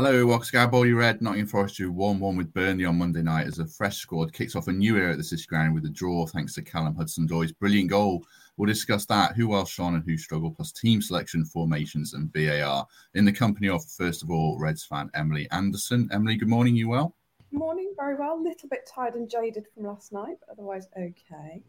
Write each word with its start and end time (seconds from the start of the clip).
Hello, 0.00 0.24
welcome 0.24 0.46
to 0.46 0.52
Garibaldi 0.52 0.92
Red. 0.92 1.20
Nottingham 1.20 1.48
Forest 1.48 1.78
drew 1.78 1.90
1 1.90 2.20
1 2.20 2.36
with 2.36 2.54
Burnley 2.54 2.84
on 2.84 2.98
Monday 2.98 3.20
night 3.20 3.48
as 3.48 3.58
a 3.58 3.66
fresh 3.66 3.96
squad 3.96 4.32
kicks 4.32 4.54
off 4.54 4.68
a 4.68 4.72
new 4.72 4.96
era 4.96 5.10
at 5.10 5.18
the 5.18 5.24
City 5.24 5.44
Ground 5.48 5.74
with 5.74 5.86
a 5.86 5.88
draw 5.88 6.24
thanks 6.24 6.54
to 6.54 6.62
Callum 6.62 6.94
Hudson-Odoi's 6.94 7.50
brilliant 7.50 7.90
goal. 7.90 8.24
We'll 8.56 8.68
discuss 8.68 9.06
that, 9.06 9.34
who 9.34 9.56
else 9.56 9.70
shone 9.70 9.96
and 9.96 10.04
who 10.04 10.16
struggled, 10.16 10.54
plus 10.54 10.70
team 10.70 11.02
selection, 11.02 11.44
formations, 11.44 12.14
and 12.14 12.32
VAR 12.32 12.86
in 13.14 13.24
the 13.24 13.32
company 13.32 13.68
of, 13.68 13.84
first 13.86 14.22
of 14.22 14.30
all, 14.30 14.56
Reds 14.56 14.84
fan 14.84 15.10
Emily 15.14 15.48
Anderson. 15.50 16.08
Emily, 16.12 16.36
good 16.36 16.46
morning. 16.46 16.76
You 16.76 16.90
well? 16.90 17.16
Morning, 17.50 17.92
very 17.96 18.14
well. 18.14 18.38
A 18.38 18.40
little 18.40 18.68
bit 18.68 18.88
tired 18.88 19.14
and 19.14 19.28
jaded 19.28 19.66
from 19.74 19.82
last 19.82 20.12
night, 20.12 20.36
but 20.38 20.52
otherwise 20.52 20.86
okay. 20.96 21.60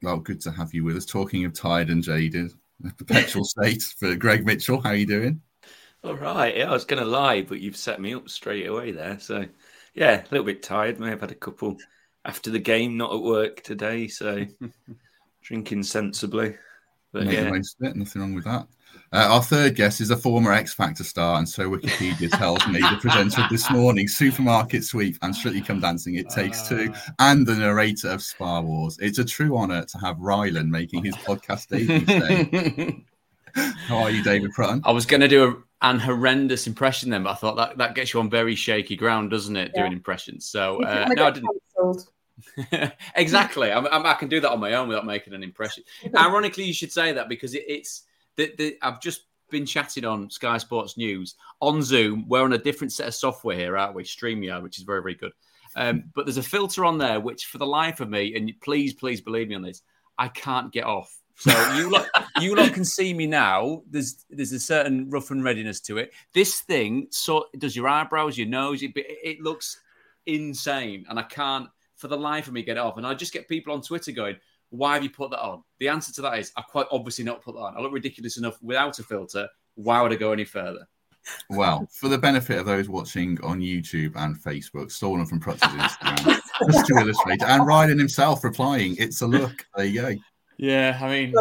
Well, 0.00 0.20
good 0.20 0.40
to 0.40 0.50
have 0.50 0.72
you 0.72 0.84
with 0.84 0.96
us. 0.96 1.04
Talking 1.04 1.44
of 1.44 1.52
tired 1.52 1.90
and 1.90 2.02
jaded, 2.02 2.50
perpetual 2.96 3.44
state 3.44 3.82
for 3.82 4.16
Greg 4.16 4.46
Mitchell. 4.46 4.80
How 4.80 4.88
are 4.88 4.96
you 4.96 5.06
doing? 5.06 5.42
All 6.04 6.16
right. 6.16 6.54
Yeah, 6.54 6.68
I 6.68 6.72
was 6.72 6.84
going 6.84 7.02
to 7.02 7.08
lie, 7.08 7.42
but 7.42 7.60
you've 7.60 7.76
set 7.76 8.00
me 8.00 8.14
up 8.14 8.28
straight 8.28 8.66
away 8.66 8.92
there. 8.92 9.18
So, 9.18 9.46
yeah, 9.94 10.20
a 10.20 10.28
little 10.30 10.44
bit 10.44 10.62
tired. 10.62 11.00
May 11.00 11.08
have 11.08 11.22
had 11.22 11.30
a 11.30 11.36
couple 11.36 11.78
after 12.26 12.50
the 12.50 12.58
game, 12.58 12.98
not 12.98 13.14
at 13.14 13.22
work 13.22 13.62
today. 13.62 14.08
So, 14.08 14.44
drinking 15.42 15.84
sensibly. 15.84 16.56
But 17.12 17.26
yeah, 17.26 17.50
nothing 17.80 18.20
wrong 18.20 18.34
with 18.34 18.44
that. 18.44 18.66
Uh, 19.12 19.28
our 19.30 19.42
third 19.42 19.76
guest 19.76 20.00
is 20.00 20.10
a 20.10 20.16
former 20.16 20.52
X 20.52 20.74
Factor 20.74 21.04
star, 21.04 21.38
and 21.38 21.48
so 21.48 21.70
Wikipedia 21.70 22.28
tells 22.36 22.66
me 22.66 22.80
the 22.80 22.98
presenter 23.00 23.42
of 23.42 23.50
this 23.50 23.70
morning, 23.70 24.08
Supermarket 24.08 24.82
Sweep, 24.84 25.16
and 25.22 25.34
Strictly 25.34 25.60
Come 25.60 25.78
Dancing, 25.78 26.16
It 26.16 26.28
Takes 26.28 26.68
Two, 26.68 26.92
ah. 26.92 27.12
and 27.20 27.46
the 27.46 27.54
narrator 27.54 28.08
of 28.08 28.22
Spa 28.22 28.60
Wars. 28.60 28.98
It's 29.00 29.18
a 29.18 29.24
true 29.24 29.56
honour 29.56 29.84
to 29.84 29.98
have 29.98 30.16
Rylan 30.16 30.68
making 30.68 31.04
his 31.04 31.14
podcast 31.16 31.68
debut 31.68 32.00
today. 32.00 33.04
How 33.86 33.98
are 33.98 34.10
you, 34.10 34.22
David 34.24 34.52
Prutton? 34.52 34.80
I 34.84 34.90
was 34.90 35.06
going 35.06 35.20
to 35.20 35.28
do 35.28 35.44
a 35.44 35.56
and 35.84 36.00
horrendous 36.00 36.66
impression 36.66 37.10
then, 37.10 37.22
but 37.24 37.30
I 37.32 37.34
thought 37.34 37.56
that, 37.56 37.76
that 37.76 37.94
gets 37.94 38.14
you 38.14 38.20
on 38.20 38.30
very 38.30 38.54
shaky 38.54 38.96
ground, 38.96 39.30
doesn't 39.30 39.54
it? 39.54 39.70
Yeah. 39.74 39.82
Doing 39.82 39.92
impressions. 39.92 40.46
So 40.46 40.82
uh, 40.82 41.08
no, 41.14 41.26
I 41.26 41.30
didn't. 41.30 42.92
exactly. 43.14 43.70
I, 43.70 43.80
I, 43.80 44.14
can 44.14 44.28
do 44.28 44.40
that 44.40 44.50
on 44.50 44.60
my 44.60 44.72
own 44.72 44.88
without 44.88 45.04
making 45.04 45.34
an 45.34 45.42
impression. 45.42 45.84
Ironically, 46.16 46.64
you 46.64 46.72
should 46.72 46.90
say 46.90 47.12
that 47.12 47.28
because 47.28 47.54
it, 47.54 47.64
it's 47.68 48.04
that 48.36 48.76
I've 48.80 49.00
just 49.00 49.26
been 49.50 49.66
chatting 49.66 50.06
on 50.06 50.30
Sky 50.30 50.56
Sports 50.56 50.96
News 50.96 51.34
on 51.60 51.82
Zoom. 51.82 52.24
We're 52.28 52.42
on 52.42 52.54
a 52.54 52.58
different 52.58 52.92
set 52.92 53.06
of 53.06 53.14
software 53.14 53.56
here, 53.56 53.76
aren't 53.76 53.94
we? 53.94 54.04
StreamYard, 54.04 54.62
which 54.62 54.78
is 54.78 54.84
very, 54.84 55.02
very 55.02 55.14
good. 55.14 55.32
Um, 55.76 56.04
but 56.14 56.24
there's 56.24 56.38
a 56.38 56.42
filter 56.42 56.86
on 56.86 56.96
there, 56.96 57.20
which 57.20 57.44
for 57.44 57.58
the 57.58 57.66
life 57.66 58.00
of 58.00 58.08
me, 58.08 58.34
and 58.36 58.50
please, 58.62 58.94
please 58.94 59.20
believe 59.20 59.48
me 59.48 59.54
on 59.54 59.62
this, 59.62 59.82
I 60.16 60.28
can't 60.28 60.72
get 60.72 60.84
off. 60.84 61.14
So 61.36 61.74
you 61.74 61.90
lot, 61.90 62.06
you 62.40 62.54
lot 62.54 62.72
can 62.72 62.84
see 62.84 63.12
me 63.12 63.26
now. 63.26 63.82
There's 63.90 64.24
there's 64.30 64.52
a 64.52 64.60
certain 64.60 65.10
rough 65.10 65.30
and 65.30 65.42
readiness 65.42 65.80
to 65.82 65.98
it. 65.98 66.12
This 66.32 66.60
thing 66.60 67.08
so 67.10 67.46
does 67.58 67.74
your 67.74 67.88
eyebrows, 67.88 68.38
your 68.38 68.46
nose. 68.46 68.82
It, 68.82 68.92
it 68.94 69.40
looks 69.40 69.80
insane, 70.26 71.04
and 71.08 71.18
I 71.18 71.24
can't 71.24 71.68
for 71.96 72.08
the 72.08 72.16
life 72.16 72.46
of 72.46 72.52
me 72.52 72.62
get 72.62 72.76
it 72.76 72.80
off. 72.80 72.96
And 72.96 73.06
I 73.06 73.14
just 73.14 73.32
get 73.32 73.48
people 73.48 73.72
on 73.72 73.82
Twitter 73.82 74.12
going, 74.12 74.36
"Why 74.70 74.94
have 74.94 75.02
you 75.02 75.10
put 75.10 75.30
that 75.30 75.42
on?" 75.42 75.64
The 75.80 75.88
answer 75.88 76.12
to 76.14 76.22
that 76.22 76.38
is, 76.38 76.52
I 76.56 76.62
quite 76.62 76.86
obviously 76.92 77.24
not 77.24 77.42
put 77.42 77.54
that 77.56 77.62
on. 77.62 77.76
I 77.76 77.80
look 77.80 77.92
ridiculous 77.92 78.36
enough 78.36 78.62
without 78.62 78.98
a 78.98 79.02
filter. 79.02 79.48
Why 79.74 80.00
would 80.02 80.12
I 80.12 80.16
go 80.16 80.32
any 80.32 80.44
further? 80.44 80.86
Well, 81.50 81.88
for 81.90 82.08
the 82.08 82.18
benefit 82.18 82.58
of 82.58 82.66
those 82.66 82.88
watching 82.88 83.40
on 83.42 83.60
YouTube 83.60 84.14
and 84.16 84.38
Facebook, 84.38 84.92
stolen 84.92 85.26
from 85.26 85.40
Prutch's 85.40 85.62
Instagram, 85.62 86.40
just 86.70 86.86
to 86.86 86.94
illustrate, 86.98 87.42
and 87.42 87.62
Rylan 87.62 87.98
himself 87.98 88.44
replying, 88.44 88.94
"It's 88.98 89.20
a 89.22 89.26
look." 89.26 89.66
There 89.76 89.86
you 89.86 90.00
go. 90.00 90.14
Yeah, 90.56 90.98
I 91.00 91.08
mean, 91.08 91.34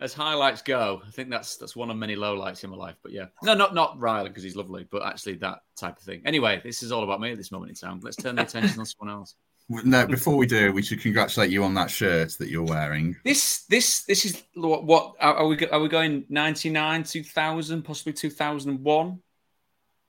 as 0.00 0.14
highlights 0.14 0.62
go, 0.62 1.02
I 1.06 1.10
think 1.10 1.30
that's 1.30 1.56
that's 1.56 1.74
one 1.74 1.90
of 1.90 1.96
many 1.96 2.16
lowlights 2.16 2.62
in 2.64 2.70
my 2.70 2.76
life. 2.76 2.96
But 3.02 3.12
yeah, 3.12 3.26
no, 3.42 3.54
not 3.54 3.74
not 3.74 3.98
Riley 3.98 4.28
because 4.28 4.42
he's 4.42 4.56
lovely, 4.56 4.86
but 4.90 5.04
actually 5.04 5.34
that 5.36 5.60
type 5.76 5.96
of 5.96 6.02
thing. 6.02 6.22
Anyway, 6.24 6.60
this 6.62 6.82
is 6.82 6.92
all 6.92 7.02
about 7.02 7.20
me 7.20 7.32
at 7.32 7.38
this 7.38 7.50
moment 7.50 7.70
in 7.70 7.76
time. 7.76 8.00
Let's 8.02 8.16
turn 8.16 8.36
the 8.36 8.42
attention 8.42 8.78
on 8.78 8.86
someone 8.86 9.16
else. 9.16 9.34
No, 9.68 10.06
before 10.06 10.36
we 10.36 10.46
do, 10.46 10.72
we 10.72 10.82
should 10.82 11.00
congratulate 11.00 11.50
you 11.50 11.64
on 11.64 11.74
that 11.74 11.90
shirt 11.90 12.36
that 12.38 12.48
you're 12.48 12.62
wearing. 12.62 13.16
This 13.24 13.64
this 13.68 14.04
this 14.04 14.24
is 14.24 14.42
what, 14.54 14.84
what 14.84 15.14
are 15.20 15.46
we 15.46 15.66
are 15.66 15.80
we 15.80 15.88
going 15.88 16.24
99, 16.28 17.02
2000, 17.02 17.82
possibly 17.82 18.12
2001? 18.12 19.18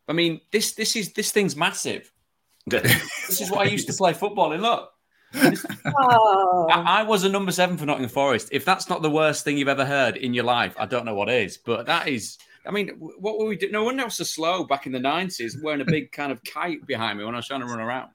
I 0.08 0.14
mean, 0.14 0.42
this 0.52 0.74
this 0.74 0.96
is 0.96 1.14
this 1.14 1.32
thing's 1.32 1.56
massive. 1.56 2.12
this 2.68 3.42
is 3.42 3.50
what 3.50 3.66
I 3.66 3.70
used 3.70 3.88
to 3.88 3.94
play 3.94 4.14
football 4.14 4.52
in. 4.52 4.62
Look 4.62 4.92
oh. 5.34 6.68
I, 6.72 7.00
I, 7.00 7.04
was 7.04 7.24
a 7.24 7.30
number 7.30 7.52
seven 7.52 7.78
for 7.78 7.86
Nottingham 7.86 8.10
Forest. 8.10 8.50
If 8.52 8.66
that's 8.66 8.90
not 8.90 9.02
the 9.02 9.10
worst 9.10 9.44
thing 9.44 9.58
you've 9.58 9.68
ever 9.68 9.86
heard 9.86 10.18
in 10.18 10.34
your 10.34 10.46
life, 10.46 10.76
I 10.78 10.86
don't 10.86 11.06
know 11.06 11.14
what 11.14 11.30
is. 11.30 11.58
But 11.58 11.86
that 11.86 12.08
is, 12.08 12.38
I 12.66 12.72
mean, 12.72 12.90
what 13.00 13.38
were 13.38 13.46
we 13.46 13.58
doing? 13.58 13.72
No 13.72 13.84
one 13.84 14.00
else 14.00 14.20
was 14.20 14.30
so 14.30 14.42
slow 14.42 14.64
back 14.64 14.86
in 14.86 14.92
the 14.92 15.00
90s 15.00 15.62
wearing 15.62 15.82
a 15.82 15.86
big 15.86 16.12
kind 16.12 16.32
of 16.32 16.44
kite 16.44 16.86
behind 16.88 17.20
me 17.20 17.26
when 17.26 17.36
I 17.36 17.38
was 17.38 17.48
trying 17.48 17.62
to 17.62 17.68
run 17.68 17.80
around. 17.80 18.10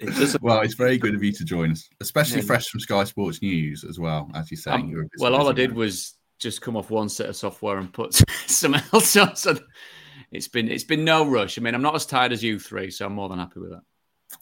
It's 0.00 0.16
just, 0.16 0.40
well, 0.42 0.60
it's 0.60 0.74
very 0.74 0.96
good 0.96 1.14
of 1.14 1.24
you 1.24 1.32
to 1.32 1.44
join 1.44 1.72
us, 1.72 1.88
especially 2.00 2.40
yeah. 2.40 2.46
fresh 2.46 2.68
from 2.68 2.78
Sky 2.78 3.02
Sports 3.02 3.42
News 3.42 3.84
as 3.84 3.98
well, 3.98 4.30
as 4.34 4.50
you 4.50 4.56
say. 4.56 4.70
Um, 4.70 5.08
well, 5.18 5.34
all 5.34 5.48
I 5.48 5.52
did 5.52 5.72
was 5.72 6.14
just 6.38 6.60
come 6.60 6.76
off 6.76 6.90
one 6.90 7.08
set 7.08 7.28
of 7.28 7.34
software 7.34 7.78
and 7.78 7.92
put 7.92 8.14
some 8.46 8.74
else 8.74 9.16
on. 9.16 9.34
So 9.34 9.58
it's 10.30 10.46
been 10.46 10.70
it's 10.70 10.84
been 10.84 11.04
no 11.04 11.28
rush. 11.28 11.58
I 11.58 11.62
mean, 11.62 11.74
I'm 11.74 11.82
not 11.82 11.96
as 11.96 12.06
tired 12.06 12.32
as 12.32 12.42
you 12.42 12.58
three, 12.58 12.90
so 12.90 13.06
I'm 13.06 13.14
more 13.14 13.28
than 13.28 13.38
happy 13.38 13.58
with 13.60 13.70
that. 13.70 13.82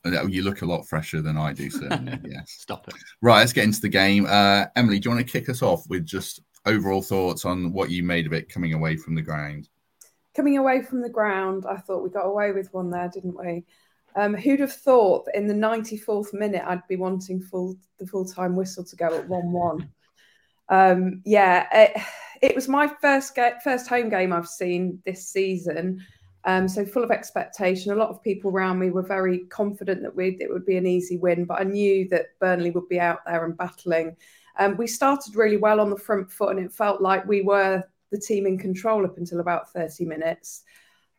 You 0.04 0.42
look 0.42 0.62
a 0.62 0.66
lot 0.66 0.86
fresher 0.86 1.22
than 1.22 1.36
I 1.36 1.52
do, 1.52 1.70
certainly. 1.70 2.18
yes. 2.28 2.56
Stop 2.58 2.88
it. 2.88 2.94
Right, 3.20 3.38
let's 3.38 3.52
get 3.52 3.64
into 3.64 3.80
the 3.80 3.88
game. 3.88 4.26
Uh, 4.26 4.66
Emily, 4.74 4.98
do 4.98 5.08
you 5.08 5.14
want 5.14 5.26
to 5.26 5.32
kick 5.32 5.48
us 5.48 5.62
off 5.62 5.88
with 5.88 6.04
just 6.04 6.40
overall 6.64 7.02
thoughts 7.02 7.44
on 7.44 7.72
what 7.72 7.90
you 7.90 8.02
made 8.02 8.26
of 8.26 8.32
it 8.32 8.48
coming 8.48 8.72
away 8.72 8.96
from 8.96 9.14
the 9.14 9.22
ground? 9.22 9.68
Coming 10.34 10.58
away 10.58 10.82
from 10.82 11.00
the 11.00 11.08
ground, 11.08 11.64
I 11.68 11.76
thought 11.76 12.02
we 12.02 12.10
got 12.10 12.26
away 12.26 12.52
with 12.52 12.72
one 12.74 12.90
there, 12.90 13.08
didn't 13.08 13.38
we? 13.38 13.64
Um, 14.16 14.34
who'd 14.34 14.60
have 14.60 14.72
thought 14.72 15.26
that 15.26 15.36
in 15.36 15.46
the 15.46 15.54
94th 15.54 16.32
minute 16.32 16.62
I'd 16.66 16.86
be 16.88 16.96
wanting 16.96 17.40
full 17.40 17.76
the 17.98 18.06
full 18.06 18.24
time 18.24 18.56
whistle 18.56 18.84
to 18.84 18.96
go 18.96 19.14
at 19.14 19.28
1 19.28 19.52
1? 19.52 19.92
um, 20.68 21.22
yeah, 21.24 21.66
it, 21.72 22.02
it, 22.42 22.54
was 22.54 22.66
my 22.66 22.90
first, 23.00 23.34
get, 23.34 23.62
first 23.62 23.88
home 23.88 24.08
game 24.08 24.32
I've 24.32 24.48
seen 24.48 25.00
this 25.04 25.28
season. 25.28 26.04
Um, 26.46 26.68
so 26.68 26.86
full 26.86 27.02
of 27.02 27.10
expectation. 27.10 27.92
A 27.92 27.96
lot 27.96 28.08
of 28.08 28.22
people 28.22 28.52
around 28.52 28.78
me 28.78 28.90
were 28.90 29.02
very 29.02 29.40
confident 29.46 30.00
that 30.02 30.14
we 30.14 30.36
it 30.40 30.48
would 30.48 30.64
be 30.64 30.76
an 30.76 30.86
easy 30.86 31.16
win, 31.16 31.44
but 31.44 31.60
I 31.60 31.64
knew 31.64 32.08
that 32.10 32.38
Burnley 32.38 32.70
would 32.70 32.88
be 32.88 33.00
out 33.00 33.18
there 33.26 33.44
and 33.44 33.56
battling. 33.56 34.16
Um, 34.58 34.76
we 34.76 34.86
started 34.86 35.34
really 35.34 35.56
well 35.56 35.80
on 35.80 35.90
the 35.90 35.96
front 35.96 36.30
foot, 36.30 36.56
and 36.56 36.64
it 36.64 36.72
felt 36.72 37.02
like 37.02 37.26
we 37.26 37.42
were 37.42 37.82
the 38.12 38.18
team 38.18 38.46
in 38.46 38.58
control 38.58 39.04
up 39.04 39.18
until 39.18 39.40
about 39.40 39.72
30 39.72 40.04
minutes. 40.04 40.62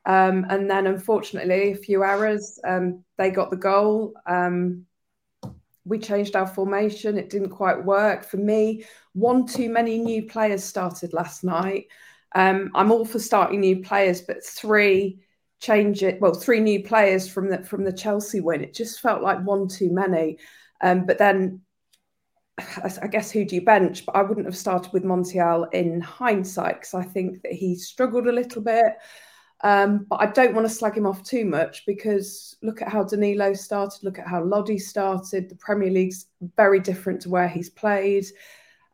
Um, 0.05 0.45
and 0.49 0.71
then, 0.71 0.87
unfortunately, 0.87 1.73
a 1.73 1.75
few 1.75 2.03
errors. 2.03 2.59
Um, 2.63 3.03
they 3.17 3.29
got 3.29 3.49
the 3.49 3.57
goal. 3.57 4.13
Um, 4.25 4.85
we 5.83 5.99
changed 5.99 6.37
our 6.37 6.47
formation. 6.47 7.17
It 7.17 7.29
didn't 7.29 7.49
quite 7.49 7.83
work. 7.83 8.23
For 8.23 8.37
me, 8.37 8.85
one 9.13 9.45
too 9.45 9.69
many 9.69 9.97
new 9.97 10.25
players 10.25 10.63
started 10.63 11.11
last 11.11 11.43
night. 11.43 11.87
Um, 12.35 12.71
I'm 12.75 12.91
all 12.91 13.05
for 13.05 13.19
starting 13.19 13.61
new 13.61 13.81
players, 13.81 14.21
but 14.21 14.43
three 14.43 15.19
change 15.59 16.03
it. 16.03 16.21
Well, 16.21 16.33
three 16.33 16.59
new 16.59 16.83
players 16.83 17.27
from 17.27 17.49
the 17.49 17.63
from 17.63 17.83
the 17.83 17.93
Chelsea 17.93 18.39
win. 18.39 18.63
It 18.63 18.73
just 18.73 18.99
felt 18.99 19.21
like 19.21 19.45
one 19.45 19.67
too 19.67 19.91
many. 19.91 20.37
Um, 20.81 21.05
but 21.05 21.17
then, 21.17 21.61
I 23.01 23.07
guess 23.07 23.31
who 23.31 23.45
do 23.45 23.55
you 23.55 23.63
bench? 23.63 24.05
But 24.05 24.15
I 24.15 24.21
wouldn't 24.21 24.45
have 24.45 24.57
started 24.57 24.93
with 24.93 25.03
Montiel 25.03 25.71
in 25.73 26.01
hindsight 26.01 26.81
because 26.81 26.93
I 26.93 27.03
think 27.03 27.41
that 27.43 27.53
he 27.53 27.75
struggled 27.75 28.27
a 28.27 28.31
little 28.31 28.61
bit. 28.61 28.93
Um, 29.61 30.05
but 30.07 30.21
I 30.21 30.27
don't 30.27 30.53
want 30.53 30.67
to 30.67 30.73
slag 30.73 30.95
him 30.95 31.07
off 31.07 31.23
too 31.23 31.43
much 31.43 31.83
because 31.87 32.55
look 32.61 32.81
at 32.81 32.89
how 32.89 33.03
Danilo 33.03 33.53
started, 33.53 34.03
look 34.03 34.19
at 34.19 34.27
how 34.27 34.43
Lodi 34.43 34.77
started. 34.77 35.49
The 35.49 35.55
Premier 35.55 35.89
League's 35.89 36.27
very 36.55 36.79
different 36.79 37.21
to 37.21 37.29
where 37.29 37.47
he's 37.47 37.69
played. 37.69 38.25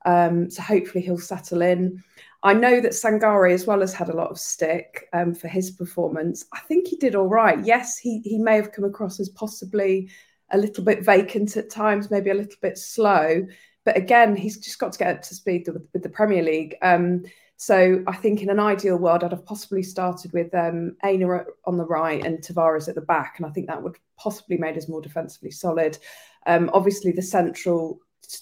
Um, 0.05 0.49
so 0.49 0.61
hopefully 0.61 1.03
he'll 1.03 1.17
settle 1.17 1.61
in. 1.61 2.01
I 2.43 2.53
know 2.53 2.81
that 2.81 2.91
Sangare 2.91 3.53
as 3.53 3.65
well 3.65 3.79
has 3.79 3.93
had 3.93 4.09
a 4.09 4.15
lot 4.15 4.29
of 4.29 4.37
stick 4.37 5.07
um, 5.13 5.33
for 5.33 5.47
his 5.47 5.71
performance. 5.71 6.45
I 6.53 6.59
think 6.59 6.87
he 6.87 6.97
did 6.97 7.15
all 7.15 7.27
right. 7.27 7.63
Yes, 7.65 7.97
he 7.97 8.19
he 8.19 8.37
may 8.37 8.57
have 8.57 8.73
come 8.73 8.83
across 8.85 9.19
as 9.19 9.29
possibly 9.29 10.09
a 10.51 10.57
little 10.57 10.83
bit 10.83 11.05
vacant 11.05 11.55
at 11.55 11.69
times, 11.69 12.11
maybe 12.11 12.29
a 12.29 12.35
little 12.35 12.59
bit 12.61 12.77
slow. 12.77 13.45
But 13.85 13.97
again, 13.97 14.35
he's 14.35 14.57
just 14.57 14.77
got 14.77 14.91
to 14.93 14.99
get 14.99 15.15
up 15.15 15.21
to 15.23 15.35
speed 15.35 15.67
with, 15.67 15.87
with 15.93 16.03
the 16.03 16.09
Premier 16.09 16.43
League. 16.43 16.75
Um, 16.81 17.23
so 17.55 18.03
I 18.07 18.15
think 18.15 18.41
in 18.41 18.49
an 18.49 18.59
ideal 18.59 18.97
world, 18.97 19.23
I'd 19.23 19.31
have 19.31 19.45
possibly 19.45 19.83
started 19.83 20.33
with 20.33 20.53
um, 20.53 20.97
Aina 21.03 21.45
on 21.65 21.77
the 21.77 21.85
right 21.85 22.23
and 22.25 22.39
Tavares 22.39 22.89
at 22.89 22.95
the 22.95 23.01
back, 23.01 23.35
and 23.37 23.45
I 23.45 23.51
think 23.51 23.67
that 23.67 23.81
would 23.81 23.97
possibly 24.17 24.57
made 24.57 24.77
us 24.77 24.89
more 24.89 25.01
defensively 25.01 25.51
solid. 25.51 25.97
Um, 26.45 26.69
obviously, 26.73 27.13
the 27.13 27.21
central 27.21 27.99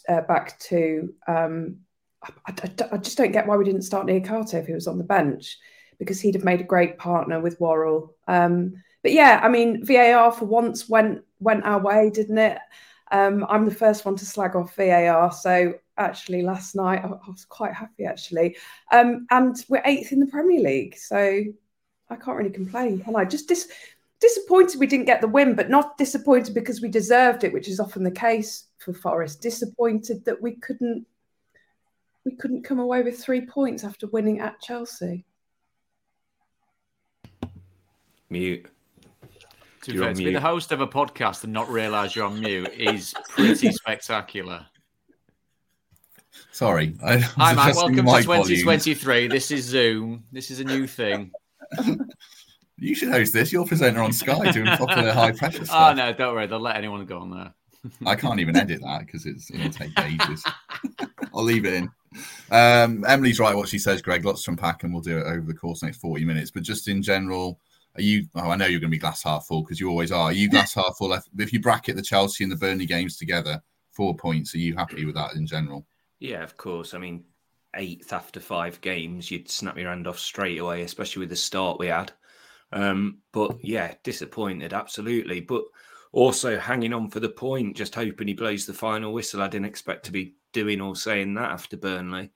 uh, 0.10 0.22
back 0.22 0.58
to 0.60 1.14
um, 1.28 1.78
I, 2.24 2.32
I, 2.48 2.86
I, 2.94 2.98
just 2.98 3.18
don't 3.18 3.32
get 3.32 3.48
why 3.48 3.58
we 3.58 3.66
didn't 3.66 3.82
start 3.82 4.08
Niakhaté 4.08 4.56
if 4.56 4.68
he 4.68 4.74
was 4.74 4.88
on 4.88 4.98
the 4.98 5.04
bench 5.04 5.58
because 5.98 6.20
he'd 6.20 6.36
have 6.36 6.44
made 6.44 6.62
a 6.62 6.66
great 6.66 6.98
partner 6.98 7.40
with 7.40 7.60
Worrall. 7.60 8.16
Um, 8.28 8.82
but 9.04 9.12
yeah, 9.12 9.40
I 9.44 9.50
mean, 9.50 9.86
VAR 9.86 10.32
for 10.32 10.46
once 10.46 10.88
went 10.88 11.24
went 11.40 11.66
our 11.66 11.80
way, 11.80 12.10
didn't 12.10 12.38
it? 12.38 12.60
Um, 13.12 13.46
I'm 13.50 13.66
the 13.66 13.76
first 13.76 14.06
one 14.06 14.16
to 14.18 14.26
slag 14.26 14.56
off 14.56 14.76
VAR, 14.76 15.32
so 15.32 15.74
actually 15.98 16.42
last 16.44 16.76
night 16.76 17.04
I, 17.04 17.08
I 17.08 17.30
was 17.30 17.46
quite 17.46 17.74
happy 17.74 18.06
actually. 18.06 18.58
Um, 18.92 19.28
and 19.32 19.56
we're 19.70 19.82
eighth 19.86 20.12
in 20.12 20.20
the 20.20 20.28
Premier 20.28 20.62
League, 20.62 20.98
so 20.98 21.44
I 22.10 22.16
can't 22.16 22.38
really 22.38 22.52
complain, 22.52 23.02
can 23.04 23.16
I? 23.16 23.26
Just 23.26 23.48
dis- 23.48 23.72
disappointed 24.20 24.80
we 24.80 24.88
didn't 24.88 25.06
get 25.06 25.22
the 25.22 25.28
win, 25.28 25.56
but 25.56 25.70
not 25.70 25.98
disappointed 25.98 26.54
because 26.54 26.82
we 26.82 26.90
deserved 26.90 27.44
it, 27.44 27.54
which 27.54 27.68
is 27.68 27.80
often 27.80 28.04
the 28.04 28.12
case 28.12 28.66
for 28.78 28.94
Forest. 28.94 29.42
Disappointed 29.42 30.24
that 30.26 30.42
we 30.42 30.56
couldn't 30.56 31.06
we 32.26 32.36
couldn't 32.36 32.64
come 32.64 32.80
away 32.80 33.02
with 33.02 33.20
three 33.20 33.46
points 33.46 33.84
after 33.84 34.08
winning 34.08 34.40
at 34.40 34.60
Chelsea. 34.62 35.26
Mute. 38.30 38.66
To, 39.84 39.98
fair, 39.98 40.14
to 40.14 40.24
be 40.24 40.32
the 40.32 40.40
host 40.40 40.72
of 40.72 40.82
a 40.82 40.88
podcast 40.88 41.44
and 41.44 41.52
not 41.52 41.68
realise 41.68 42.16
you're 42.16 42.28
on 42.28 42.40
mute 42.40 42.70
is 42.78 43.16
pretty 43.30 43.72
spectacular. 43.72 44.68
Sorry. 46.52 46.96
I 47.04 47.18
Hi, 47.18 47.54
Matt. 47.54 47.76
Welcome 47.76 47.96
to 47.96 48.02
2023. 48.02 49.04
Volumes. 49.04 49.34
This 49.34 49.52
is 49.52 49.66
Zoom. 49.66 50.24
This 50.32 50.52
is 50.52 50.60
a 50.60 50.64
new 50.64 50.86
thing. 50.86 51.32
you 52.78 52.94
should 52.94 53.10
host 53.10 53.34
this. 53.34 53.52
You're 53.52 53.66
presenter 53.66 54.02
on 54.02 54.14
Sky 54.14 54.52
doing 54.52 54.68
proper 54.78 55.12
high 55.14 55.32
pressure 55.32 55.62
oh, 55.62 55.66
stuff. 55.66 55.92
Oh, 55.92 55.94
no, 55.94 56.14
don't 56.14 56.36
worry. 56.36 56.46
They'll 56.46 56.60
let 56.60 56.76
anyone 56.76 57.06
go 57.06 57.20
on 57.20 57.32
there. 57.32 57.54
I 58.06 58.16
can't 58.16 58.40
even 58.40 58.56
edit 58.56 58.82
that 58.82 59.06
because 59.06 59.26
it's 59.26 59.50
it'll 59.52 59.70
take 59.70 59.98
ages. 60.00 60.44
I'll 61.34 61.44
leave 61.44 61.66
it 61.66 61.74
in. 61.74 61.90
Um, 62.52 63.06
Emily's 63.08 63.40
right 63.40 63.56
what 63.56 63.70
she 63.70 63.80
says, 63.80 64.02
Greg. 64.02 64.26
Lots 64.26 64.44
to 64.44 64.52
unpack, 64.52 64.84
and 64.84 64.94
we'll 64.94 65.02
do 65.02 65.18
it 65.18 65.26
over 65.26 65.42
the 65.42 65.54
course 65.54 65.82
next 65.84 65.98
40 65.98 66.26
minutes. 66.26 66.52
But 66.52 66.64
just 66.64 66.88
in 66.88 67.02
general, 67.02 67.60
are 67.96 68.02
you? 68.02 68.28
Oh, 68.36 68.52
I 68.52 68.56
know 68.56 68.66
you're 68.66 68.80
going 68.80 68.92
to 68.92 68.96
be 68.96 69.00
glass 69.00 69.24
half 69.24 69.48
full 69.48 69.64
because 69.64 69.80
you 69.80 69.90
always 69.90 70.12
are. 70.12 70.26
Are 70.26 70.34
you 70.34 70.50
glass 70.50 70.74
half 70.74 70.98
full? 70.98 71.18
If 71.38 71.54
you 71.54 71.62
bracket 71.62 71.96
the 71.96 72.02
Chelsea 72.02 72.44
and 72.44 72.52
the 72.52 72.58
Burnley 72.58 72.86
games 72.86 73.18
together, 73.18 73.62
four 73.92 74.16
points. 74.16 74.54
Are 74.56 74.60
you 74.60 74.76
happy 74.76 75.06
with 75.06 75.16
that 75.16 75.34
in 75.34 75.46
general? 75.46 75.86
Yeah, 76.20 76.44
of 76.44 76.58
course. 76.58 76.94
I 76.94 76.98
mean, 77.00 77.24
eighth 77.76 78.14
after 78.14 78.40
five 78.40 78.80
games, 78.82 79.32
you'd 79.32 79.50
snap 79.50 79.78
your 79.78 79.90
hand 79.90 80.08
off 80.08 80.20
straight 80.20 80.60
away, 80.60 80.84
especially 80.84 81.22
with 81.22 81.30
the 81.30 81.36
start 81.36 81.80
we 81.80 81.88
had. 81.88 82.12
Um, 82.72 83.20
but 83.32 83.64
yeah, 83.64 83.96
disappointed, 84.04 84.74
absolutely. 84.74 85.42
But 85.42 85.64
also 86.12 86.60
hanging 86.60 86.94
on 86.94 87.10
for 87.10 87.20
the 87.20 87.30
point, 87.30 87.78
just 87.78 87.96
hoping 87.96 88.28
he 88.28 88.34
blows 88.34 88.66
the 88.66 88.74
final 88.74 89.14
whistle. 89.14 89.42
I 89.42 89.48
didn't 89.48 89.68
expect 89.68 90.06
to 90.06 90.12
be 90.12 90.36
doing 90.52 90.82
or 90.82 90.96
saying 90.96 91.34
that 91.36 91.52
after 91.52 91.78
Burnley. 91.78 92.32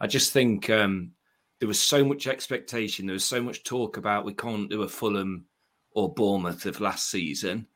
I 0.00 0.06
just 0.06 0.32
think 0.32 0.68
um, 0.70 1.12
there 1.60 1.68
was 1.68 1.80
so 1.80 2.04
much 2.04 2.26
expectation. 2.26 3.06
There 3.06 3.14
was 3.14 3.24
so 3.24 3.42
much 3.42 3.62
talk 3.62 3.96
about 3.96 4.24
we 4.24 4.34
can't 4.34 4.70
do 4.70 4.82
a 4.82 4.88
Fulham 4.88 5.44
or 5.92 6.12
Bournemouth 6.12 6.66
of 6.66 6.80
last 6.80 7.10
season, 7.10 7.66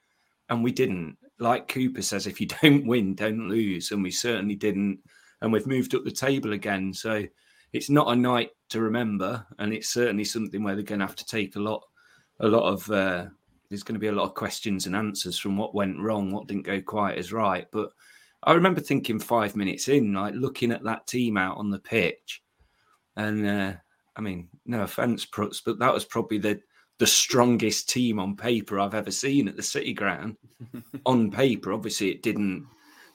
and 0.48 0.64
we 0.64 0.72
didn't. 0.72 1.16
Like 1.38 1.68
Cooper 1.68 2.02
says, 2.02 2.26
if 2.26 2.40
you 2.40 2.46
don't 2.62 2.86
win, 2.86 3.14
don't 3.14 3.48
lose, 3.48 3.90
and 3.90 4.02
we 4.02 4.10
certainly 4.10 4.56
didn't. 4.56 5.00
And 5.40 5.52
we've 5.52 5.66
moved 5.66 5.94
up 5.94 6.04
the 6.04 6.10
table 6.10 6.52
again, 6.52 6.92
so 6.94 7.24
it's 7.72 7.90
not 7.90 8.10
a 8.10 8.16
night 8.16 8.50
to 8.70 8.80
remember, 8.80 9.46
and 9.58 9.72
it's 9.72 9.92
certainly 9.92 10.24
something 10.24 10.62
where 10.62 10.74
they're 10.74 10.84
going 10.84 11.00
to 11.00 11.06
have 11.06 11.16
to 11.16 11.26
take 11.26 11.56
a 11.56 11.60
lot, 11.60 11.82
a 12.40 12.48
lot 12.48 12.72
of 12.72 12.90
uh, 12.90 13.26
there's 13.68 13.82
going 13.82 13.94
to 13.94 14.00
be 14.00 14.08
a 14.08 14.12
lot 14.12 14.24
of 14.24 14.34
questions 14.34 14.86
and 14.86 14.94
answers 14.94 15.38
from 15.38 15.56
what 15.56 15.74
went 15.74 16.00
wrong, 16.00 16.30
what 16.30 16.46
didn't 16.46 16.66
go 16.66 16.80
quite 16.80 17.18
as 17.18 17.32
right. 17.32 17.66
But 17.72 17.90
I 18.42 18.52
remember 18.52 18.80
thinking 18.80 19.18
five 19.18 19.56
minutes 19.56 19.88
in, 19.88 20.12
like 20.12 20.34
looking 20.34 20.70
at 20.70 20.84
that 20.84 21.06
team 21.06 21.36
out 21.36 21.56
on 21.56 21.70
the 21.70 21.78
pitch, 21.78 22.42
and 23.16 23.46
uh, 23.46 23.72
I 24.16 24.20
mean, 24.20 24.48
no 24.66 24.82
offense, 24.82 25.24
Prutz, 25.24 25.60
but 25.64 25.78
that 25.78 25.92
was 25.92 26.04
probably 26.04 26.38
the 26.38 26.60
the 26.98 27.06
strongest 27.06 27.88
team 27.88 28.20
on 28.20 28.36
paper 28.36 28.78
I've 28.78 28.94
ever 28.94 29.10
seen 29.10 29.48
at 29.48 29.56
the 29.56 29.62
City 29.62 29.92
Ground. 29.92 30.36
on 31.06 31.30
paper, 31.30 31.72
obviously, 31.72 32.10
it 32.10 32.22
didn't. 32.22 32.66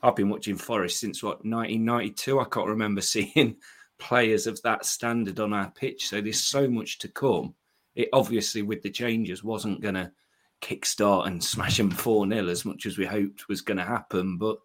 I've 0.01 0.15
been 0.15 0.29
watching 0.29 0.57
Forest 0.57 0.99
since 0.99 1.23
what 1.23 1.45
1992. 1.45 2.39
I 2.39 2.45
can't 2.45 2.67
remember 2.67 3.01
seeing 3.01 3.55
players 3.97 4.47
of 4.47 4.61
that 4.63 4.85
standard 4.85 5.39
on 5.39 5.53
our 5.53 5.71
pitch. 5.71 6.07
So 6.07 6.21
there's 6.21 6.41
so 6.41 6.67
much 6.67 6.99
to 6.99 7.07
come. 7.07 7.53
It 7.95 8.09
obviously, 8.13 8.61
with 8.61 8.81
the 8.81 8.89
changes, 8.89 9.43
wasn't 9.43 9.81
going 9.81 9.95
to 9.95 10.11
kickstart 10.61 11.27
and 11.27 11.43
smash 11.43 11.77
them 11.77 11.91
4 11.91 12.27
0 12.27 12.47
as 12.47 12.65
much 12.65 12.85
as 12.85 12.97
we 12.97 13.05
hoped 13.05 13.47
was 13.47 13.61
going 13.61 13.77
to 13.77 13.83
happen. 13.83 14.37
But 14.37 14.57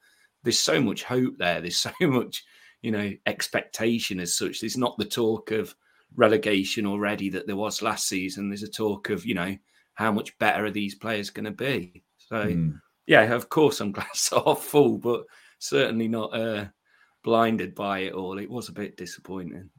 there's 0.42 0.58
so 0.58 0.80
much 0.80 1.02
hope 1.02 1.38
there. 1.38 1.60
There's 1.60 1.76
so 1.78 1.92
much, 2.02 2.44
you 2.82 2.90
know, 2.90 3.12
expectation 3.26 4.20
as 4.20 4.36
such. 4.36 4.60
There's 4.60 4.76
not 4.76 4.96
the 4.98 5.04
talk 5.04 5.50
of 5.50 5.74
relegation 6.16 6.86
already 6.86 7.28
that 7.30 7.46
there 7.46 7.56
was 7.56 7.82
last 7.82 8.08
season. 8.08 8.48
There's 8.48 8.62
a 8.62 8.68
talk 8.68 9.10
of, 9.10 9.24
you 9.24 9.34
know, 9.34 9.56
how 9.94 10.12
much 10.12 10.36
better 10.38 10.64
are 10.64 10.70
these 10.70 10.94
players 10.94 11.30
going 11.30 11.44
to 11.44 11.50
be? 11.50 12.02
So, 12.18 12.46
mm. 12.46 12.80
yeah, 13.06 13.22
of 13.32 13.48
course, 13.48 13.80
I'm 13.80 13.92
glass 13.92 14.30
half 14.34 14.60
full, 14.60 14.98
but 14.98 15.24
certainly 15.58 16.08
not 16.08 16.36
uh, 16.36 16.66
blinded 17.22 17.74
by 17.74 18.00
it 18.00 18.12
all. 18.12 18.38
It 18.38 18.50
was 18.50 18.68
a 18.68 18.72
bit 18.72 18.96
disappointing. 18.96 19.70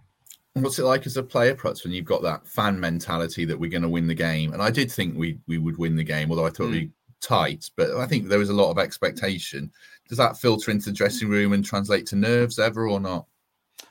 What's 0.56 0.80
it 0.80 0.86
like 0.86 1.06
as 1.06 1.18
a 1.18 1.24
player, 1.24 1.54
Prutz, 1.54 1.84
when 1.84 1.92
you've 1.92 2.06
got 2.06 2.22
that 2.24 2.48
fan 2.48 2.80
mentality 2.80 3.44
that 3.44 3.60
we're 3.60 3.70
going 3.70 3.84
to 3.84 3.90
win 3.90 4.08
the 4.08 4.16
game? 4.16 4.54
And 4.54 4.62
I 4.62 4.72
did 4.72 4.90
think 4.90 5.18
we 5.18 5.38
we 5.48 5.58
would 5.58 5.78
win 5.78 5.98
the 5.98 6.04
game, 6.04 6.32
although 6.32 6.46
I 6.46 6.50
thought 6.50 6.70
mm. 6.70 6.72
we 6.72 6.92
tight. 7.22 7.70
But 7.76 7.92
I 7.98 8.08
think 8.08 8.28
there 8.28 8.40
was 8.40 8.50
a 8.50 8.54
lot 8.54 8.72
of 8.72 8.80
expectation. 8.80 9.70
Does 10.08 10.18
that 10.18 10.38
filter 10.38 10.72
into 10.72 10.86
the 10.86 10.96
dressing 10.96 11.28
room 11.28 11.52
and 11.52 11.66
translate 11.66 12.06
to 12.08 12.16
nerves 12.16 12.58
ever 12.58 12.88
or 12.88 13.02
not? 13.02 13.26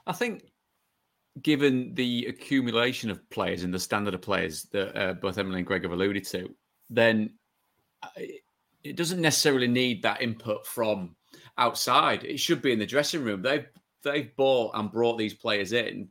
I 0.06 0.12
think, 0.12 0.44
given 1.43 1.94
the 1.94 2.26
accumulation 2.26 3.11
of 3.11 3.28
players 3.28 3.62
and 3.62 3.75
the 3.75 3.78
standard 3.78 4.14
of 4.14 4.22
players 4.22 4.64
that 4.72 4.99
uh, 4.99 5.12
both 5.14 5.37
Emily 5.37 5.58
and 5.58 5.66
Greg 5.66 5.82
have 5.82 5.93
alluded 5.93 6.25
to, 6.28 6.55
then 6.88 7.34
uh, 8.02 8.22
it 8.82 8.96
doesn't 8.96 9.20
necessarily 9.20 9.69
need 9.69 10.02
that 10.02 10.22
input 10.22 10.66
from 10.66 11.14
outside. 11.58 12.25
It 12.25 12.40
should 12.40 12.62
be 12.62 12.73
in 12.73 12.78
the 12.78 12.87
dressing 12.87 13.23
room. 13.23 13.42
They've 13.42 13.66
they've 14.02 14.35
bought 14.37 14.73
and 14.75 14.90
brought 14.90 15.18
these 15.18 15.35
players 15.35 15.73
in 15.73 16.09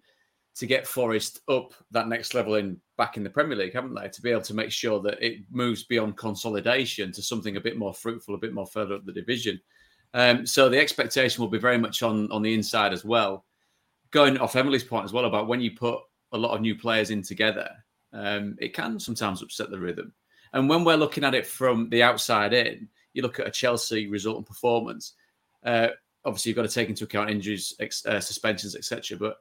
to 0.55 0.65
get 0.67 0.87
Forest 0.87 1.39
up 1.47 1.73
that 1.91 2.07
next 2.07 2.33
level 2.33 2.55
in 2.55 2.79
back 2.97 3.17
in 3.17 3.23
the 3.23 3.29
Premier 3.29 3.57
League, 3.57 3.73
haven't 3.73 3.95
they? 3.95 4.07
To 4.07 4.21
be 4.21 4.31
able 4.31 4.41
to 4.41 4.53
make 4.53 4.71
sure 4.71 5.01
that 5.01 5.21
it 5.21 5.41
moves 5.49 5.83
beyond 5.83 6.15
consolidation 6.15 7.11
to 7.11 7.21
something 7.21 7.57
a 7.57 7.61
bit 7.61 7.77
more 7.77 7.93
fruitful, 7.93 8.35
a 8.35 8.39
bit 8.39 8.53
more 8.53 8.67
further 8.67 8.95
up 8.95 9.05
the 9.05 9.11
division. 9.11 9.59
Um, 10.13 10.45
so 10.45 10.69
the 10.69 10.79
expectation 10.79 11.41
will 11.41 11.49
be 11.49 11.57
very 11.57 11.77
much 11.77 12.03
on 12.03 12.31
on 12.31 12.41
the 12.41 12.53
inside 12.53 12.93
as 12.93 13.03
well. 13.03 13.45
Going 14.11 14.37
off 14.37 14.55
Emily's 14.55 14.83
point 14.83 15.05
as 15.05 15.13
well 15.13 15.25
about 15.25 15.47
when 15.47 15.61
you 15.61 15.71
put 15.71 15.99
a 16.33 16.37
lot 16.37 16.53
of 16.53 16.61
new 16.61 16.75
players 16.75 17.09
in 17.09 17.23
together, 17.23 17.69
um, 18.13 18.55
it 18.59 18.73
can 18.75 18.99
sometimes 18.99 19.41
upset 19.41 19.71
the 19.71 19.79
rhythm. 19.79 20.13
And 20.53 20.69
when 20.69 20.83
we're 20.83 20.97
looking 20.97 21.23
at 21.23 21.33
it 21.33 21.47
from 21.47 21.89
the 21.89 22.03
outside 22.03 22.53
in, 22.53 22.87
you 23.13 23.23
look 23.23 23.39
at 23.39 23.47
a 23.47 23.51
Chelsea 23.51 24.07
result 24.07 24.37
and 24.37 24.45
performance. 24.45 25.13
Uh, 25.63 25.89
obviously, 26.25 26.49
you've 26.49 26.57
got 26.57 26.63
to 26.63 26.73
take 26.73 26.89
into 26.89 27.05
account 27.05 27.31
injuries, 27.31 27.73
ex- 27.79 28.05
uh, 28.05 28.19
suspensions, 28.19 28.75
etc. 28.75 29.17
But 29.17 29.37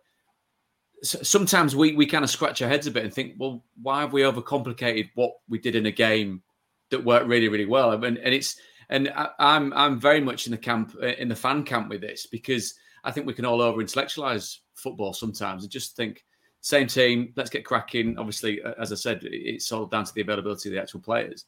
sometimes 1.03 1.75
we 1.75 1.95
we 1.95 2.07
kind 2.07 2.25
of 2.25 2.31
scratch 2.31 2.63
our 2.63 2.69
heads 2.69 2.87
a 2.87 2.91
bit 2.91 3.05
and 3.05 3.13
think, 3.13 3.35
well, 3.39 3.65
why 3.81 4.01
have 4.01 4.13
we 4.13 4.23
overcomplicated 4.23 5.11
what 5.15 5.33
we 5.49 5.59
did 5.59 5.75
in 5.75 5.87
a 5.87 5.91
game 5.91 6.43
that 6.91 7.05
worked 7.05 7.27
really 7.27 7.49
really 7.49 7.67
well? 7.67 7.93
And 7.93 8.19
and 8.19 8.35
it's 8.35 8.57
and 8.89 9.09
I, 9.15 9.29
I'm 9.39 9.73
I'm 9.73 10.01
very 10.01 10.21
much 10.21 10.47
in 10.47 10.53
the 10.53 10.59
camp 10.59 10.97
in 10.97 11.29
the 11.29 11.37
fan 11.37 11.65
camp 11.65 11.89
with 11.89 12.01
this 12.01 12.27
because 12.27 12.75
I 13.05 13.11
think 13.11 13.27
we 13.27 13.35
can 13.35 13.45
all 13.45 13.61
over 13.61 13.81
intellectualize 13.81 14.61
football 14.75 15.13
sometimes 15.13 15.65
and 15.65 15.73
just 15.73 15.97
think 15.97 16.25
same 16.61 16.87
team, 16.87 17.33
let's 17.37 17.51
get 17.51 17.65
cracking. 17.65 18.17
Obviously, 18.19 18.61
as 18.79 18.93
I 18.93 18.95
said, 18.95 19.21
it's 19.25 19.71
all 19.73 19.87
down 19.87 20.05
to 20.05 20.15
the 20.15 20.21
availability 20.21 20.69
of 20.69 20.75
the 20.75 20.81
actual 20.81 21.01
players. 21.01 21.47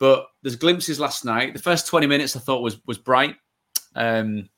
But 0.00 0.26
there's 0.42 0.56
glimpses 0.56 0.98
last 0.98 1.24
night. 1.24 1.54
The 1.54 1.62
first 1.62 1.86
20 1.86 2.06
minutes 2.08 2.34
I 2.34 2.40
thought 2.40 2.62
was 2.62 2.84
was 2.86 2.98
bright. 2.98 3.36
Um, 3.94 4.48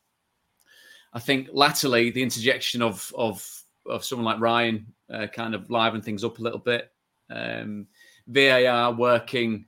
I 1.13 1.19
think 1.19 1.49
latterly 1.53 2.11
the 2.11 2.23
interjection 2.23 2.81
of 2.81 3.13
of 3.17 3.60
of 3.91 4.05
someone 4.05 4.25
like 4.25 4.41
Ryan 4.41 4.87
uh, 5.13 5.27
kind 5.27 5.55
of 5.55 5.71
liven 5.71 6.03
things 6.03 6.25
up 6.25 6.39
a 6.39 6.43
little 6.43 6.59
bit. 6.59 6.93
Um, 7.31 7.87
VAR 8.27 8.93
working 8.93 9.67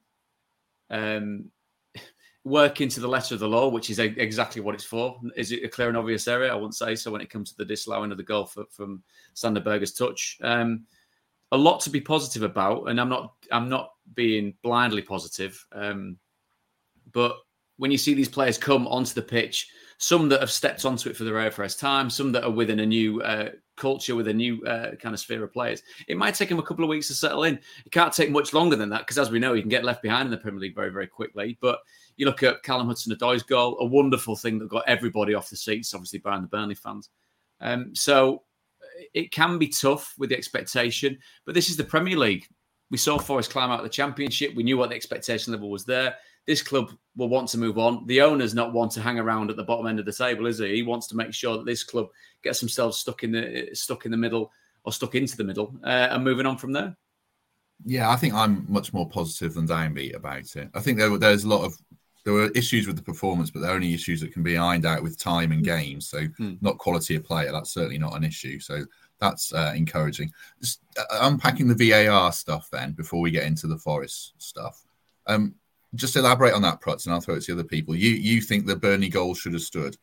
um, 0.91 1.51
working 2.45 2.89
to 2.89 3.01
the 3.01 3.09
letter 3.09 3.35
of 3.35 3.41
the 3.41 3.49
law, 3.49 3.69
which 3.69 3.91
is 3.91 3.99
a, 4.01 4.05
exactly 4.21 4.61
what 4.61 4.75
it's 4.75 4.85
for. 4.85 5.21
Is 5.37 5.53
it 5.53 5.65
a 5.65 5.69
clear 5.69 5.89
and 5.89 5.97
obvious 5.97 6.27
area? 6.27 6.51
I 6.51 6.55
wouldn't 6.55 6.75
say 6.75 6.95
so 6.95 7.11
when 7.11 7.21
it 7.21 7.31
comes 7.31 7.51
to 7.51 7.57
the 7.57 7.65
disallowing 7.65 8.11
of 8.11 8.17
the 8.17 8.25
goal 8.25 8.47
for, 8.47 8.65
from 8.71 9.03
Sander 9.35 9.61
Berge's 9.61 9.93
touch. 9.93 10.39
Um, 10.43 10.85
a 11.53 11.57
lot 11.57 11.81
to 11.81 11.91
be 11.91 12.01
positive 12.01 12.43
about, 12.43 12.89
and 12.89 13.01
I'm 13.01 13.09
not 13.09 13.35
I'm 13.51 13.69
not 13.69 13.93
being 14.15 14.55
blindly 14.63 15.03
positive, 15.03 15.65
um, 15.73 16.17
but 17.13 17.37
when 17.77 17.91
you 17.91 17.99
see 17.99 18.15
these 18.15 18.29
players 18.29 18.59
come 18.59 18.87
onto 18.89 19.15
the 19.15 19.23
pitch, 19.23 19.69
some 19.99 20.29
that 20.31 20.41
have 20.41 20.51
stepped 20.51 20.85
onto 20.85 21.11
it 21.11 21.17
for 21.17 21.25
the 21.25 21.31
very 21.33 21.51
first 21.51 21.79
time, 21.79 22.09
some 22.09 22.33
that 22.33 22.45
are 22.45 22.51
within 22.51 22.81
a 22.81 22.87
new 22.87 23.21
uh, 23.23 23.51
culture 23.83 24.15
with 24.15 24.29
a 24.29 24.33
new 24.33 24.65
uh, 24.65 24.95
kind 24.95 25.13
of 25.13 25.19
sphere 25.19 25.43
of 25.43 25.53
players, 25.53 25.83
it 26.07 26.17
might 26.17 26.37
take 26.37 26.49
them 26.49 26.61
a 26.61 26.63
couple 26.63 26.85
of 26.85 26.89
weeks 26.89 27.09
to 27.09 27.15
settle 27.15 27.43
in. 27.43 27.59
It 27.85 27.91
can't 27.91 28.15
take 28.15 28.31
much 28.31 28.53
longer 28.53 28.77
than 28.77 28.91
that 28.91 29.01
because, 29.01 29.19
as 29.19 29.31
we 29.31 29.41
know, 29.41 29.55
he 29.55 29.61
can 29.61 29.69
get 29.69 29.85
left 29.85 30.03
behind 30.03 30.27
in 30.27 30.31
the 30.31 30.37
Premier 30.37 30.61
League 30.61 30.77
very, 30.77 30.91
very 30.91 31.09
quickly. 31.09 31.59
But 31.61 31.81
you 32.17 32.27
look 32.27 32.45
at 32.45 32.63
Callum 32.63 32.87
Hudson-Odoi's 32.87 33.43
goal, 33.43 33.77
a 33.81 33.85
wonderful 33.85 34.37
thing 34.37 34.59
that 34.59 34.69
got 34.69 34.85
everybody 34.87 35.35
off 35.35 35.51
the 35.51 35.57
seats, 35.57 35.93
obviously, 35.95 36.21
behind 36.21 36.45
the 36.45 36.49
Burnley 36.49 36.77
fans. 36.77 37.11
Um, 37.61 37.95
so 37.95 38.45
it 39.15 39.33
can 39.33 39.59
be 39.59 39.69
tough 39.69 40.15
with 40.19 40.31
the 40.31 40.37
expectation, 40.37 41.19
but 41.45 41.55
this 41.55 41.69
is 41.69 41.77
the 41.77 41.85
Premier 41.85 42.17
League. 42.17 42.47
We 42.91 42.99
saw 42.99 43.19
Forest 43.19 43.51
climb 43.51 43.71
out 43.71 43.81
of 43.81 43.85
the 43.85 43.91
Championship. 43.91 44.55
We 44.55 44.63
knew 44.63 44.77
what 44.77 44.91
the 44.91 44.97
expectation 44.97 45.53
level 45.53 45.71
was 45.71 45.85
there. 45.85 46.17
This 46.47 46.63
club 46.63 46.91
will 47.17 47.29
want 47.29 47.49
to 47.49 47.59
move 47.59 47.79
on. 47.79 48.07
The 48.07 48.23
owner's 48.23 48.55
not 48.55 48.73
want 48.73 48.93
to 48.93 49.01
hang 49.01 49.19
around 49.19 49.51
at 49.51 49.57
the 49.57 49.65
bottom 49.65 49.87
end 49.87 50.01
of 50.01 50.07
the 50.07 50.13
table, 50.13 50.47
is 50.47 50.59
he? 50.59 50.77
He 50.77 50.83
wants 50.83 51.07
to 51.09 51.17
make 51.17 51.33
sure 51.33 51.57
that 51.57 51.67
this 51.67 51.85
club 51.85 52.09
gets 52.43 52.61
themselves 52.61 52.99
stuck 52.99 53.23
in 53.23 53.33
the 53.33 53.71
stuck 53.75 54.05
in 54.05 54.11
the 54.11 54.17
middle 54.17 54.51
or 54.85 54.93
stuck 54.93 55.15
into 55.15 55.37
the 55.37 55.45
middle 55.45 55.75
uh, 55.85 56.09
and 56.11 56.25
moving 56.25 56.47
on 56.47 56.57
from 56.57 56.73
there. 56.73 56.97
Yeah, 57.85 58.11
I 58.11 58.17
think 58.17 58.35
I'm 58.35 58.65
much 58.69 58.93
more 58.93 59.09
positive 59.09 59.55
than 59.55 59.67
Downbeat 59.67 60.15
about 60.15 60.57
it. 60.57 60.71
I 60.75 60.81
think 60.81 60.99
there, 60.99 61.17
there's 61.19 61.45
a 61.45 61.49
lot 61.49 61.65
of 61.65 61.77
there 62.25 62.33
were 62.33 62.51
issues 62.51 62.87
with 62.87 62.97
the 62.97 63.03
performance, 63.03 63.51
but 63.51 63.61
they're 63.61 63.73
only 63.73 63.95
issues 63.95 64.21
that 64.21 64.33
can 64.33 64.45
be 64.45 64.57
ironed 64.57 64.87
out 64.87 65.03
with 65.03 65.19
time 65.19 65.51
and 65.51 65.65
games. 65.65 66.09
So, 66.09 66.21
mm. 66.21 66.57
not 66.61 66.79
quality 66.79 67.17
of 67.17 67.25
player. 67.25 67.51
That's 67.51 67.73
certainly 67.73 67.99
not 67.99 68.17
an 68.17 68.25
issue. 68.25 68.61
So, 68.61 68.85
that's 69.19 69.53
uh, 69.53 69.73
encouraging. 69.75 70.31
Just 70.61 70.81
uh, 70.97 71.19
unpacking 71.23 71.69
the 71.69 71.91
VAR 71.91 72.33
stuff 72.33 72.69
then 72.71 72.93
before 72.93 73.21
we 73.21 73.31
get 73.31 73.47
into 73.47 73.67
the 73.67 73.79
Forest 73.79 74.35
stuff. 74.39 74.85
Um, 75.27 75.57
just 75.95 76.17
elaborate 76.17 76.55
on 76.55 76.63
that, 76.63 76.81
Prutz, 76.81 77.05
and 77.05 77.15
I'll 77.15 77.21
throw 77.21 77.35
it 77.35 77.43
to 77.43 77.55
the 77.55 77.61
other 77.61 77.69
people. 77.69 77.95
You 77.95 78.11
you 78.11 78.41
think 78.41 78.67
the 78.67 78.77
Burnley 78.77 79.09
goal 79.09 79.35
should 79.35 79.53
have 79.53 79.63
stood? 79.63 79.97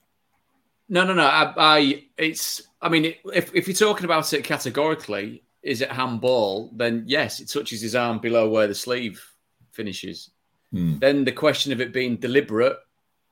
No, 0.87 1.03
no, 1.03 1.13
no. 1.13 1.25
I, 1.25 1.53
I 1.57 2.03
it's. 2.17 2.63
I 2.81 2.89
mean, 2.89 3.13
if 3.33 3.53
if 3.53 3.67
you're 3.67 3.75
talking 3.75 4.05
about 4.05 4.31
it 4.33 4.43
categorically, 4.43 5.43
is 5.63 5.81
it 5.81 5.91
handball? 5.91 6.71
Then 6.75 7.03
yes, 7.07 7.39
it 7.39 7.49
touches 7.49 7.81
his 7.81 7.95
arm 7.95 8.19
below 8.19 8.49
where 8.49 8.67
the 8.67 8.75
sleeve 8.75 9.23
finishes. 9.71 10.31
Hmm. 10.71 10.99
Then 10.99 11.25
the 11.25 11.31
question 11.31 11.71
of 11.71 11.81
it 11.81 11.93
being 11.93 12.17
deliberate, 12.17 12.77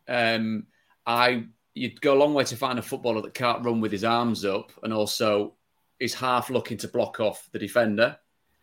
um, 0.08 0.66
I 1.06 1.46
you'd 1.74 2.02
go 2.02 2.16
a 2.16 2.20
long 2.20 2.34
way 2.34 2.44
to 2.44 2.56
find 2.56 2.80
a 2.80 2.82
footballer 2.82 3.22
that 3.22 3.36
can't 3.36 3.64
run 3.64 3.80
with 3.80 3.92
his 3.92 4.04
arms 4.04 4.44
up 4.44 4.72
and 4.82 4.92
also 4.92 5.54
is 6.00 6.14
half 6.14 6.50
looking 6.50 6.78
to 6.78 6.88
block 6.88 7.20
off 7.20 7.48
the 7.52 7.60
defender. 7.60 8.18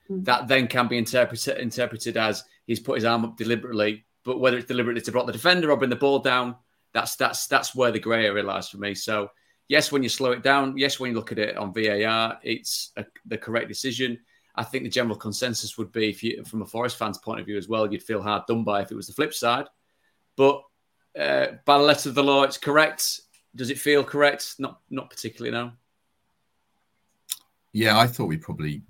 Hmm. 0.09 0.23
That 0.25 0.49
then 0.49 0.67
can 0.67 0.89
be 0.89 0.99
interpreted 0.99 1.59
interpreted 1.59 2.17
as 2.17 2.45
he's 2.67 2.81
put 2.81 2.97
his 2.97 3.05
arm 3.05 3.25
up 3.25 3.37
deliberately, 3.37 4.05
but 4.25 4.41
whether 4.41 4.57
it's 4.57 4.69
deliberately 4.69 5.03
to 5.03 5.13
block 5.13 5.27
the 5.27 5.33
defender 5.33 5.71
or 5.71 5.77
bring 5.77 5.91
the 5.91 5.97
ball 5.97 6.19
down, 6.19 6.57
that's 6.93 7.17
that's 7.17 7.47
that's 7.47 7.75
where 7.75 7.93
the 7.93 7.99
grey 7.99 8.27
area 8.27 8.43
lies 8.43 8.69
for 8.69 8.79
me. 8.79 8.95
So 8.95 9.31
yes, 9.69 9.91
when 9.91 10.03
you 10.03 10.09
slow 10.09 10.33
it 10.33 10.43
down, 10.43 10.77
yes, 10.77 11.01
when 11.01 11.11
you 11.11 11.17
look 11.17 11.33
at 11.33 11.39
it 11.39 11.57
on 11.57 11.73
VAR, 11.73 12.39
it's 12.43 12.93
a, 12.97 13.05
the 13.27 13.39
correct 13.39 13.69
decision. 13.69 14.19
I 14.57 14.63
think 14.63 14.85
the 14.85 14.91
general 14.91 15.17
consensus 15.17 15.77
would 15.77 15.91
be, 15.91 16.11
if 16.11 16.23
you, 16.23 16.45
from 16.45 16.63
a 16.63 16.67
Forest 16.67 16.97
fan's 16.97 17.19
point 17.19 17.41
of 17.41 17.47
view 17.47 17.59
as 17.59 17.69
well, 17.69 17.91
you'd 17.91 18.03
feel 18.03 18.23
hard 18.23 18.45
done 18.47 18.63
by 18.63 18.83
if 18.83 18.93
it 18.93 18.95
was 18.95 19.09
the 19.09 19.13
flip 19.13 19.35
side. 19.35 19.67
But 20.37 20.63
uh, 21.19 21.47
by 21.65 21.79
the 21.79 21.85
letter 21.85 22.09
of 22.09 22.15
the 22.15 22.23
law, 22.23 22.45
it's 22.45 22.59
correct. 22.59 23.21
Does 23.57 23.71
it 23.71 23.79
feel 23.81 24.05
correct? 24.05 24.55
Not, 24.61 24.81
not 24.91 25.11
particularly. 25.11 25.51
No. 25.51 25.73
Yeah, 27.73 27.99
I 27.99 28.07
thought 28.07 28.27
we 28.27 28.37
probably 28.37 28.83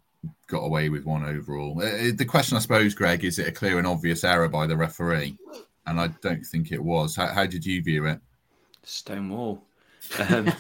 got 0.49 0.61
away 0.61 0.88
with 0.88 1.04
one 1.04 1.25
overall. 1.25 1.81
Uh, 1.81 1.87
uh, 1.87 2.12
the 2.14 2.25
question, 2.25 2.57
I 2.57 2.61
suppose, 2.61 2.95
Greg, 2.95 3.25
is 3.25 3.38
it 3.38 3.49
a 3.49 3.52
clear 3.52 3.78
and 3.78 3.87
obvious 3.87 4.25
error 4.25 4.49
by 4.49 4.66
the 4.66 4.76
referee? 4.76 5.37
And 5.87 6.00
I 6.00 6.09
don't 6.23 6.45
think 6.45 6.73
it 6.73 6.83
was. 6.83 7.16
How, 7.16 7.26
how 7.26 7.47
did 7.47 7.64
you 7.64 7.83
view 7.83 8.07
it? 8.07 8.21
Stonewall. 8.83 9.62
Um, 10.19 10.52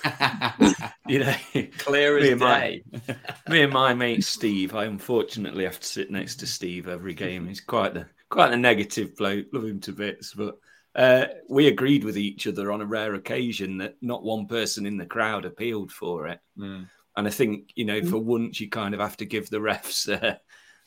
you 1.06 1.20
know, 1.20 1.34
clear 1.78 2.18
as 2.18 2.22
me 2.24 2.30
day. 2.30 2.82
My, 2.92 3.16
me 3.48 3.62
and 3.62 3.72
my 3.72 3.94
mate 3.94 4.24
Steve. 4.24 4.74
I 4.74 4.84
unfortunately 4.84 5.64
have 5.64 5.80
to 5.80 5.86
sit 5.86 6.10
next 6.10 6.36
to 6.36 6.46
Steve 6.46 6.88
every 6.88 7.14
game. 7.14 7.46
He's 7.46 7.60
quite 7.60 7.94
the 7.94 8.06
quite 8.30 8.52
a 8.52 8.56
negative 8.56 9.16
bloke. 9.16 9.46
Love 9.52 9.64
him 9.64 9.80
to 9.80 9.92
bits, 9.92 10.32
but 10.34 10.56
uh, 10.96 11.26
we 11.48 11.66
agreed 11.66 12.04
with 12.04 12.16
each 12.16 12.46
other 12.46 12.72
on 12.72 12.80
a 12.80 12.86
rare 12.86 13.14
occasion 13.14 13.78
that 13.78 13.96
not 14.00 14.22
one 14.22 14.46
person 14.46 14.86
in 14.86 14.96
the 14.96 15.06
crowd 15.06 15.44
appealed 15.44 15.90
for 15.90 16.28
it. 16.28 16.40
Mm. 16.58 16.88
And 17.16 17.26
I 17.26 17.30
think, 17.30 17.72
you 17.76 17.84
know, 17.84 18.02
for 18.02 18.18
once, 18.18 18.60
you 18.60 18.68
kind 18.68 18.94
of 18.94 19.00
have 19.00 19.16
to 19.18 19.24
give 19.24 19.48
the 19.48 19.58
refs 19.58 20.08
uh, 20.12 20.36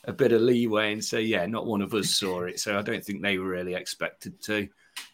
a 0.03 0.13
bit 0.13 0.33
of 0.33 0.41
leeway 0.41 0.91
and 0.91 1.03
say, 1.03 1.21
yeah, 1.21 1.45
not 1.45 1.65
one 1.65 1.81
of 1.81 1.93
us 1.93 2.09
saw 2.09 2.43
it. 2.43 2.59
So 2.59 2.77
I 2.77 2.81
don't 2.81 3.03
think 3.03 3.21
they 3.21 3.37
were 3.37 3.47
really 3.47 3.75
expected 3.75 4.41
to. 4.43 4.67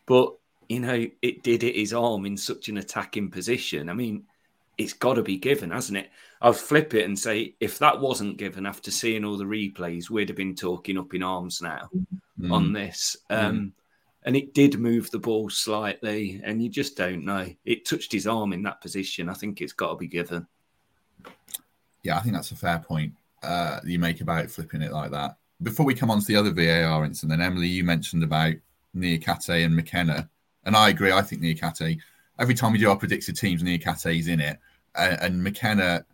But, 0.05 0.34
you 0.70 0.79
know, 0.79 1.08
it 1.22 1.43
did 1.43 1.62
hit 1.62 1.75
his 1.75 1.93
arm 1.93 2.25
in 2.25 2.36
such 2.36 2.70
an 2.70 2.77
attacking 2.77 3.29
position. 3.29 3.89
I 3.89 3.93
mean, 3.93 4.24
it's 4.77 4.93
got 4.93 5.13
to 5.15 5.24
be 5.24 5.38
given, 5.38 5.70
hasn't 5.70 6.00
it? 6.00 6.10
I'll 6.41 6.53
flip 6.53 6.96
it 6.96 7.05
and 7.05 7.17
say, 7.17 7.55
if 7.60 7.77
that 7.79 8.01
wasn't 8.01 8.38
given 8.38 8.65
after 8.65 8.89
seeing 8.89 9.24
all 9.24 9.38
the 9.38 9.43
replays, 9.43 10.10
we'd 10.10 10.29
have 10.29 10.36
been 10.38 10.55
talking 10.55 10.98
up 10.98 11.13
in 11.13 11.22
arms 11.22 11.62
now 11.62 11.89
mm. 12.39 12.51
on 12.51 12.74
this. 12.74 13.15
Mm. 13.29 13.43
Um, 13.43 13.55
mm. 13.55 13.72
And 14.25 14.36
it 14.36 14.53
did 14.53 14.79
move 14.79 15.12
the 15.12 15.20
ball 15.20 15.50
slightly, 15.50 16.41
and 16.43 16.63
you 16.63 16.70
just 16.70 16.98
don't 16.98 17.25
know. 17.25 17.46
It 17.65 17.86
touched 17.86 18.12
his 18.12 18.25
arm 18.25 18.53
in 18.53 18.63
that 18.63 18.82
position. 18.82 19.29
I 19.29 19.34
think 19.34 19.62
it's 19.62 19.74
got 19.74 19.91
to 19.91 19.96
be 19.98 20.08
given. 20.08 20.48
Yeah, 22.03 22.17
I 22.17 22.21
think 22.21 22.35
that's 22.35 22.51
a 22.51 22.55
fair 22.55 22.79
point 22.79 23.13
uh, 23.43 23.79
you 23.83 23.99
make 23.99 24.21
about 24.21 24.49
flipping 24.49 24.81
it 24.81 24.91
like 24.91 25.11
that. 25.11 25.37
Before 25.61 25.85
we 25.85 25.93
come 25.93 26.11
on 26.11 26.19
to 26.19 26.25
the 26.25 26.35
other 26.35 26.51
VAR 26.51 27.05
incident, 27.05 27.41
Emily, 27.41 27.67
you 27.67 27.83
mentioned 27.83 28.23
about 28.23 28.53
Niakhaté 28.95 29.65
and 29.65 29.75
McKenna, 29.75 30.29
and 30.65 30.75
I 30.75 30.89
agree. 30.89 31.11
I 31.11 31.21
think 31.21 31.41
Niakhaté. 31.41 31.99
Every 32.39 32.55
time 32.55 32.73
we 32.73 32.79
do 32.79 32.89
our 32.89 32.97
predicted 32.97 33.37
teams, 33.37 33.61
Niakhaté 33.61 34.17
is 34.19 34.27
in 34.27 34.39
it, 34.39 34.57
uh, 34.95 35.17
and 35.21 35.43
McKenna. 35.43 36.05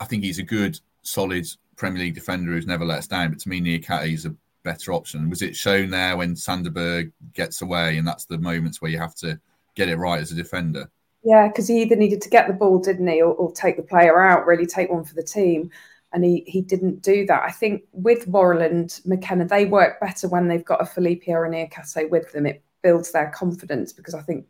I 0.00 0.04
think 0.04 0.22
he's 0.22 0.38
a 0.38 0.44
good, 0.44 0.78
solid 1.02 1.46
Premier 1.76 2.04
League 2.04 2.14
defender 2.14 2.52
who's 2.52 2.66
never 2.66 2.84
let 2.84 2.98
us 2.98 3.06
down. 3.06 3.30
But 3.30 3.40
to 3.40 3.48
me, 3.48 3.60
Niakhaté 3.60 4.12
is 4.12 4.26
a 4.26 4.34
better 4.62 4.92
option. 4.92 5.30
Was 5.30 5.42
it 5.42 5.56
shown 5.56 5.90
there 5.90 6.16
when 6.16 6.36
Sander 6.36 6.70
Berge 6.70 7.12
gets 7.34 7.62
away, 7.62 7.98
and 7.98 8.06
that's 8.06 8.24
the 8.24 8.38
moments 8.38 8.80
where 8.80 8.90
you 8.90 8.98
have 8.98 9.14
to 9.16 9.38
get 9.74 9.88
it 9.88 9.96
right 9.96 10.20
as 10.20 10.32
a 10.32 10.36
defender? 10.36 10.90
Yeah, 11.22 11.48
because 11.48 11.68
he 11.68 11.82
either 11.82 11.96
needed 11.96 12.22
to 12.22 12.30
get 12.30 12.46
the 12.46 12.54
ball, 12.54 12.78
didn't 12.78 13.06
he, 13.06 13.20
or, 13.20 13.34
or, 13.34 13.52
take 13.52 13.76
the 13.76 13.82
player 13.82 14.22
out, 14.22 14.46
really 14.46 14.66
take 14.66 14.90
one 14.90 15.04
for 15.04 15.14
the 15.14 15.22
team. 15.22 15.70
And 16.12 16.24
he, 16.24 16.44
he 16.46 16.62
didn't 16.62 17.02
do 17.02 17.26
that. 17.26 17.42
I 17.42 17.50
think 17.50 17.82
with 17.92 18.26
Warland, 18.26 19.00
McKenna, 19.04 19.46
they 19.46 19.66
work 19.66 20.00
better 20.00 20.28
when 20.28 20.48
they've 20.48 20.64
got 20.64 20.80
a 20.80 20.86
Felipe 20.86 21.28
or 21.28 21.44
a 21.44 21.50
Niakhaté 21.50 22.08
with 22.10 22.32
them. 22.32 22.46
It 22.46 22.64
builds 22.82 23.12
their 23.12 23.30
confidence 23.30 23.92
because 23.92 24.14
I 24.14 24.22
think 24.22 24.46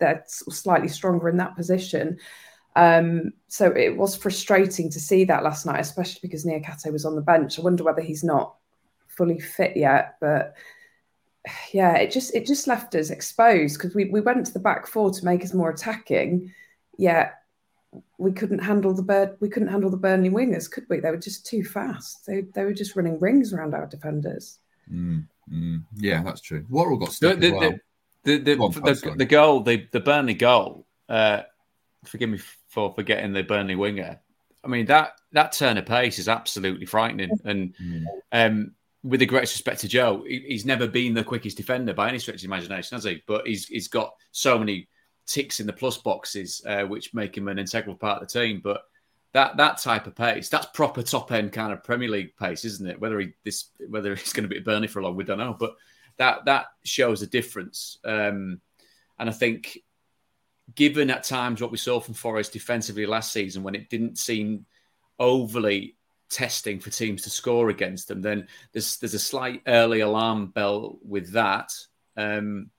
they're 0.00 0.24
slightly 0.26 0.88
stronger 0.88 1.28
in 1.28 1.36
that 1.38 1.56
position. 1.56 2.18
Um, 2.76 3.32
so 3.46 3.70
it 3.70 3.96
was 3.96 4.16
frustrating 4.16 4.90
to 4.90 5.00
see 5.00 5.24
that 5.24 5.42
last 5.42 5.66
night, 5.66 5.80
especially 5.80 6.20
because 6.22 6.44
Niakhaté 6.44 6.92
was 6.92 7.04
on 7.04 7.14
the 7.14 7.22
bench. 7.22 7.58
I 7.58 7.62
wonder 7.62 7.84
whether 7.84 8.02
he's 8.02 8.24
not 8.24 8.56
fully 9.06 9.40
fit 9.40 9.76
yet, 9.76 10.16
but 10.20 10.54
yeah, 11.72 11.96
it 11.96 12.10
just 12.10 12.34
it 12.34 12.46
just 12.46 12.66
left 12.66 12.94
us 12.94 13.10
exposed 13.10 13.78
because 13.78 13.94
we, 13.94 14.06
we 14.06 14.20
went 14.20 14.44
to 14.46 14.52
the 14.52 14.58
back 14.58 14.86
four 14.86 15.10
to 15.10 15.24
make 15.24 15.44
us 15.44 15.54
more 15.54 15.70
attacking, 15.70 16.52
yet 16.96 17.34
we 18.18 18.32
couldn't 18.32 18.58
handle 18.58 18.94
the 18.94 19.02
bird 19.02 19.36
we 19.40 19.48
couldn't 19.48 19.68
handle 19.68 19.90
the 19.90 19.96
Burnley 19.96 20.30
wingers, 20.30 20.70
could 20.70 20.84
we? 20.88 21.00
They 21.00 21.10
were 21.10 21.16
just 21.16 21.46
too 21.46 21.64
fast. 21.64 22.26
They 22.26 22.42
they 22.54 22.64
were 22.64 22.74
just 22.74 22.96
running 22.96 23.18
rings 23.20 23.52
around 23.52 23.74
our 23.74 23.86
defenders. 23.86 24.58
Mm, 24.92 25.26
mm, 25.52 25.82
yeah, 25.96 26.22
that's 26.22 26.40
true. 26.40 26.64
Worrall 26.68 26.98
got 26.98 27.12
stuck 27.12 27.38
the, 27.38 27.50
the, 27.50 27.56
well. 27.56 27.72
the, 28.24 28.38
the, 28.38 28.58
on, 28.58 28.72
the, 28.72 29.14
the, 29.16 29.24
goal, 29.24 29.60
the 29.60 29.86
the 29.90 30.00
Burnley 30.00 30.34
goal. 30.34 30.86
Uh, 31.08 31.42
forgive 32.04 32.30
me 32.30 32.38
for 32.68 32.92
forgetting 32.94 33.32
the 33.32 33.42
Burnley 33.42 33.76
winger. 33.76 34.20
I 34.64 34.68
mean 34.68 34.86
that 34.86 35.12
that 35.32 35.52
turn 35.52 35.78
of 35.78 35.86
pace 35.86 36.18
is 36.18 36.28
absolutely 36.28 36.86
frightening, 36.86 37.30
and 37.44 37.74
mm. 37.76 38.04
um, 38.32 38.72
with 39.02 39.20
the 39.20 39.26
greatest 39.26 39.54
respect 39.54 39.80
to 39.80 39.88
Joe, 39.88 40.24
he's 40.26 40.66
never 40.66 40.88
been 40.88 41.14
the 41.14 41.24
quickest 41.24 41.56
defender 41.56 41.94
by 41.94 42.08
any 42.08 42.18
stretch 42.18 42.42
of 42.42 42.44
imagination, 42.44 42.96
has 42.96 43.04
he? 43.04 43.22
But 43.26 43.46
he's 43.46 43.66
he's 43.66 43.88
got 43.88 44.14
so 44.32 44.58
many 44.58 44.88
ticks 45.26 45.60
in 45.60 45.66
the 45.66 45.72
plus 45.72 45.98
boxes, 45.98 46.62
uh, 46.66 46.82
which 46.82 47.14
make 47.14 47.36
him 47.36 47.48
an 47.48 47.58
integral 47.58 47.94
part 47.94 48.20
of 48.20 48.28
the 48.28 48.40
team. 48.40 48.60
But 48.62 48.82
that 49.34 49.56
that 49.58 49.78
type 49.78 50.06
of 50.06 50.16
pace, 50.16 50.48
that's 50.48 50.66
proper 50.74 51.02
top 51.02 51.30
end 51.32 51.52
kind 51.52 51.72
of 51.72 51.84
Premier 51.84 52.08
League 52.08 52.36
pace, 52.36 52.64
isn't 52.64 52.88
it? 52.88 53.00
Whether 53.00 53.20
he 53.20 53.32
this 53.44 53.70
whether 53.88 54.14
he's 54.16 54.32
going 54.32 54.48
to 54.48 54.48
be 54.48 54.58
at 54.58 54.64
Burnley 54.64 54.88
for 54.88 55.02
long, 55.02 55.16
we 55.16 55.24
don't 55.24 55.38
know. 55.38 55.56
But 55.58 55.76
that 56.16 56.46
that 56.46 56.66
shows 56.84 57.22
a 57.22 57.26
difference, 57.26 57.98
um, 58.04 58.60
and 59.18 59.28
I 59.28 59.32
think 59.32 59.78
given 60.74 61.10
at 61.10 61.24
times 61.24 61.62
what 61.62 61.70
we 61.70 61.78
saw 61.78 62.00
from 62.00 62.14
Forest 62.14 62.52
defensively 62.52 63.06
last 63.06 63.32
season, 63.32 63.62
when 63.62 63.74
it 63.74 63.88
didn't 63.88 64.18
seem 64.18 64.66
overly 65.18 65.96
testing 66.30 66.80
for 66.80 66.90
teams 66.90 67.22
to 67.22 67.30
score 67.30 67.70
against 67.70 68.08
them, 68.08 68.20
then 68.22 68.48
there's 68.72 68.98
there's 68.98 69.14
a 69.14 69.18
slight 69.18 69.62
early 69.66 70.00
alarm 70.00 70.48
bell 70.48 70.98
with 71.02 71.32
that. 71.32 71.72
Um, 72.16 72.70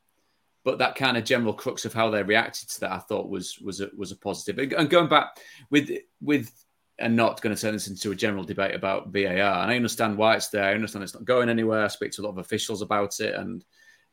but 0.65 0.79
that 0.79 0.95
kind 0.95 1.17
of 1.17 1.23
general 1.23 1.53
crux 1.53 1.85
of 1.85 1.93
how 1.93 2.09
they 2.09 2.21
reacted 2.21 2.69
to 2.69 2.79
that, 2.81 2.91
I 2.91 2.99
thought 2.99 3.29
was 3.29 3.59
was 3.59 3.81
a, 3.81 3.89
was 3.97 4.11
a 4.11 4.17
positive. 4.17 4.73
And 4.73 4.89
going 4.89 5.07
back 5.07 5.37
with 5.69 5.89
with 6.21 6.51
and 6.99 7.15
not 7.15 7.41
going 7.41 7.55
to 7.55 7.61
turn 7.61 7.73
this 7.73 7.87
into 7.87 8.11
a 8.11 8.15
general 8.15 8.43
debate 8.43 8.75
about 8.75 9.07
VAR. 9.13 9.29
And 9.29 9.71
I 9.71 9.75
understand 9.75 10.17
why 10.17 10.35
it's 10.35 10.49
there. 10.49 10.65
I 10.65 10.73
understand 10.73 11.03
it's 11.03 11.13
not 11.13 11.23
going 11.23 11.47
anywhere. 11.47 11.85
I 11.85 11.87
speak 11.87 12.11
to 12.11 12.21
a 12.21 12.23
lot 12.23 12.31
of 12.31 12.39
officials 12.39 12.81
about 12.81 13.19
it, 13.21 13.35
and 13.35 13.63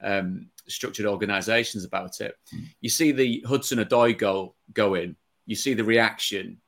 um, 0.01 0.51
structured 0.69 1.07
organisations 1.07 1.85
about 1.85 2.21
it. 2.21 2.35
Mm. 2.55 2.65
You 2.81 2.91
see 2.91 3.13
the 3.13 3.45
Hudson 3.47 3.79
Odoi 3.79 4.17
goal 4.17 4.55
go 4.73 4.95
in, 4.95 5.17
you 5.47 5.57
see 5.57 5.75
the 5.75 5.85
reaction, 5.85 6.61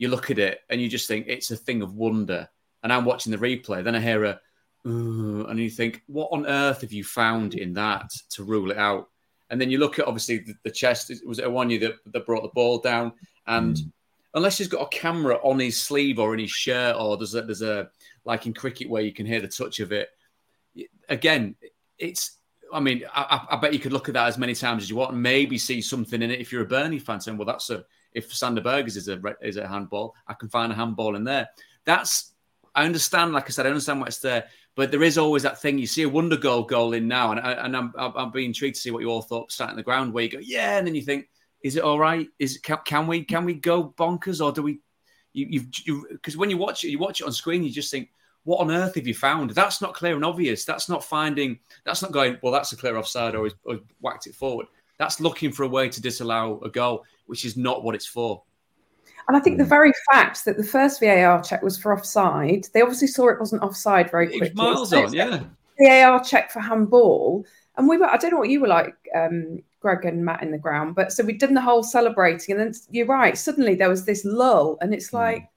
you 0.00 0.08
look 0.08 0.30
at 0.30 0.38
it, 0.38 0.60
and 0.70 0.80
you 0.80 0.88
just 0.88 1.06
think 1.06 1.26
it's 1.28 1.50
a 1.50 1.56
thing 1.56 1.82
of 1.82 1.94
wonder. 1.94 2.48
And 2.82 2.90
I'm 2.90 3.04
watching 3.04 3.30
the 3.30 3.38
replay, 3.38 3.84
then 3.84 3.94
I 3.94 4.00
hear 4.00 4.24
a, 4.24 4.40
and 4.82 5.58
you 5.58 5.68
think, 5.68 6.02
what 6.06 6.30
on 6.32 6.46
earth 6.46 6.80
have 6.80 6.92
you 6.92 7.04
found 7.04 7.54
in 7.54 7.74
that 7.74 8.10
to 8.30 8.42
rule 8.42 8.70
it 8.70 8.78
out? 8.78 9.10
And 9.50 9.60
then 9.60 9.70
you 9.70 9.76
look 9.76 9.98
at 9.98 10.06
obviously 10.06 10.38
the, 10.38 10.54
the 10.64 10.70
chest. 10.70 11.12
Was 11.26 11.38
it 11.38 11.44
Awoniyi 11.44 11.80
that, 11.80 11.96
that 12.06 12.24
brought 12.24 12.42
the 12.42 12.48
ball 12.54 12.78
down? 12.78 13.12
And 13.46 13.76
mm. 13.76 13.92
unless 14.32 14.56
he's 14.56 14.68
got 14.68 14.86
a 14.86 14.88
camera 14.88 15.34
on 15.42 15.58
his 15.58 15.78
sleeve 15.78 16.18
or 16.18 16.32
in 16.32 16.40
his 16.40 16.50
shirt, 16.50 16.96
or 16.98 17.18
there's 17.18 17.34
a, 17.34 17.42
there's 17.42 17.60
a 17.60 17.90
like 18.24 18.46
in 18.46 18.54
cricket 18.54 18.88
where 18.88 19.02
you 19.02 19.12
can 19.12 19.26
hear 19.26 19.42
the 19.42 19.48
touch 19.48 19.80
of 19.80 19.92
it. 19.92 20.08
Again, 21.10 21.56
it's 21.98 22.38
I 22.72 22.80
mean, 22.80 23.04
I, 23.14 23.46
I, 23.50 23.56
bet 23.56 23.74
you 23.74 23.80
could 23.80 23.92
look 23.92 24.08
at 24.08 24.14
that 24.14 24.28
as 24.28 24.38
many 24.38 24.54
times 24.54 24.84
as 24.84 24.88
you 24.88 24.96
want 24.96 25.12
and 25.12 25.22
maybe 25.22 25.58
see 25.58 25.82
something 25.82 26.22
in 26.22 26.30
it. 26.30 26.40
If 26.40 26.52
you're 26.52 26.62
a 26.62 26.66
Burnley 26.66 27.00
fan, 27.00 27.20
saying, 27.20 27.36
"Well, 27.36 27.46
that's 27.46 27.68
a 27.68 27.84
if 28.12 28.34
Sander 28.34 28.60
Berge's 28.60 28.96
is 28.96 29.08
a 29.08 29.20
is 29.42 29.56
a 29.56 29.66
handball, 29.66 30.14
I 30.26 30.34
can 30.34 30.48
find 30.48 30.72
a 30.72 30.74
handball 30.74 31.16
in 31.16 31.24
there." 31.24 31.48
That's 31.84 32.32
I 32.74 32.84
understand. 32.84 33.32
Like 33.32 33.46
I 33.46 33.50
said, 33.50 33.66
I 33.66 33.70
understand 33.70 34.00
what's 34.00 34.18
there, 34.18 34.46
but 34.74 34.90
there 34.90 35.02
is 35.02 35.18
always 35.18 35.42
that 35.42 35.60
thing. 35.60 35.78
You 35.78 35.86
see 35.86 36.02
a 36.02 36.08
wonder 36.08 36.36
goal 36.36 36.62
goal 36.62 36.92
in 36.92 37.08
now, 37.08 37.32
and 37.32 37.40
I, 37.40 37.52
and 37.52 37.76
I'm 37.76 37.92
I'm 37.96 38.30
being 38.30 38.46
intrigued 38.46 38.76
to 38.76 38.80
see 38.80 38.90
what 38.90 39.02
you 39.02 39.10
all 39.10 39.22
thought 39.22 39.52
starting 39.52 39.76
the 39.76 39.82
ground. 39.82 40.12
Where 40.12 40.24
you 40.24 40.30
go, 40.30 40.38
yeah, 40.40 40.78
and 40.78 40.86
then 40.86 40.94
you 40.94 41.02
think, 41.02 41.28
is 41.62 41.76
it 41.76 41.82
all 41.82 41.98
right? 41.98 42.28
Is 42.38 42.58
can, 42.58 42.78
can 42.84 43.06
we 43.06 43.24
can 43.24 43.44
we 43.44 43.54
go 43.54 43.94
bonkers 43.96 44.44
or 44.44 44.52
do 44.52 44.62
we? 44.62 44.80
You, 45.32 45.46
you've 45.84 46.08
because 46.08 46.34
you, 46.34 46.40
when 46.40 46.50
you 46.50 46.56
watch 46.56 46.84
it, 46.84 46.90
you 46.90 46.98
watch 46.98 47.20
it 47.20 47.26
on 47.26 47.32
screen, 47.32 47.62
you 47.62 47.70
just 47.70 47.90
think 47.90 48.10
what 48.44 48.60
on 48.60 48.70
earth 48.70 48.94
have 48.94 49.06
you 49.06 49.14
found? 49.14 49.50
That's 49.50 49.80
not 49.80 49.94
clear 49.94 50.14
and 50.14 50.24
obvious. 50.24 50.64
That's 50.64 50.88
not 50.88 51.04
finding, 51.04 51.58
that's 51.84 52.02
not 52.02 52.12
going, 52.12 52.38
well, 52.42 52.52
that's 52.52 52.72
a 52.72 52.76
clear 52.76 52.96
offside 52.96 53.34
or 53.34 53.50
or 53.64 53.80
whacked 54.00 54.26
it 54.26 54.34
forward. 54.34 54.66
That's 54.98 55.20
looking 55.20 55.52
for 55.52 55.62
a 55.62 55.68
way 55.68 55.88
to 55.88 56.00
disallow 56.00 56.60
a 56.62 56.68
goal, 56.68 57.04
which 57.30 57.44
is 57.44 57.56
not 57.56 57.82
what 57.84 57.94
it's 57.94 58.06
for. 58.06 58.42
And 59.28 59.36
I 59.36 59.40
think 59.40 59.58
the 59.58 59.64
very 59.64 59.92
fact 60.10 60.44
that 60.44 60.56
the 60.56 60.64
first 60.64 61.00
VAR 61.00 61.40
check 61.42 61.62
was 61.62 61.78
for 61.78 61.94
offside, 61.94 62.66
they 62.74 62.82
obviously 62.82 63.06
saw 63.06 63.28
it 63.28 63.38
wasn't 63.38 63.62
offside 63.62 64.10
very 64.10 64.26
quickly. 64.26 64.52
miles 64.54 64.92
on, 64.92 65.12
yeah. 65.12 65.44
VAR 65.78 66.22
check 66.24 66.50
for 66.50 66.60
handball. 66.60 67.46
And 67.76 67.88
we 67.88 67.96
were, 67.96 68.06
I 68.06 68.16
don't 68.16 68.32
know 68.32 68.38
what 68.38 68.48
you 68.48 68.60
were 68.60 68.68
like, 68.68 68.96
um, 69.14 69.62
Greg 69.78 70.04
and 70.04 70.24
Matt 70.24 70.42
in 70.42 70.50
the 70.50 70.58
ground, 70.58 70.94
but 70.94 71.12
so 71.12 71.24
we'd 71.24 71.38
done 71.38 71.54
the 71.54 71.60
whole 71.60 71.82
celebrating. 71.82 72.56
And 72.58 72.60
then 72.60 72.80
you're 72.90 73.06
right, 73.06 73.38
suddenly 73.38 73.76
there 73.76 73.88
was 73.88 74.04
this 74.04 74.24
lull. 74.24 74.76
And 74.80 74.92
it's 74.92 75.10
hmm. 75.10 75.16
like, 75.16 75.48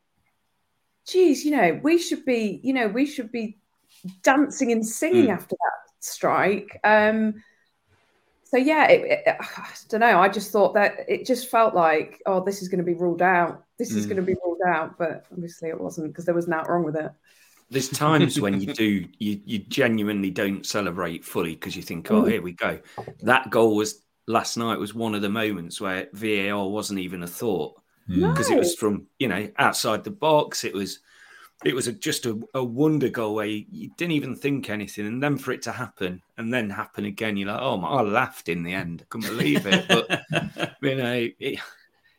geez, 1.07 1.43
you 1.43 1.51
know, 1.51 1.79
we 1.83 1.97
should 1.97 2.23
be, 2.25 2.61
you 2.63 2.73
know, 2.73 2.87
we 2.87 3.05
should 3.05 3.31
be 3.31 3.57
dancing 4.21 4.71
and 4.71 4.85
singing 4.85 5.27
mm. 5.27 5.33
after 5.33 5.55
that 5.55 5.93
strike. 5.99 6.79
Um, 6.83 7.43
so 8.53 8.59
yeah, 8.59 8.87
it, 8.87 9.23
it, 9.25 9.35
I 9.39 9.69
don't 9.89 10.01
know. 10.01 10.19
I 10.19 10.29
just 10.29 10.51
thought 10.51 10.75
that 10.75 11.05
it 11.07 11.25
just 11.25 11.49
felt 11.49 11.73
like, 11.73 12.21
oh, 12.27 12.43
this 12.43 12.61
is 12.61 12.69
going 12.69 12.77
to 12.77 12.85
be 12.85 12.93
ruled 12.93 13.23
out. 13.23 13.63
This 13.79 13.93
mm. 13.93 13.97
is 13.97 14.05
going 14.05 14.17
to 14.17 14.21
be 14.21 14.35
ruled 14.43 14.61
out, 14.67 14.95
but 14.99 15.25
obviously 15.31 15.69
it 15.69 15.81
wasn't 15.81 16.09
because 16.09 16.25
there 16.25 16.35
was 16.35 16.47
nothing 16.47 16.71
wrong 16.71 16.83
with 16.83 16.95
it. 16.95 17.11
There's 17.71 17.89
times 17.89 18.39
when 18.39 18.61
you 18.61 18.71
do, 18.71 19.07
you 19.17 19.41
you 19.43 19.57
genuinely 19.57 20.29
don't 20.29 20.63
celebrate 20.63 21.25
fully 21.25 21.55
because 21.55 21.75
you 21.75 21.81
think, 21.81 22.11
oh, 22.11 22.21
mm. 22.21 22.29
here 22.29 22.41
we 22.43 22.51
go. 22.51 22.79
That 23.21 23.49
goal 23.49 23.75
was 23.75 24.03
last 24.27 24.57
night 24.57 24.77
was 24.77 24.93
one 24.93 25.15
of 25.15 25.23
the 25.23 25.29
moments 25.29 25.81
where 25.81 26.07
VAR 26.13 26.69
wasn't 26.69 26.99
even 26.99 27.23
a 27.23 27.27
thought 27.27 27.81
because 28.07 28.49
no. 28.49 28.55
it 28.55 28.59
was 28.59 28.75
from 28.75 29.07
you 29.17 29.27
know 29.27 29.49
outside 29.57 30.03
the 30.03 30.11
box. 30.11 30.63
It 30.63 30.75
was 30.75 30.99
it 31.65 31.75
was 31.75 31.87
a, 31.87 31.93
just 31.93 32.25
a, 32.25 32.39
a, 32.53 32.63
wonder 32.63 33.09
goal 33.09 33.35
where 33.35 33.45
you, 33.45 33.65
you, 33.71 33.89
didn't 33.97 34.13
even 34.13 34.35
think 34.35 34.69
anything, 34.69 35.05
and 35.05 35.21
then 35.21 35.37
for 35.37 35.51
it 35.51 35.61
to 35.63 35.71
happen 35.71 36.21
and 36.37 36.53
then 36.53 36.69
happen 36.69 37.05
again, 37.05 37.37
you're 37.37 37.49
like, 37.49 37.61
oh 37.61 37.77
my! 37.77 37.87
I 37.87 38.01
laughed 38.01 38.49
in 38.49 38.63
the 38.63 38.73
end. 38.73 39.01
I 39.01 39.05
couldn't 39.09 39.29
believe 39.29 39.65
it. 39.65 39.85
But 39.87 40.77
you 40.81 40.95
know, 40.95 41.27
it, 41.39 41.59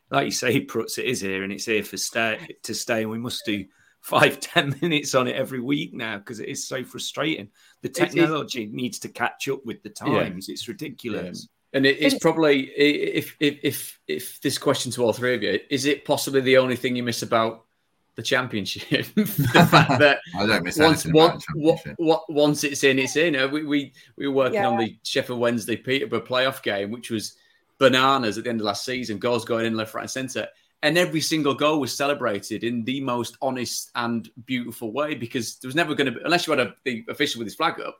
like 0.09 0.25
you 0.25 0.31
say, 0.31 0.65
Prutz, 0.65 0.97
it 0.97 1.05
is 1.05 1.21
here 1.21 1.43
and 1.43 1.51
it's 1.51 1.65
here 1.65 1.83
for 1.83 1.97
stay 1.97 2.57
to 2.63 2.73
stay, 2.73 3.01
and 3.01 3.11
we 3.11 3.17
must 3.17 3.45
do 3.45 3.65
five 4.01 4.39
ten 4.39 4.75
minutes 4.81 5.15
on 5.15 5.27
it 5.27 5.35
every 5.35 5.59
week 5.59 5.93
now 5.93 6.17
because 6.17 6.39
it 6.39 6.49
is 6.49 6.67
so 6.67 6.83
frustrating. 6.83 7.49
The 7.81 7.89
technology 7.89 8.67
needs 8.67 8.99
to 8.99 9.09
catch 9.09 9.47
up 9.49 9.65
with 9.65 9.83
the 9.83 9.89
times. 9.89 10.47
Yeah. 10.47 10.53
It's 10.53 10.67
ridiculous. 10.67 11.47
And 11.73 11.85
it's 11.85 12.17
probably 12.19 12.71
if, 12.71 13.35
if 13.41 13.59
if 13.61 13.99
if 14.07 14.39
this 14.39 14.57
question 14.57 14.93
to 14.93 15.03
all 15.03 15.11
three 15.11 15.35
of 15.35 15.43
you 15.43 15.59
is 15.69 15.85
it 15.85 16.05
possibly 16.05 16.39
the 16.39 16.57
only 16.57 16.77
thing 16.77 16.95
you 16.95 17.03
miss 17.03 17.21
about 17.21 17.64
the 18.15 18.23
championship? 18.23 19.05
the 19.15 19.25
fact 19.69 19.99
that 19.99 20.19
I 20.37 20.45
don't 20.45 20.63
miss 20.63 20.77
once, 20.77 21.05
once, 21.13 21.45
once 21.97 22.63
it's 22.63 22.83
in, 22.83 22.99
it's 22.99 23.15
in. 23.15 23.35
Uh, 23.35 23.47
we 23.47 23.63
we, 23.63 23.93
we 24.17 24.27
were 24.27 24.33
working 24.33 24.55
yeah. 24.55 24.67
on 24.69 24.77
the 24.77 24.97
Sheffield 25.03 25.39
Wednesday 25.39 25.75
Peterborough 25.75 26.21
playoff 26.21 26.63
game, 26.63 26.91
which 26.91 27.09
was 27.09 27.35
bananas 27.77 28.37
at 28.37 28.45
the 28.45 28.49
end 28.49 28.61
of 28.61 28.65
last 28.65 28.85
season. 28.85 29.19
Goals 29.19 29.45
going 29.45 29.65
in 29.65 29.75
left, 29.75 29.93
right, 29.93 30.01
and 30.01 30.11
centre, 30.11 30.47
and 30.81 30.97
every 30.97 31.21
single 31.21 31.53
goal 31.53 31.79
was 31.79 31.95
celebrated 31.95 32.63
in 32.63 32.83
the 32.83 33.01
most 33.01 33.37
honest 33.41 33.91
and 33.95 34.29
beautiful 34.45 34.91
way 34.91 35.15
because 35.15 35.57
there 35.57 35.67
was 35.67 35.75
never 35.75 35.95
going 35.95 36.05
to 36.05 36.11
be, 36.11 36.21
unless 36.23 36.47
you 36.47 36.55
had 36.55 36.67
a, 36.67 36.75
the 36.83 37.03
official 37.09 37.39
with 37.39 37.47
his 37.47 37.55
flag 37.55 37.79
up, 37.81 37.97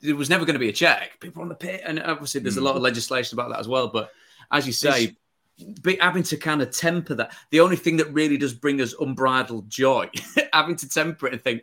there 0.00 0.14
was 0.14 0.30
never 0.30 0.44
going 0.44 0.54
to 0.54 0.60
be 0.60 0.68
a 0.68 0.72
check. 0.72 1.18
People 1.20 1.42
on 1.42 1.48
the 1.48 1.54
pit, 1.54 1.82
and 1.84 2.00
obviously 2.00 2.40
there's 2.40 2.56
a 2.56 2.60
lot 2.60 2.76
of 2.76 2.80
mm. 2.80 2.84
legislation 2.84 3.36
about 3.36 3.50
that 3.50 3.58
as 3.58 3.68
well. 3.68 3.88
But 3.88 4.10
as 4.52 4.66
you 4.66 4.72
say, 4.72 5.06
be, 5.08 5.16
having 6.00 6.22
to 6.24 6.36
kind 6.36 6.62
of 6.62 6.70
temper 6.70 7.14
that, 7.14 7.32
the 7.50 7.60
only 7.60 7.76
thing 7.76 7.96
that 7.98 8.12
really 8.12 8.36
does 8.36 8.54
bring 8.54 8.80
us 8.80 8.94
unbridled 9.00 9.68
joy, 9.68 10.08
having 10.52 10.76
to 10.76 10.88
temper 10.88 11.26
it 11.26 11.32
and 11.34 11.42
think, 11.42 11.62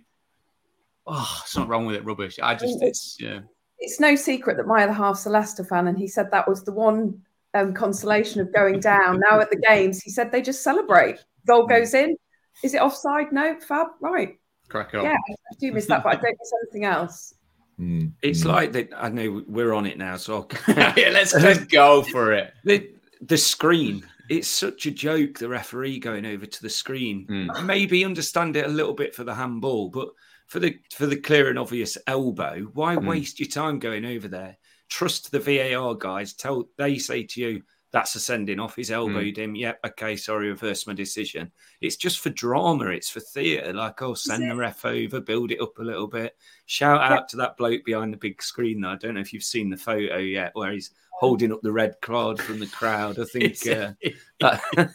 oh, 1.08 1.42
something 1.46 1.70
wrong 1.70 1.86
with 1.86 1.96
it, 1.96 2.06
rubbish. 2.06 2.40
I 2.42 2.56
just, 2.56 2.82
it's 2.82 3.18
yeah. 3.20 3.40
It's 3.80 4.00
no 4.00 4.16
secret 4.16 4.58
that 4.58 4.68
my 4.68 4.84
other 4.84 4.94
half's 4.94 5.26
a 5.26 5.30
Leicester 5.30 5.64
fan, 5.64 5.88
and 5.88 5.98
he 5.98 6.08
said 6.08 6.32
that 6.32 6.48
was 6.48 6.64
the 6.64 6.72
one 6.72 7.22
um, 7.54 7.74
consolation 7.74 8.42
of 8.42 8.54
going 8.54 8.80
down. 8.80 9.20
now 9.20 9.40
at 9.40 9.50
the 9.50 9.62
games, 9.68 10.02
he 10.02 10.10
said 10.10 10.32
they 10.32 10.42
just 10.42 10.64
celebrate. 10.64 11.24
Goal 11.46 11.66
mm. 11.66 11.70
goes 11.70 11.94
in. 11.94 12.16
Is 12.64 12.74
it 12.74 12.82
offside? 12.82 13.32
No, 13.32 13.60
fab. 13.60 13.88
Right. 14.00 14.40
Crack 14.70 14.94
on. 14.94 15.04
Yeah, 15.04 15.14
I 15.14 15.56
do 15.60 15.72
miss 15.72 15.86
that, 15.88 16.04
but 16.04 16.10
I 16.10 16.22
don't 16.22 16.38
miss 16.40 16.54
anything 16.64 16.86
else. 16.86 17.34
Mm. 17.80 18.14
It's 18.22 18.44
mm. 18.44 18.48
like 18.48 18.72
that. 18.74 18.90
I 18.96 19.10
know 19.10 19.44
we're 19.48 19.74
on 19.74 19.86
it 19.86 19.98
now, 19.98 20.18
so 20.18 20.48
yeah, 20.68 21.10
let's 21.12 21.34
let's 21.34 21.66
go 21.66 22.02
for 22.04 22.32
it. 22.32 22.54
The, 22.64 22.95
the 23.28 23.38
screen. 23.38 24.06
It's 24.30 24.48
such 24.48 24.86
a 24.86 24.92
joke. 24.92 25.38
The 25.38 25.50
referee 25.50 26.00
going 26.00 26.26
over 26.26 26.46
to 26.46 26.62
the 26.62 26.70
screen. 26.70 27.28
Mm. 27.30 27.66
Maybe 27.66 28.06
understand 28.06 28.56
it 28.56 28.66
a 28.66 28.70
little 28.70 28.94
bit 28.94 29.14
for 29.14 29.24
the 29.24 29.36
handball, 29.36 29.90
but 29.90 30.10
for 30.48 30.60
the 30.60 30.78
for 30.94 31.06
the 31.06 31.18
clear 31.18 31.50
and 31.50 31.60
obvious 31.60 31.98
elbow, 32.08 32.70
why 32.74 32.96
mm. 32.96 33.08
waste 33.08 33.40
your 33.40 33.50
time 33.50 33.80
going 33.80 34.06
over 34.06 34.28
there? 34.28 34.58
Trust 34.90 35.32
the 35.32 35.40
VAR 35.40 35.96
guys. 35.96 36.34
Tell 36.34 36.70
they 36.78 36.98
say 36.98 37.24
to 37.24 37.42
you, 37.42 37.62
that's 37.96 38.14
a 38.16 38.20
sending 38.20 38.60
off. 38.60 38.76
He's 38.76 38.92
elbowed 38.92 39.24
mm. 39.24 39.38
him. 39.38 39.56
Yep. 39.56 39.80
Okay. 39.88 40.18
Sorry. 40.18 40.50
Reverse 40.50 40.86
my 40.86 40.92
decision. 40.92 41.50
It's 41.80 41.96
just 41.96 42.20
for 42.20 42.30
drama. 42.30 42.88
It's 42.88 43.10
for 43.10 43.22
theatre. 43.22 43.72
Like, 43.72 44.02
oh, 44.02 44.14
send 44.14 44.52
the 44.52 44.56
ref 44.56 44.84
over, 44.84 45.22
build 45.22 45.52
it 45.52 45.62
up 45.62 45.80
a 45.80 45.82
little 45.82 46.08
bit. 46.08 46.36
Shout 46.66 47.00
out 47.00 47.12
yeah. 47.12 47.26
to 47.30 47.38
that 47.38 47.56
bloke 47.56 47.86
behind 47.86 48.12
the 48.12 48.18
big 48.18 48.44
screen. 48.44 48.82
Though. 48.82 48.90
I 48.90 48.98
don't 48.98 49.14
know 49.14 49.22
if 49.22 49.32
you've 49.32 49.44
seen 49.44 49.70
the 49.70 49.78
photo 49.78 50.18
yet, 50.18 50.52
where 50.56 50.74
he's 50.74 50.92
holding 51.14 51.54
up 51.54 51.62
the 51.62 51.72
red 51.72 51.96
card 52.02 52.38
from 52.38 52.60
the 52.60 52.68
crowd. 52.68 53.18
I 53.18 53.24
think 53.32 53.66
uh, 53.66 53.94
that, 54.42 54.92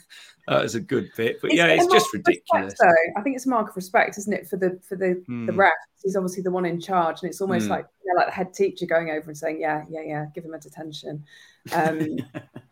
that 0.49 0.63
was 0.63 0.75
a 0.75 0.81
good 0.81 1.11
bit. 1.17 1.41
But 1.41 1.51
it's 1.51 1.59
yeah, 1.59 1.67
it's 1.67 1.87
just 1.87 2.13
ridiculous. 2.13 2.73
Respect, 2.73 2.93
I 3.17 3.21
think 3.23 3.37
it's 3.37 3.47
a 3.47 3.51
mark 3.51 3.71
of 3.71 3.77
respect, 3.77 4.19
isn't 4.19 4.33
it, 4.33 4.49
for 4.49 4.57
the 4.57 4.79
for 4.87 4.97
the 4.97 5.23
mm. 5.29 5.47
the 5.47 5.53
ref? 5.53 5.73
He's 6.03 6.17
obviously 6.17 6.43
the 6.43 6.51
one 6.51 6.67
in 6.67 6.81
charge, 6.81 7.23
and 7.23 7.31
it's 7.31 7.41
almost 7.41 7.67
mm. 7.67 7.71
like 7.71 7.87
you 8.05 8.13
know, 8.13 8.19
like 8.19 8.29
the 8.29 8.33
head 8.33 8.55
teacher 8.55 8.87
going 8.87 9.11
over 9.11 9.29
and 9.29 9.39
saying, 9.39 9.61
"Yeah, 9.61 9.85
yeah, 9.89 10.03
yeah, 10.03 10.27
give 10.35 10.45
him 10.45 10.55
a 10.55 10.59
detention." 10.59 11.25
Um, 11.73 12.19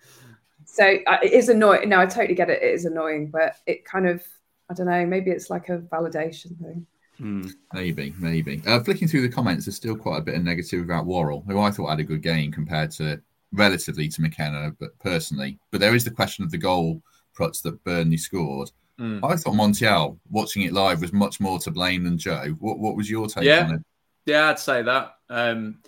so 0.64 0.98
uh, 1.06 1.18
it 1.22 1.32
is 1.32 1.48
annoying. 1.48 1.88
No, 1.88 2.00
I 2.00 2.06
totally 2.06 2.34
get 2.34 2.50
it. 2.50 2.62
It 2.62 2.74
is 2.74 2.84
annoying, 2.84 3.30
but 3.30 3.56
it 3.66 3.84
kind 3.84 4.08
of, 4.08 4.24
I 4.70 4.74
don't 4.74 4.86
know, 4.86 5.06
maybe 5.06 5.30
it's 5.30 5.50
like 5.50 5.68
a 5.68 5.78
validation 5.78 6.58
thing. 6.58 6.86
Mm, 7.20 7.52
maybe, 7.72 8.14
maybe. 8.18 8.62
Uh, 8.66 8.80
flicking 8.80 9.08
through 9.08 9.22
the 9.22 9.28
comments, 9.28 9.66
there's 9.66 9.76
still 9.76 9.96
quite 9.96 10.18
a 10.18 10.22
bit 10.22 10.36
of 10.36 10.44
negative 10.44 10.82
about 10.82 11.06
Worrall, 11.06 11.44
who 11.48 11.58
I 11.58 11.70
thought 11.70 11.90
had 11.90 12.00
a 12.00 12.04
good 12.04 12.22
game 12.22 12.52
compared 12.52 12.92
to 12.92 13.20
relatively 13.52 14.08
to 14.08 14.22
McKenna, 14.22 14.72
but 14.78 14.98
personally. 14.98 15.58
But 15.70 15.80
there 15.80 15.94
is 15.94 16.04
the 16.04 16.10
question 16.10 16.44
of 16.44 16.50
the 16.50 16.58
goal 16.58 17.02
Prutz 17.38 17.62
that 17.62 17.82
Burnley 17.84 18.16
scored. 18.16 18.70
Mm. 18.98 19.20
I 19.22 19.36
thought 19.36 19.54
Montiel, 19.54 20.18
watching 20.28 20.62
it 20.62 20.72
live, 20.72 21.00
was 21.00 21.12
much 21.12 21.38
more 21.40 21.58
to 21.60 21.70
blame 21.70 22.04
than 22.04 22.18
Joe. 22.18 22.56
What 22.58 22.78
What 22.78 22.96
was 22.96 23.08
your 23.08 23.28
take 23.28 23.44
yeah. 23.44 23.64
on 23.64 23.74
it? 23.74 23.82
Yeah, 24.26 24.48
I'd 24.48 24.58
say 24.58 24.82
that. 24.82 25.12
Um, 25.30 25.78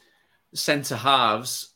centre 0.55 0.97
halves 0.97 1.75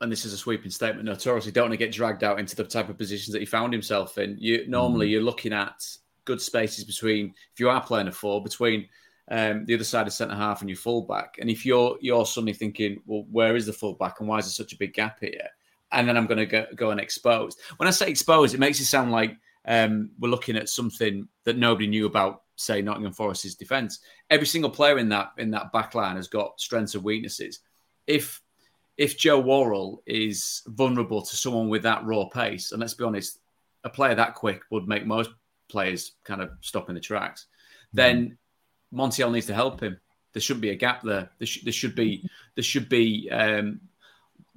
and 0.00 0.12
this 0.12 0.24
is 0.24 0.32
a 0.32 0.38
sweeping 0.38 0.70
statement, 0.70 1.04
notoriously 1.06 1.52
don't 1.52 1.64
want 1.64 1.72
to 1.72 1.78
get 1.78 1.92
dragged 1.92 2.22
out 2.22 2.38
into 2.38 2.54
the 2.54 2.64
type 2.64 2.88
of 2.88 2.98
positions 2.98 3.32
that 3.32 3.40
he 3.40 3.46
found 3.46 3.72
himself 3.72 4.18
in. 4.18 4.36
You 4.38 4.66
normally 4.68 5.08
mm. 5.08 5.10
you're 5.12 5.22
looking 5.22 5.52
at 5.52 5.84
good 6.24 6.40
spaces 6.40 6.84
between 6.84 7.34
if 7.52 7.58
you 7.58 7.68
are 7.68 7.82
playing 7.82 8.08
a 8.08 8.12
four 8.12 8.42
between 8.42 8.88
um, 9.30 9.64
the 9.64 9.74
other 9.74 9.84
side 9.84 10.06
of 10.06 10.12
centre 10.12 10.36
half 10.36 10.60
and 10.60 10.70
your 10.70 10.76
fullback. 10.76 11.36
And 11.40 11.50
if 11.50 11.66
you're 11.66 11.98
you're 12.00 12.26
suddenly 12.26 12.52
thinking, 12.52 13.02
well, 13.06 13.24
where 13.30 13.56
is 13.56 13.66
the 13.66 13.72
fullback 13.72 14.20
and 14.20 14.28
why 14.28 14.38
is 14.38 14.44
there 14.44 14.64
such 14.64 14.72
a 14.72 14.78
big 14.78 14.94
gap 14.94 15.18
here? 15.20 15.48
And 15.90 16.08
then 16.08 16.16
I'm 16.16 16.26
going 16.26 16.38
to 16.38 16.46
go, 16.46 16.66
go 16.74 16.90
and 16.90 17.00
expose. 17.00 17.56
When 17.76 17.86
I 17.86 17.90
say 17.90 18.08
expose, 18.08 18.54
it 18.54 18.60
makes 18.60 18.80
it 18.80 18.84
sound 18.84 19.10
like 19.10 19.36
um, 19.64 20.10
we're 20.18 20.30
looking 20.30 20.56
at 20.56 20.68
something 20.68 21.28
that 21.44 21.56
nobody 21.56 21.86
knew 21.86 22.06
about, 22.06 22.42
say 22.56 22.82
Nottingham 22.82 23.12
Forest's 23.12 23.54
defence. 23.54 24.00
Every 24.30 24.46
single 24.46 24.70
player 24.70 24.98
in 24.98 25.08
that 25.10 25.32
in 25.38 25.50
that 25.52 25.72
back 25.72 25.94
line 25.94 26.16
has 26.16 26.28
got 26.28 26.60
strengths 26.60 26.94
and 26.94 27.04
weaknesses. 27.04 27.60
If 28.06 28.42
if 28.96 29.16
Joe 29.16 29.38
Worrall 29.38 30.02
is 30.06 30.62
vulnerable 30.66 31.22
to 31.22 31.36
someone 31.36 31.68
with 31.68 31.82
that 31.84 32.04
raw 32.04 32.24
pace, 32.24 32.72
and 32.72 32.80
let's 32.80 32.94
be 32.94 33.04
honest, 33.04 33.38
a 33.84 33.88
player 33.88 34.14
that 34.14 34.34
quick 34.34 34.62
would 34.70 34.88
make 34.88 35.06
most 35.06 35.30
players 35.68 36.12
kind 36.24 36.40
of 36.40 36.50
stop 36.60 36.88
in 36.88 36.94
the 36.94 37.00
tracks, 37.00 37.46
then 37.92 38.36
Montiel 38.92 39.32
needs 39.32 39.46
to 39.46 39.54
help 39.54 39.80
him. 39.80 40.00
There 40.32 40.40
shouldn't 40.40 40.62
be 40.62 40.70
a 40.70 40.76
gap 40.76 41.02
there. 41.02 41.30
There, 41.38 41.46
sh- 41.46 41.62
there 41.62 41.72
should 41.72 41.94
be 41.94 42.28
there 42.54 42.64
should 42.64 42.88
be 42.88 43.28
um, 43.30 43.80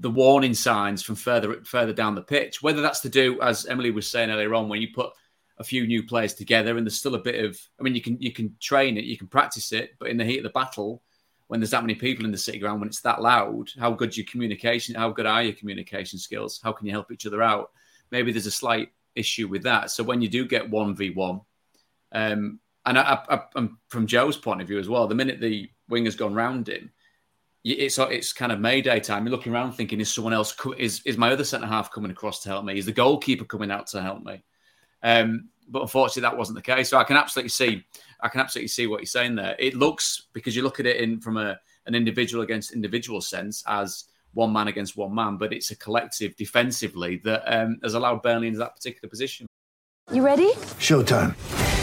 the 0.01 0.09
warning 0.09 0.53
signs 0.53 1.03
from 1.03 1.15
further 1.15 1.63
further 1.63 1.93
down 1.93 2.15
the 2.15 2.21
pitch. 2.21 2.61
Whether 2.61 2.81
that's 2.81 3.01
to 3.01 3.09
do, 3.09 3.39
as 3.41 3.65
Emily 3.67 3.91
was 3.91 4.09
saying 4.09 4.31
earlier 4.31 4.53
on, 4.55 4.67
when 4.67 4.81
you 4.81 4.89
put 4.93 5.11
a 5.57 5.63
few 5.63 5.85
new 5.85 6.03
players 6.03 6.33
together 6.33 6.75
and 6.75 6.85
there's 6.85 6.97
still 6.97 7.15
a 7.15 7.19
bit 7.19 7.45
of, 7.45 7.59
I 7.79 7.83
mean, 7.83 7.93
you 7.93 8.01
can 8.01 8.19
you 8.19 8.33
can 8.33 8.55
train 8.59 8.97
it, 8.97 9.05
you 9.05 9.17
can 9.17 9.27
practice 9.27 9.71
it, 9.71 9.91
but 9.99 10.09
in 10.09 10.17
the 10.17 10.25
heat 10.25 10.39
of 10.39 10.43
the 10.43 10.49
battle, 10.49 11.03
when 11.47 11.59
there's 11.59 11.71
that 11.71 11.83
many 11.83 11.95
people 11.95 12.25
in 12.25 12.31
the 12.31 12.37
city 12.37 12.57
ground, 12.57 12.81
when 12.81 12.89
it's 12.89 13.01
that 13.01 13.21
loud, 13.21 13.69
how 13.79 13.91
good 13.91 14.17
your 14.17 14.25
communication, 14.25 14.95
how 14.95 15.11
good 15.11 15.27
are 15.27 15.43
your 15.43 15.53
communication 15.53 16.17
skills? 16.17 16.59
How 16.63 16.71
can 16.71 16.87
you 16.87 16.93
help 16.93 17.11
each 17.11 17.27
other 17.27 17.43
out? 17.43 17.71
Maybe 18.09 18.31
there's 18.31 18.47
a 18.47 18.51
slight 18.51 18.89
issue 19.15 19.47
with 19.47 19.63
that. 19.63 19.91
So 19.91 20.03
when 20.03 20.21
you 20.21 20.29
do 20.29 20.45
get 20.47 20.69
one 20.69 20.95
v 20.95 21.11
one, 21.11 21.41
um, 22.11 22.59
and 22.85 22.97
I, 22.97 23.19
I, 23.29 23.69
from 23.89 24.07
Joe's 24.07 24.37
point 24.37 24.61
of 24.61 24.67
view 24.67 24.79
as 24.79 24.89
well, 24.89 25.05
the 25.05 25.13
minute 25.13 25.39
the 25.39 25.69
winger's 25.87 26.15
gone 26.15 26.33
round 26.33 26.67
him, 26.67 26.89
it's 27.63 27.97
it's 27.99 28.33
kind 28.33 28.51
of 28.51 28.59
Mayday 28.59 28.99
time. 28.99 29.25
You're 29.25 29.31
looking 29.31 29.53
around 29.53 29.73
thinking, 29.73 29.99
is 29.99 30.11
someone 30.11 30.33
else? 30.33 30.55
Is 30.77 31.01
is 31.05 31.17
my 31.17 31.31
other 31.31 31.43
centre 31.43 31.67
half 31.67 31.91
coming 31.91 32.11
across 32.11 32.41
to 32.43 32.49
help 32.49 32.65
me? 32.65 32.77
Is 32.77 32.85
the 32.85 32.91
goalkeeper 32.91 33.45
coming 33.45 33.71
out 33.71 33.87
to 33.87 34.01
help 34.01 34.23
me? 34.23 34.43
Um, 35.03 35.49
but 35.69 35.81
unfortunately, 35.83 36.23
that 36.23 36.37
wasn't 36.37 36.57
the 36.57 36.61
case. 36.61 36.89
So 36.89 36.97
I 36.97 37.03
can 37.03 37.17
absolutely 37.17 37.49
see, 37.49 37.83
I 38.19 38.27
can 38.27 38.41
absolutely 38.41 38.67
see 38.67 38.87
what 38.87 38.99
you're 38.99 39.05
saying 39.05 39.35
there. 39.35 39.55
It 39.57 39.75
looks 39.75 40.27
because 40.33 40.55
you 40.55 40.63
look 40.63 40.79
at 40.79 40.85
it 40.85 40.97
in 40.97 41.19
from 41.19 41.37
a 41.37 41.57
an 41.85 41.95
individual 41.95 42.43
against 42.43 42.73
individual 42.73 43.21
sense 43.21 43.63
as 43.67 44.05
one 44.33 44.53
man 44.53 44.67
against 44.67 44.97
one 44.97 45.13
man, 45.13 45.37
but 45.37 45.53
it's 45.53 45.71
a 45.71 45.75
collective 45.75 46.35
defensively 46.35 47.17
that 47.23 47.43
um, 47.47 47.79
has 47.83 47.95
allowed 47.95 48.21
Burnley 48.21 48.47
into 48.47 48.59
that 48.59 48.75
particular 48.75 49.09
position. 49.09 49.45
You 50.11 50.23
ready? 50.23 50.51
Showtime. 50.79 51.35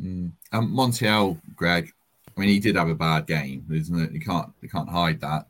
Mm. 0.00 0.32
Um, 0.52 0.72
Montiel, 0.72 1.40
Greg. 1.54 1.90
I 2.36 2.40
mean, 2.40 2.48
he 2.48 2.60
did 2.60 2.76
have 2.76 2.88
a 2.88 2.94
bad 2.94 3.26
game, 3.26 3.66
isn't 3.70 4.00
it? 4.00 4.12
You 4.12 4.20
can't 4.20 4.50
you 4.62 4.68
can't 4.68 4.88
hide 4.88 5.20
that. 5.20 5.46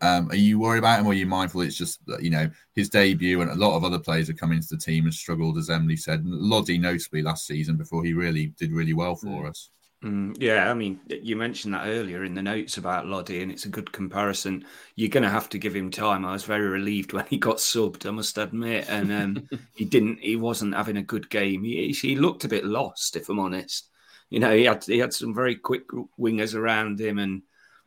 Um, 0.00 0.30
are 0.30 0.36
you 0.36 0.60
worried 0.60 0.78
about 0.78 1.00
him, 1.00 1.06
or 1.06 1.10
are 1.10 1.14
you 1.14 1.26
mindful 1.26 1.62
it's 1.62 1.76
just 1.76 2.04
that 2.06 2.22
you 2.22 2.30
know 2.30 2.50
his 2.74 2.88
debut 2.88 3.40
and 3.40 3.50
a 3.50 3.54
lot 3.54 3.76
of 3.76 3.84
other 3.84 3.98
players 3.98 4.28
have 4.28 4.36
come 4.36 4.52
into 4.52 4.68
the 4.70 4.76
team 4.76 5.04
and 5.04 5.14
struggled, 5.14 5.58
as 5.58 5.70
Emily 5.70 5.96
said, 5.96 6.20
and 6.20 6.32
Lodi 6.32 6.78
notably 6.78 7.22
last 7.22 7.46
season 7.46 7.76
before 7.76 8.04
he 8.04 8.12
really 8.12 8.48
did 8.58 8.72
really 8.72 8.94
well 8.94 9.16
for 9.16 9.46
us. 9.46 9.70
Mm, 10.04 10.36
yeah, 10.38 10.70
I 10.70 10.74
mean, 10.74 11.00
you 11.08 11.34
mentioned 11.34 11.74
that 11.74 11.88
earlier 11.88 12.22
in 12.22 12.34
the 12.34 12.42
notes 12.42 12.76
about 12.78 13.06
Lodi, 13.06 13.42
and 13.42 13.50
it's 13.50 13.64
a 13.64 13.68
good 13.70 13.90
comparison. 13.90 14.64
You're 14.94 15.08
going 15.08 15.24
to 15.24 15.28
have 15.28 15.48
to 15.48 15.58
give 15.58 15.74
him 15.74 15.90
time. 15.90 16.24
I 16.24 16.32
was 16.32 16.44
very 16.44 16.68
relieved 16.68 17.12
when 17.14 17.26
he 17.26 17.36
got 17.36 17.56
subbed, 17.56 18.06
I 18.06 18.10
must 18.12 18.38
admit, 18.38 18.88
and 18.88 19.12
um, 19.12 19.48
he 19.74 19.84
didn't. 19.84 20.20
He 20.20 20.36
wasn't 20.36 20.74
having 20.74 20.98
a 20.98 21.02
good 21.02 21.28
game. 21.30 21.64
He, 21.64 21.90
he 21.90 22.14
looked 22.16 22.44
a 22.44 22.48
bit 22.48 22.64
lost, 22.64 23.16
if 23.16 23.28
I'm 23.28 23.40
honest. 23.40 23.90
You 24.30 24.38
know, 24.40 24.54
he 24.54 24.64
had 24.64 24.84
he 24.84 24.98
had 24.98 25.12
some 25.12 25.34
very 25.34 25.56
quick 25.56 25.88
wingers 26.18 26.54
around 26.54 27.00
him, 27.00 27.18
and 27.18 27.42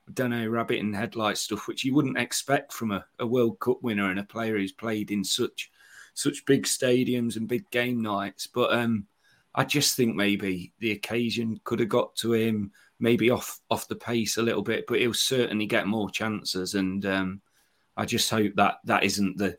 I 0.09 0.11
don't 0.11 0.31
know, 0.31 0.47
rabbit 0.47 0.79
and 0.79 0.93
headlight 0.95 1.37
stuff, 1.37 1.67
which 1.67 1.85
you 1.85 1.93
wouldn't 1.95 2.17
expect 2.17 2.73
from 2.73 2.91
a, 2.91 3.05
a 3.19 3.27
World 3.27 3.59
Cup 3.59 3.81
winner 3.83 4.09
and 4.09 4.19
a 4.19 4.23
player 4.23 4.57
who's 4.57 4.73
played 4.73 5.11
in 5.11 5.23
such 5.23 5.71
such 6.13 6.45
big 6.45 6.63
stadiums 6.65 7.37
and 7.37 7.47
big 7.47 7.69
game 7.71 8.01
nights. 8.01 8.47
But 8.47 8.73
um, 8.73 9.07
I 9.53 9.65
just 9.65 9.97
think 9.97 10.15
maybe 10.15 10.73
the 10.79 10.91
occasion 10.91 11.59
could 11.63 11.79
have 11.79 11.89
got 11.89 12.15
to 12.17 12.33
him, 12.33 12.71
maybe 12.99 13.29
off 13.29 13.59
off 13.69 13.87
the 13.87 13.95
pace 13.95 14.37
a 14.37 14.41
little 14.41 14.61
bit, 14.61 14.85
but 14.87 14.99
he'll 14.99 15.13
certainly 15.13 15.65
get 15.65 15.87
more 15.87 16.09
chances. 16.09 16.75
And 16.75 17.05
um, 17.05 17.41
I 17.97 18.05
just 18.05 18.29
hope 18.29 18.53
that 18.55 18.75
that 18.85 19.03
isn't 19.03 19.37
the 19.37 19.57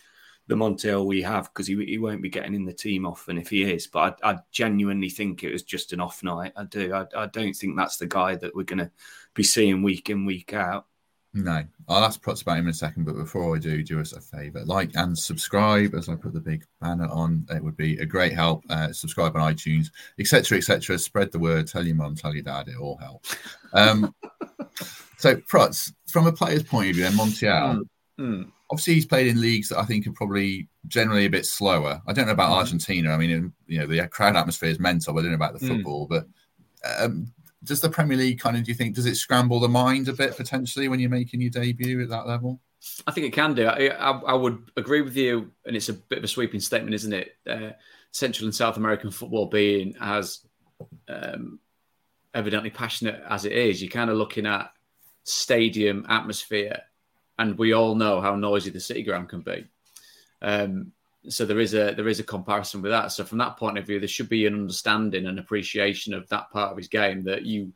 the 0.49 0.55
Montiel 0.55 1.07
we 1.07 1.23
have 1.23 1.45
because 1.53 1.67
he, 1.67 1.85
he 1.85 1.99
won't 1.99 2.23
be 2.23 2.29
getting 2.29 2.55
in 2.55 2.65
the 2.65 2.73
team 2.73 3.07
often 3.07 3.39
if 3.39 3.49
he 3.49 3.63
is. 3.63 3.87
But 3.87 4.19
I, 4.23 4.33
I 4.33 4.39
genuinely 4.51 5.09
think 5.09 5.45
it 5.45 5.53
was 5.53 5.63
just 5.63 5.93
an 5.93 6.01
off 6.01 6.23
night. 6.23 6.53
I 6.57 6.65
do. 6.65 6.93
I, 6.93 7.07
I 7.17 7.27
don't 7.27 7.55
think 7.55 7.77
that's 7.77 7.97
the 7.97 8.07
guy 8.07 8.35
that 8.37 8.55
we're 8.55 8.65
going 8.65 8.79
to 8.79 8.91
be 9.35 9.45
seeing 9.45 9.83
week 9.83 10.11
in 10.11 10.25
week 10.25 10.53
out. 10.53 10.87
No, 11.35 11.65
I'll 11.89 12.05
ask 12.05 12.21
Prots 12.21 12.43
about 12.43 12.59
him 12.59 12.67
in 12.67 12.71
a 12.71 12.75
second, 12.75 13.05
but 13.05 13.17
before 13.17 13.57
I 13.57 13.59
do, 13.59 13.83
do 13.83 13.99
us 14.01 14.13
a 14.13 14.21
favour, 14.21 14.65
like 14.67 14.91
and 14.97 15.19
subscribe 15.19 15.95
as 15.95 16.11
I 16.11 16.15
put 16.15 16.35
the 16.35 16.41
big 16.41 16.65
banner 16.83 17.09
on. 17.09 17.47
It 17.49 17.65
would 17.65 17.77
be 17.77 17.97
a 17.99 18.05
great 18.05 18.35
help. 18.35 18.63
Uh, 18.69 18.93
subscribe 18.93 19.35
on 19.35 19.55
iTunes, 19.55 19.87
etc., 20.19 20.59
etc. 20.59 20.99
Spread 20.99 21.33
the 21.33 21.39
word. 21.39 21.69
Tell 21.69 21.87
your 21.87 21.97
mum, 21.97 22.17
tell 22.17 22.35
your 22.35 22.43
dad. 22.43 22.69
It 22.69 22.77
all 22.77 22.99
helps. 22.99 23.35
Um, 23.73 24.15
so, 25.17 25.37
Prots, 25.49 25.95
from 26.09 26.27
a 26.27 26.33
player's 26.33 26.65
point 26.65 26.91
of 26.91 26.97
view, 26.97 27.05
then 27.05 27.15
Montiel, 27.15 27.83
Mm. 28.21 28.53
obviously 28.71 28.93
he's 28.95 29.07
played 29.07 29.27
in 29.27 29.41
leagues 29.41 29.71
that 29.71 29.79
I 29.79 29.87
think 29.87 30.07
are 30.07 30.13
probably 30.13 30.69
generally 30.87 31.25
a 31.25 31.31
bit 31.31 31.47
slower. 31.47 32.03
I 32.07 32.13
don't 32.13 32.27
know 32.27 32.33
about 32.33 32.51
Mm. 32.51 32.57
Argentina. 32.59 33.11
I 33.11 33.17
mean, 33.17 33.53
you 33.67 33.79
know, 33.79 33.87
the 33.87 34.07
crowd 34.09 34.37
atmosphere 34.37 34.69
is 34.69 34.79
mental. 34.79 35.19
I 35.19 35.23
don't 35.23 35.31
know 35.31 35.37
about 35.37 35.59
the 35.59 35.65
Mm. 35.65 35.69
football, 35.69 36.07
but 36.07 36.27
um, 36.99 37.33
does 37.65 37.81
the 37.81 37.89
Premier 37.89 38.17
League 38.17 38.41
kind 38.41 38.57
of 38.57 38.65
do 38.65 38.71
you 38.71 38.75
think 38.75 38.95
does 38.95 39.07
it 39.07 39.17
scramble 39.17 39.61
the 39.61 39.69
mind 39.69 40.09
a 40.09 40.13
bit 40.13 40.37
potentially 40.37 40.89
when 40.89 41.01
you're 41.01 41.11
making 41.11 41.41
your 41.41 41.51
debut 41.51 42.03
at 42.03 42.09
that 42.09 42.27
level? 42.27 42.61
I 43.07 43.13
think 43.13 43.27
it 43.27 43.33
can 43.33 43.55
do. 43.55 43.67
I, 43.67 43.89
I, 43.89 44.11
I 44.11 44.35
would 44.35 44.71
agree 44.77 45.03
with 45.03 45.17
you, 45.17 45.53
and 45.65 45.77
it's 45.77 45.89
a 45.89 45.93
bit 45.93 46.19
of 46.19 46.25
a 46.25 46.29
sweeping 46.29 46.61
statement, 46.61 46.95
isn't 46.95 47.13
it? 47.13 47.37
Uh, 47.49 47.71
Central 48.11 48.47
and 48.47 48.55
South 48.55 48.77
American 48.77 49.11
football 49.11 49.47
being 49.47 49.95
as 50.01 50.41
um, 51.09 51.61
evidently 52.35 52.71
passionate 52.71 53.23
as 53.29 53.45
it 53.45 53.53
is, 53.53 53.83
you're 53.83 53.91
kind 53.91 54.11
of 54.11 54.17
looking 54.17 54.47
at 54.47 54.73
stadium 55.25 56.05
atmosphere, 56.09 56.79
and 57.39 57.57
we 57.57 57.73
all 57.73 57.95
know 57.95 58.21
how 58.21 58.35
noisy 58.35 58.71
the 58.71 58.81
city 58.81 59.03
ground 59.03 59.29
can 59.29 59.41
be. 59.41 59.67
Um, 60.41 60.93
so 61.29 61.45
there 61.45 61.61
is 61.61 61.75
a 61.75 61.95
there 61.95 62.09
is 62.09 62.21
a 62.21 62.25
comparison 62.25 62.83
with 62.83 62.91
that. 62.91 63.13
So 63.13 63.25
from 63.25 63.39
that 63.39 63.57
point 63.57 63.79
of 63.79 63.87
view, 63.87 63.99
there 64.01 64.09
should 64.09 64.29
be 64.29 64.47
an 64.47 64.55
understanding 64.55 65.27
and 65.27 65.39
appreciation 65.39 66.15
of 66.15 66.29
that 66.29 66.51
part 66.51 66.73
of 66.73 66.77
his 66.77 66.89
game 66.89 67.25
that 67.25 67.45
you, 67.45 67.73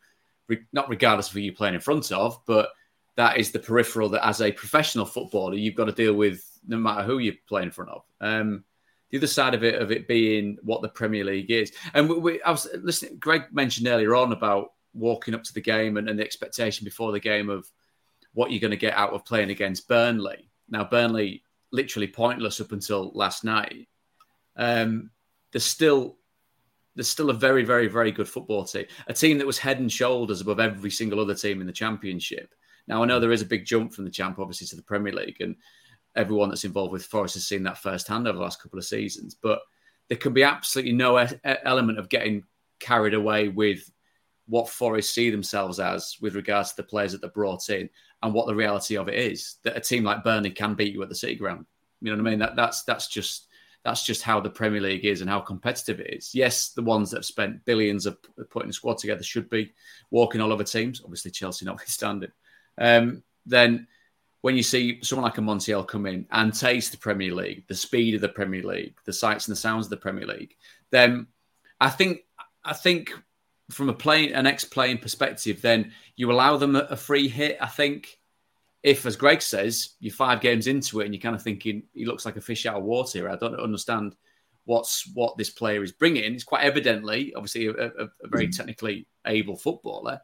not 0.73 0.89
regardless 0.89 1.29
of 1.29 1.35
who 1.35 1.41
you're 1.41 1.55
playing 1.55 1.75
in 1.75 1.81
front 1.81 2.11
of, 2.11 2.41
but 2.47 2.71
that 3.17 3.39
is 3.39 3.51
the 3.51 3.59
peripheral 3.59 4.09
that 4.11 4.27
as 4.27 4.41
a 4.43 4.53
professional 4.53 5.07
footballer 5.07 5.55
you've 5.55 5.75
got 5.75 5.87
to 5.87 5.93
deal 5.93 6.15
with 6.15 6.45
no 6.67 6.77
matter 6.77 7.03
who 7.03 7.19
you 7.19 7.35
play 7.49 7.63
in 7.63 7.71
front 7.71 7.91
of. 7.91 8.03
Um, 8.21 8.65
the 9.11 9.19
other 9.19 9.27
side 9.27 9.55
of 9.55 9.63
it 9.63 9.81
of 9.81 9.93
it 9.93 10.09
being 10.09 10.59
what 10.63 10.83
the 10.83 10.89
Premier 10.89 11.25
League 11.25 11.51
is, 11.51 11.73
and 11.95 12.09
we, 12.09 12.19
we, 12.19 12.43
I 12.43 12.51
was 12.51 12.67
listening. 12.83 13.19
Greg 13.19 13.45
mentioned 13.53 13.87
earlier 13.87 14.17
on 14.17 14.33
about 14.33 14.73
walking 14.93 15.35
up 15.35 15.45
to 15.45 15.55
the 15.55 15.61
game 15.61 15.97
and, 15.97 16.09
and 16.09 16.19
the 16.19 16.25
expectation 16.25 16.85
before 16.85 17.13
the 17.13 17.21
game 17.21 17.49
of 17.49 17.71
what 18.33 18.51
you're 18.51 18.61
going 18.61 18.71
to 18.73 18.77
get 18.77 18.95
out 18.95 19.13
of 19.13 19.25
playing 19.25 19.51
against 19.51 19.89
Burnley. 19.89 20.51
Now 20.69 20.85
Burnley 20.85 21.45
literally 21.73 22.09
pointless 22.09 22.61
up 22.61 22.73
until 22.73 23.11
last 23.15 23.45
night. 23.45 23.89
Um, 24.57 25.11
there's 25.53 25.65
still 25.65 26.19
there's 26.95 27.09
still 27.09 27.31
a 27.31 27.35
very 27.35 27.65
very 27.65 27.89
very 27.89 28.11
good 28.11 28.29
football 28.29 28.65
team, 28.65 28.87
a 29.07 29.13
team 29.13 29.39
that 29.39 29.47
was 29.47 29.59
head 29.59 29.81
and 29.81 29.91
shoulders 29.91 30.41
above 30.41 30.61
every 30.61 30.91
single 30.91 31.21
other 31.21 31.35
team 31.35 31.61
in 31.61 31.67
the 31.67 31.73
Championship. 31.73 32.55
Now 32.89 33.03
I 33.03 33.07
know 33.07 33.21
there 33.21 33.33
is 33.33 33.43
a 33.43 33.47
big 33.47 33.65
jump 33.65 33.93
from 33.93 34.05
the 34.05 34.11
champ, 34.11 34.39
obviously, 34.39 34.67
to 34.69 34.77
the 34.77 34.83
Premier 34.83 35.13
League, 35.13 35.41
and 35.41 35.57
everyone 36.15 36.49
that's 36.49 36.65
involved 36.65 36.93
with 36.93 37.05
Forest 37.05 37.35
has 37.35 37.47
seen 37.47 37.63
that 37.65 37.79
firsthand 37.79 38.27
over 38.27 38.39
the 38.39 38.45
last 38.45 38.63
couple 38.63 38.79
of 38.79 38.85
seasons. 38.85 39.35
But 39.35 39.61
there 40.09 40.19
can 40.19 40.33
be 40.33 40.45
absolutely 40.45 40.93
no 40.93 41.21
e- 41.21 41.29
element 41.45 41.99
of 41.99 42.09
getting 42.09 42.45
carried 42.79 43.15
away 43.15 43.49
with 43.49 43.91
what 44.47 44.69
Forest 44.69 45.13
see 45.13 45.31
themselves 45.31 45.81
as 45.81 46.17
with 46.21 46.37
regards 46.37 46.71
to 46.71 46.77
the 46.77 46.85
players 46.85 47.13
that 47.13 47.21
they 47.21 47.29
brought 47.29 47.69
in 47.69 47.91
and 48.23 48.33
what 48.33 48.47
the 48.47 48.55
reality 48.55 48.97
of 48.97 49.09
it 49.09 49.15
is. 49.15 49.57
That 49.65 49.77
a 49.77 49.81
team 49.81 50.05
like 50.05 50.25
Burnley 50.25 50.51
can 50.51 50.75
beat 50.75 50.93
you 50.93 51.03
at 51.03 51.09
the 51.09 51.15
City 51.15 51.35
Ground. 51.35 51.67
You 52.01 52.11
know 52.15 52.23
what 52.23 52.29
I 52.29 52.31
mean? 52.31 52.39
That 52.39 52.57
that's 52.57 52.83
that's 52.85 53.09
just 53.09 53.47
that's 53.85 54.05
just 54.05 54.23
how 54.23 54.41
the 54.41 54.51
Premier 54.51 54.81
League 54.81 55.05
is 55.05 55.21
and 55.21 55.31
how 55.31 55.41
competitive 55.41 56.01
it 56.01 56.13
is. 56.13 56.35
Yes, 56.35 56.71
the 56.71 56.83
ones 56.83 57.11
that 57.11 57.19
have 57.19 57.25
spent 57.25 57.65
billions 57.65 58.05
of 58.05 58.19
putting 58.51 58.71
a 58.71 58.73
squad 58.73 58.99
together 58.99 59.23
should 59.23 59.49
be 59.49 59.73
walking 60.11 60.41
all 60.41 60.53
over 60.53 60.65
teams. 60.65 61.01
Obviously, 61.03 61.31
Chelsea 61.31 61.65
notwithstanding. 61.67 62.33
Um, 62.79 63.23
then 63.47 63.87
when 64.41 64.57
you 64.57 64.63
see 64.63 64.99
someone 65.03 65.25
like 65.25 65.39
a 65.39 65.41
Montiel 65.41 65.87
come 65.87 66.07
in 66.07 66.27
and 66.31 66.53
taste 66.53 66.93
the 66.93 66.99
Premier 66.99 67.35
League, 67.35 67.67
the 67.69 67.75
speed 67.75 68.15
of 68.15 68.21
the 68.21 68.29
Premier 68.29 68.63
League, 68.63 68.97
the 69.05 69.13
sights 69.13 69.47
and 69.47 69.53
the 69.53 69.61
sounds 69.61 69.87
of 69.87 69.91
the 69.91 69.97
Premier 69.97 70.27
League, 70.27 70.57
then 70.91 71.27
I 71.81 71.91
think 71.91 72.25
I 72.65 72.73
think 72.73 73.13
from 73.71 73.89
a 73.89 73.93
playing 73.93 74.33
an 74.33 74.47
ex-playing 74.47 74.99
perspective, 74.99 75.61
then 75.61 75.93
you 76.15 76.31
allow 76.31 76.57
them 76.57 76.77
a, 76.77 76.97
free 76.97 77.29
hit. 77.29 77.59
I 77.61 77.67
think 77.67 78.19
if, 78.83 79.05
as 79.07 79.17
Greg 79.17 79.43
says, 79.43 79.91
you're 79.99 80.15
five 80.15 80.41
games 80.41 80.67
into 80.69 81.01
it 81.01 81.07
and 81.07 81.15
you're 81.15 81.21
kind 81.21 81.35
of 81.35 81.43
thinking 81.43 81.83
he 81.93 82.05
looks 82.05 82.25
like 82.25 82.37
a 82.37 82.41
fish 82.41 82.67
out 82.67 82.77
of 82.77 82.85
water 82.85 83.19
here, 83.19 83.29
I 83.29 83.37
don't 83.37 83.59
understand 83.59 84.15
what's 84.65 85.11
what 85.15 85.37
this 85.37 85.51
player 85.51 85.83
is 85.83 85.93
bringing. 85.93 86.33
He's 86.33 86.45
quite 86.45 86.65
evidently, 86.65 87.33
obviously, 87.35 87.67
a, 87.67 87.73
a, 87.73 88.05
a 88.05 88.29
very 88.29 88.49
mm. 88.49 88.57
technically 88.57 89.09
able 89.27 89.57
footballer. 89.57 90.21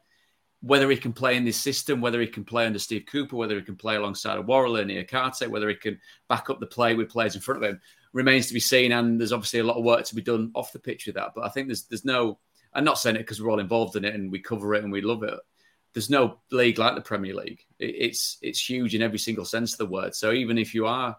Whether 0.60 0.88
he 0.90 0.96
can 0.96 1.12
play 1.12 1.36
in 1.36 1.44
this 1.44 1.56
system, 1.56 2.00
whether 2.00 2.20
he 2.20 2.28
can 2.28 2.44
play 2.44 2.66
under 2.66 2.78
Steve 2.78 3.06
Cooper, 3.10 3.34
whether 3.34 3.56
he 3.56 3.62
can 3.62 3.74
play 3.74 3.96
alongside 3.96 4.38
a 4.38 4.42
Worrall 4.42 4.76
and 4.76 4.88
Niakhaté, 4.88 5.48
whether 5.48 5.68
he 5.68 5.74
can 5.74 5.98
back 6.28 6.50
up 6.50 6.60
the 6.60 6.66
play 6.66 6.94
with 6.94 7.08
players 7.08 7.34
in 7.34 7.40
front 7.40 7.64
of 7.64 7.68
him, 7.68 7.80
remains 8.12 8.46
to 8.46 8.54
be 8.54 8.60
seen. 8.60 8.92
And 8.92 9.18
there's 9.18 9.32
obviously 9.32 9.58
a 9.58 9.64
lot 9.64 9.76
of 9.76 9.82
work 9.82 10.04
to 10.04 10.14
be 10.14 10.22
done 10.22 10.52
off 10.54 10.72
the 10.72 10.78
pitch 10.78 11.06
with 11.06 11.16
that. 11.16 11.32
But 11.34 11.44
I 11.44 11.48
think 11.48 11.66
there's 11.66 11.84
there's 11.84 12.04
no. 12.04 12.38
I'm 12.74 12.84
not 12.84 12.98
saying 12.98 13.16
it 13.16 13.20
because 13.20 13.40
we're 13.40 13.50
all 13.50 13.60
involved 13.60 13.96
in 13.96 14.04
it 14.04 14.14
and 14.14 14.30
we 14.30 14.40
cover 14.40 14.74
it 14.74 14.82
and 14.82 14.92
we 14.92 15.00
love 15.00 15.22
it 15.22 15.38
there's 15.92 16.10
no 16.10 16.38
league 16.50 16.78
like 16.78 16.94
the 16.94 17.00
Premier 17.00 17.34
League. 17.34 17.64
It's 17.78 18.38
it's 18.42 18.68
huge 18.68 18.94
in 18.94 19.02
every 19.02 19.18
single 19.18 19.44
sense 19.44 19.72
of 19.72 19.78
the 19.78 19.86
word. 19.86 20.14
So 20.14 20.32
even 20.32 20.58
if 20.58 20.74
you 20.74 20.86
are 20.86 21.16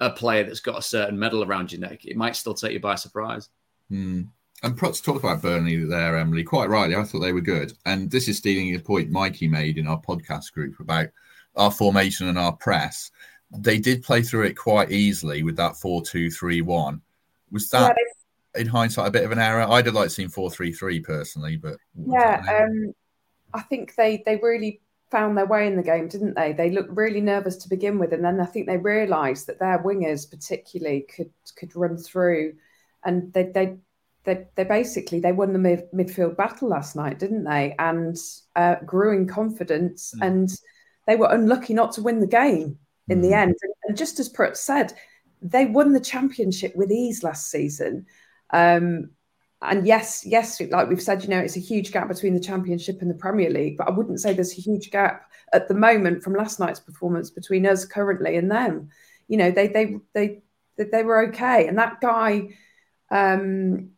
a 0.00 0.10
player 0.10 0.44
that's 0.44 0.60
got 0.60 0.78
a 0.78 0.82
certain 0.82 1.18
medal 1.18 1.44
around 1.44 1.72
your 1.72 1.80
neck, 1.80 2.04
it 2.04 2.16
might 2.16 2.36
still 2.36 2.54
take 2.54 2.72
you 2.72 2.80
by 2.80 2.94
surprise. 2.94 3.48
Hmm. 3.90 4.22
And 4.62 4.76
Prot's 4.76 5.02
talk 5.02 5.22
about 5.22 5.42
Burnley 5.42 5.84
there, 5.84 6.16
Emily, 6.16 6.42
quite 6.42 6.70
rightly. 6.70 6.96
I 6.96 7.04
thought 7.04 7.20
they 7.20 7.34
were 7.34 7.42
good. 7.42 7.74
And 7.84 8.10
this 8.10 8.26
is 8.26 8.38
stealing 8.38 8.74
a 8.74 8.78
point 8.78 9.10
Mikey 9.10 9.48
made 9.48 9.76
in 9.76 9.86
our 9.86 10.00
podcast 10.00 10.52
group 10.52 10.80
about 10.80 11.08
our 11.56 11.70
formation 11.70 12.28
and 12.28 12.38
our 12.38 12.52
press. 12.52 13.10
They 13.50 13.78
did 13.78 14.02
play 14.02 14.22
through 14.22 14.44
it 14.44 14.56
quite 14.56 14.90
easily 14.90 15.42
with 15.42 15.56
that 15.56 15.76
4 15.76 16.02
2 16.02 16.30
3 16.30 16.62
1. 16.62 17.02
Was 17.52 17.68
that, 17.68 17.94
yeah, 17.96 18.04
in 18.56 18.66
hindsight, 18.66 19.08
a 19.08 19.10
bit 19.10 19.24
of 19.24 19.32
an 19.32 19.38
error? 19.38 19.62
I'd 19.62 19.86
have 19.86 19.94
liked 19.94 20.12
seeing 20.12 20.28
4 20.28 20.50
3 20.50 20.72
3 20.72 21.00
personally, 21.00 21.56
but. 21.56 21.76
Yeah. 21.94 22.42
Um, 22.48 22.92
I 23.54 23.62
think 23.62 23.94
they 23.94 24.22
they 24.26 24.36
really 24.36 24.80
found 25.10 25.36
their 25.36 25.46
way 25.46 25.66
in 25.66 25.76
the 25.76 25.82
game, 25.82 26.08
didn't 26.08 26.34
they? 26.34 26.52
They 26.52 26.70
looked 26.70 26.96
really 26.96 27.20
nervous 27.20 27.56
to 27.58 27.68
begin 27.68 27.98
with, 27.98 28.12
and 28.12 28.24
then 28.24 28.40
I 28.40 28.46
think 28.46 28.66
they 28.66 28.76
realised 28.76 29.46
that 29.46 29.58
their 29.58 29.82
wingers, 29.82 30.30
particularly, 30.30 31.06
could 31.14 31.30
could 31.56 31.74
run 31.74 31.96
through, 31.96 32.54
and 33.04 33.32
they 33.32 33.44
they 33.44 33.76
they, 34.24 34.46
they 34.56 34.64
basically 34.64 35.20
they 35.20 35.32
won 35.32 35.52
the 35.52 35.58
mid, 35.58 35.90
midfield 35.92 36.36
battle 36.36 36.68
last 36.68 36.96
night, 36.96 37.18
didn't 37.18 37.44
they? 37.44 37.74
And 37.78 38.16
uh, 38.56 38.76
grew 38.84 39.16
in 39.16 39.26
confidence, 39.26 40.12
mm. 40.18 40.26
and 40.26 40.50
they 41.06 41.16
were 41.16 41.32
unlucky 41.32 41.72
not 41.72 41.92
to 41.92 42.02
win 42.02 42.20
the 42.20 42.26
game 42.26 42.78
in 43.08 43.20
mm. 43.20 43.22
the 43.22 43.32
end. 43.32 43.54
And, 43.84 43.96
just 43.96 44.18
as 44.18 44.28
Prut 44.28 44.56
said, 44.56 44.92
they 45.40 45.64
won 45.64 45.92
the 45.92 46.00
championship 46.00 46.74
with 46.74 46.90
ease 46.90 47.22
last 47.22 47.50
season. 47.50 48.06
Um, 48.50 49.10
and 49.62 49.86
yes, 49.86 50.22
yes, 50.24 50.60
like 50.60 50.88
we've 50.88 51.02
said, 51.02 51.22
you 51.22 51.30
know, 51.30 51.38
it's 51.38 51.56
a 51.56 51.60
huge 51.60 51.90
gap 51.90 52.08
between 52.08 52.34
the 52.34 52.40
Championship 52.40 53.00
and 53.00 53.10
the 53.10 53.14
Premier 53.14 53.50
League, 53.50 53.78
but 53.78 53.88
I 53.88 53.90
wouldn't 53.90 54.20
say 54.20 54.32
there's 54.32 54.56
a 54.56 54.60
huge 54.60 54.90
gap 54.90 55.30
at 55.52 55.66
the 55.66 55.74
moment 55.74 56.22
from 56.22 56.34
last 56.34 56.60
night's 56.60 56.80
performance 56.80 57.30
between 57.30 57.66
us 57.66 57.84
currently 57.84 58.36
and 58.36 58.50
them. 58.50 58.90
You 59.28 59.38
know, 59.38 59.50
they 59.50 59.68
they 59.68 59.96
they 60.12 60.42
they 60.76 61.02
were 61.02 61.28
okay, 61.28 61.66
and 61.66 61.78
that 61.78 62.00
guy, 62.02 62.50
um, 63.10 63.90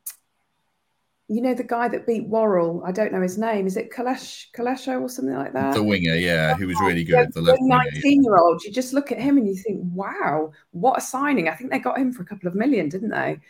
you 1.27 1.43
know, 1.43 1.55
the 1.55 1.65
guy 1.65 1.89
that 1.89 2.07
beat 2.07 2.29
Worrall, 2.29 2.83
I 2.87 2.93
don't 2.93 3.13
know 3.13 3.21
his 3.21 3.37
name. 3.37 3.67
Is 3.67 3.77
it 3.77 3.91
Kalesh 3.91 4.47
Kalesho 4.57 5.03
or 5.03 5.09
something 5.09 5.35
like 5.35 5.53
that? 5.53 5.75
The 5.75 5.83
winger, 5.83 6.15
yeah, 6.15 6.55
who 6.55 6.69
was 6.69 6.81
really 6.81 7.05
good. 7.05 7.33
The, 7.35 7.43
the 7.43 7.59
nineteen-year-old. 7.61 8.63
You 8.63 8.73
just 8.73 8.95
look 8.95 9.11
at 9.11 9.21
him 9.21 9.37
and 9.37 9.47
you 9.47 9.57
think, 9.57 9.81
wow, 9.93 10.53
what 10.71 10.99
a 10.99 11.01
signing! 11.01 11.49
I 11.49 11.55
think 11.55 11.73
they 11.73 11.81
got 11.81 11.99
him 11.99 12.13
for 12.13 12.23
a 12.23 12.27
couple 12.27 12.49
of 12.49 12.55
million, 12.55 12.89
didn't 12.89 13.11
they? 13.11 13.41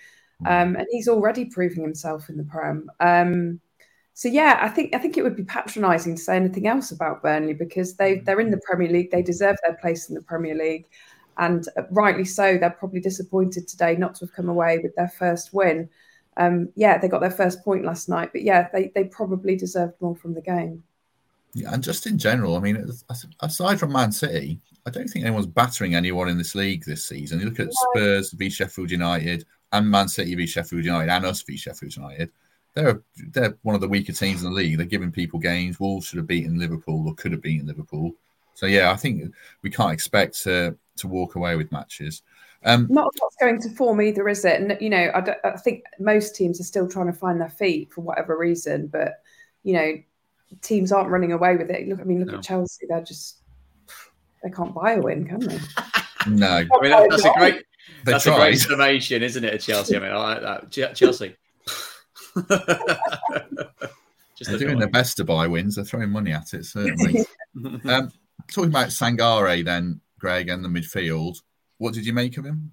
Um, 0.46 0.76
and 0.76 0.86
he's 0.90 1.08
already 1.08 1.44
proving 1.44 1.82
himself 1.82 2.28
in 2.28 2.36
the 2.36 2.44
Prem. 2.44 2.90
Um, 3.00 3.60
so 4.14 4.28
yeah, 4.28 4.58
I 4.60 4.68
think 4.68 4.94
I 4.94 4.98
think 4.98 5.16
it 5.16 5.22
would 5.22 5.36
be 5.36 5.44
patronising 5.44 6.16
to 6.16 6.20
say 6.20 6.36
anything 6.36 6.66
else 6.66 6.90
about 6.90 7.22
Burnley 7.22 7.54
because 7.54 7.94
they 7.94 8.16
mm. 8.16 8.24
they're 8.24 8.40
in 8.40 8.50
the 8.50 8.60
Premier 8.64 8.88
League, 8.88 9.10
they 9.10 9.22
deserve 9.22 9.56
their 9.62 9.76
place 9.76 10.08
in 10.08 10.14
the 10.14 10.22
Premier 10.22 10.56
League, 10.56 10.86
and 11.36 11.68
uh, 11.76 11.82
rightly 11.90 12.24
so. 12.24 12.58
They're 12.58 12.70
probably 12.70 13.00
disappointed 13.00 13.68
today 13.68 13.96
not 13.96 14.16
to 14.16 14.24
have 14.24 14.34
come 14.34 14.48
away 14.48 14.78
with 14.78 14.94
their 14.96 15.08
first 15.08 15.52
win. 15.52 15.88
Um, 16.36 16.68
yeah, 16.74 16.98
they 16.98 17.08
got 17.08 17.20
their 17.20 17.30
first 17.30 17.64
point 17.64 17.84
last 17.84 18.08
night, 18.08 18.30
but 18.32 18.42
yeah, 18.42 18.68
they 18.72 18.90
they 18.94 19.04
probably 19.04 19.56
deserved 19.56 19.94
more 20.00 20.16
from 20.16 20.34
the 20.34 20.42
game. 20.42 20.82
Yeah, 21.54 21.72
and 21.72 21.82
just 21.82 22.06
in 22.06 22.18
general, 22.18 22.56
I 22.56 22.60
mean, 22.60 22.90
aside 23.40 23.80
from 23.80 23.92
Man 23.92 24.12
City, 24.12 24.60
I 24.86 24.90
don't 24.90 25.08
think 25.08 25.24
anyone's 25.24 25.46
battering 25.46 25.94
anyone 25.94 26.28
in 26.28 26.38
this 26.38 26.54
league 26.54 26.84
this 26.84 27.06
season. 27.06 27.40
You 27.40 27.46
look 27.46 27.60
at 27.60 27.72
Spurs 27.72 28.32
v 28.32 28.50
Sheffield 28.50 28.90
United, 28.90 29.44
and 29.72 29.90
Man 29.90 30.08
City 30.08 30.34
v 30.34 30.46
Sheffield 30.46 30.84
United 30.84 31.10
and 31.10 31.24
us 31.26 31.42
v 31.42 31.56
Sheffield 31.56 31.96
United, 31.96 32.30
they're 32.74 33.02
they're 33.32 33.56
one 33.62 33.74
of 33.74 33.80
the 33.80 33.88
weaker 33.88 34.12
teams 34.12 34.42
in 34.42 34.50
the 34.50 34.54
league. 34.54 34.76
They're 34.76 34.86
giving 34.86 35.12
people 35.12 35.38
games. 35.38 35.80
Wolves 35.80 36.06
should 36.06 36.18
have 36.18 36.26
beaten 36.26 36.58
Liverpool 36.58 37.06
or 37.06 37.14
could 37.14 37.32
have 37.32 37.42
beaten 37.42 37.66
Liverpool. 37.66 38.14
So 38.54 38.66
yeah, 38.66 38.90
I 38.90 38.96
think 38.96 39.32
we 39.62 39.70
can't 39.70 39.92
expect 39.92 40.42
to 40.44 40.76
to 40.96 41.08
walk 41.08 41.36
away 41.36 41.56
with 41.56 41.72
matches. 41.72 42.22
Um, 42.64 42.88
Not 42.90 43.12
what's 43.18 43.36
going 43.36 43.60
to 43.62 43.70
form 43.70 44.02
either, 44.02 44.28
is 44.28 44.44
it? 44.44 44.60
And 44.60 44.76
you 44.80 44.90
know, 44.90 45.10
I, 45.14 45.36
I 45.44 45.56
think 45.56 45.84
most 45.98 46.34
teams 46.34 46.60
are 46.60 46.64
still 46.64 46.88
trying 46.88 47.06
to 47.06 47.12
find 47.12 47.40
their 47.40 47.48
feet 47.48 47.92
for 47.92 48.00
whatever 48.00 48.36
reason. 48.36 48.88
But 48.88 49.22
you 49.62 49.74
know, 49.74 49.94
teams 50.62 50.92
aren't 50.92 51.10
running 51.10 51.32
away 51.32 51.56
with 51.56 51.70
it. 51.70 51.88
Look, 51.88 52.00
I 52.00 52.04
mean, 52.04 52.20
look 52.20 52.32
no. 52.32 52.38
at 52.38 52.44
Chelsea. 52.44 52.86
They're 52.88 53.02
just 53.02 53.38
they 54.42 54.50
can't 54.50 54.74
buy 54.74 54.92
a 54.92 55.00
win, 55.00 55.26
can 55.26 55.40
they? 55.40 55.58
No, 56.28 56.48
I 56.72 56.80
mean 56.80 56.90
that, 56.90 57.10
that's 57.10 57.24
a 57.24 57.32
great 57.36 57.64
they 58.04 58.12
That's 58.12 58.24
tried. 58.24 58.34
a 58.34 58.38
great 58.38 58.58
summation, 58.58 59.22
isn't 59.22 59.44
it, 59.44 59.58
Chelsea? 59.58 59.96
I 59.96 60.00
mean, 60.00 60.10
I 60.10 60.16
like 60.16 60.42
that. 60.42 60.94
Chelsea. 60.94 61.36
Just 64.36 64.50
They're 64.50 64.58
doing 64.58 64.78
their 64.78 64.88
best 64.88 65.16
to 65.16 65.24
buy 65.24 65.48
wins. 65.48 65.74
They're 65.74 65.84
throwing 65.84 66.10
money 66.10 66.32
at 66.32 66.54
it, 66.54 66.64
certainly. 66.64 67.26
um, 67.84 68.12
talking 68.52 68.70
about 68.70 68.88
Sangare, 68.88 69.64
then, 69.64 70.00
Greg, 70.20 70.48
and 70.48 70.64
the 70.64 70.68
midfield. 70.68 71.42
What 71.78 71.94
did 71.94 72.06
you 72.06 72.12
make 72.12 72.38
of 72.38 72.44
him? 72.44 72.72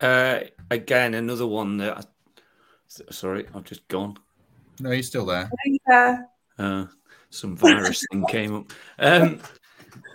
Uh, 0.00 0.40
again, 0.70 1.14
another 1.14 1.46
one 1.46 1.78
that. 1.78 1.98
I... 1.98 2.02
Sorry, 3.10 3.46
I've 3.54 3.64
just 3.64 3.88
gone. 3.88 4.18
No, 4.78 4.90
he's 4.90 5.06
still 5.06 5.24
there. 5.24 5.50
Uh, 6.58 6.86
some 7.30 7.56
virus 7.56 8.04
thing 8.10 8.26
came 8.26 8.56
up. 8.56 8.72
Um, 8.98 9.40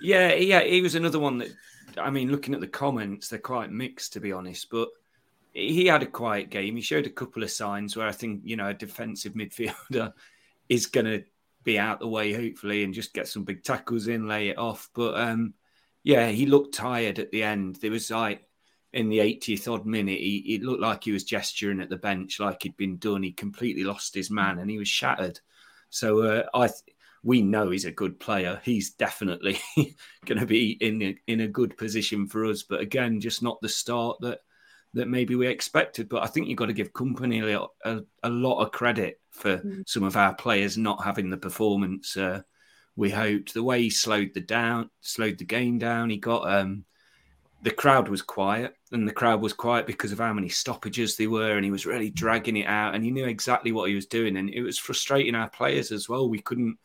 yeah, 0.01 0.34
yeah, 0.34 0.62
he 0.63 0.81
was 0.81 0.93
another 0.95 1.19
one 1.19 1.39
that 1.39 1.49
I 1.97 2.10
mean, 2.10 2.31
looking 2.31 2.53
at 2.53 2.62
the 2.62 2.67
comments, 2.67 3.29
they're 3.29 3.39
quite 3.39 3.71
mixed, 3.71 4.13
to 4.13 4.19
be 4.19 4.31
honest. 4.31 4.69
But 4.69 4.89
he 5.53 5.86
had 5.86 6.03
a 6.03 6.08
quiet 6.08 6.49
game. 6.49 6.75
He 6.75 6.81
showed 6.81 7.05
a 7.05 7.12
couple 7.12 7.43
of 7.43 7.51
signs 7.51 7.95
where 7.95 8.08
I 8.08 8.12
think, 8.12 8.41
you 8.43 8.55
know, 8.55 8.67
a 8.67 8.73
defensive 8.73 9.34
midfielder 9.34 10.13
is 10.69 10.86
going 10.86 11.05
to 11.05 11.23
be 11.63 11.79
out 11.79 11.99
the 11.99 12.08
way, 12.08 12.34
hopefully, 12.34 12.84
and 12.84 12.93
just 12.93 13.13
get 13.13 13.27
some 13.27 13.43
big 13.43 13.63
tackles 13.63 14.08
in, 14.08 14.27
lay 14.27 14.49
it 14.49 14.58
off. 14.58 14.89
But 14.93 15.19
um, 15.19 15.53
yeah, 16.03 16.27
he 16.27 16.45
looked 16.45 16.75
tired 16.75 17.19
at 17.19 17.31
the 17.31 17.43
end. 17.43 17.77
There 17.77 17.91
was 17.91 18.12
like 18.12 18.45
in 18.95 19.10
the 19.10 19.19
80th 19.19 19.71
odd 19.71 19.86
minute, 19.86 20.19
he, 20.19 20.60
looked 20.63 20.81
like 20.81 21.03
he 21.03 21.12
was 21.12 21.25
gesturing 21.25 21.81
at 21.81 21.89
the 21.89 21.97
bench 21.97 22.39
like 22.39 22.63
he'd 22.63 22.77
been 22.77 22.97
done. 22.97 23.23
He 23.23 23.34
completely 23.34 23.84
lost 23.84 24.15
his 24.15 24.31
man 24.31 24.58
and 24.60 24.69
he 24.69 24.77
was 24.77 24.88
shattered. 24.88 25.39
So 25.89 26.21
uh, 26.21 26.43
I, 26.53 26.67
th- 26.67 26.94
we 27.26 27.42
know 27.42 27.72
he's 27.72 27.86
a 27.86 27.92
good 27.92 28.20
player. 28.20 28.62
He's 28.64 28.92
definitely 28.92 29.60
going 30.26 30.40
to 30.40 30.46
be 30.46 30.78
in 30.80 31.02
a, 31.02 31.18
in 31.26 31.42
a 31.42 31.48
good 31.48 31.76
position 31.76 32.28
for 32.28 32.46
us. 32.46 32.62
But 32.62 32.82
again, 32.82 33.20
just 33.20 33.42
not 33.42 33.60
the 33.62 33.68
start 33.68 34.18
that 34.22 34.42
that 34.94 35.10
maybe 35.10 35.36
we 35.36 35.48
expected. 35.48 36.08
But 36.08 36.24
I 36.24 36.28
think 36.28 36.48
you've 36.48 36.60
got 36.60 36.68
to 36.68 36.74
give 36.74 36.94
Kompany 36.94 37.42
a, 37.44 37.90
a, 37.90 38.04
a 38.22 38.30
lot 38.30 38.62
of 38.64 38.72
credit 38.72 39.20
for 39.32 39.58
mm. 39.58 39.84
some 39.90 40.04
of 40.04 40.16
our 40.16 40.36
players 40.36 40.78
not 40.78 41.04
having 41.04 41.32
the 41.32 41.36
performance 41.36 42.16
uh, 42.16 42.44
we 42.96 43.10
hoped. 43.10 43.56
The 43.56 43.64
way 43.64 43.82
he 43.82 43.90
slowed 43.90 44.36
the 44.36 44.42
down, 44.42 44.92
slowed 45.02 45.40
the 45.40 45.46
game 45.46 45.80
down. 45.80 46.12
He 46.12 46.18
got 46.18 46.48
um, 46.48 46.86
the 47.64 47.72
crowd 47.72 48.08
was 48.08 48.22
quiet, 48.22 48.76
and 48.92 49.08
the 49.08 49.14
crowd 49.14 49.42
was 49.42 49.52
quiet 49.52 49.88
because 49.88 50.12
of 50.12 50.20
how 50.20 50.32
many 50.32 50.50
stoppages 50.50 51.18
they 51.18 51.26
were, 51.26 51.56
and 51.56 51.66
he 51.66 51.72
was 51.72 51.88
really 51.88 52.12
dragging 52.12 52.58
it 52.58 52.68
out, 52.68 52.94
and 52.94 53.04
he 53.04 53.10
knew 53.10 53.26
exactly 53.26 53.72
what 53.72 53.90
he 53.90 53.96
was 53.96 54.06
doing, 54.06 54.38
and 54.38 54.52
it 54.52 54.62
was 54.62 54.78
frustrating 54.78 55.34
our 55.34 55.50
players 55.50 55.92
as 55.92 56.08
well. 56.08 56.30
We 56.30 56.40
couldn't 56.40 56.78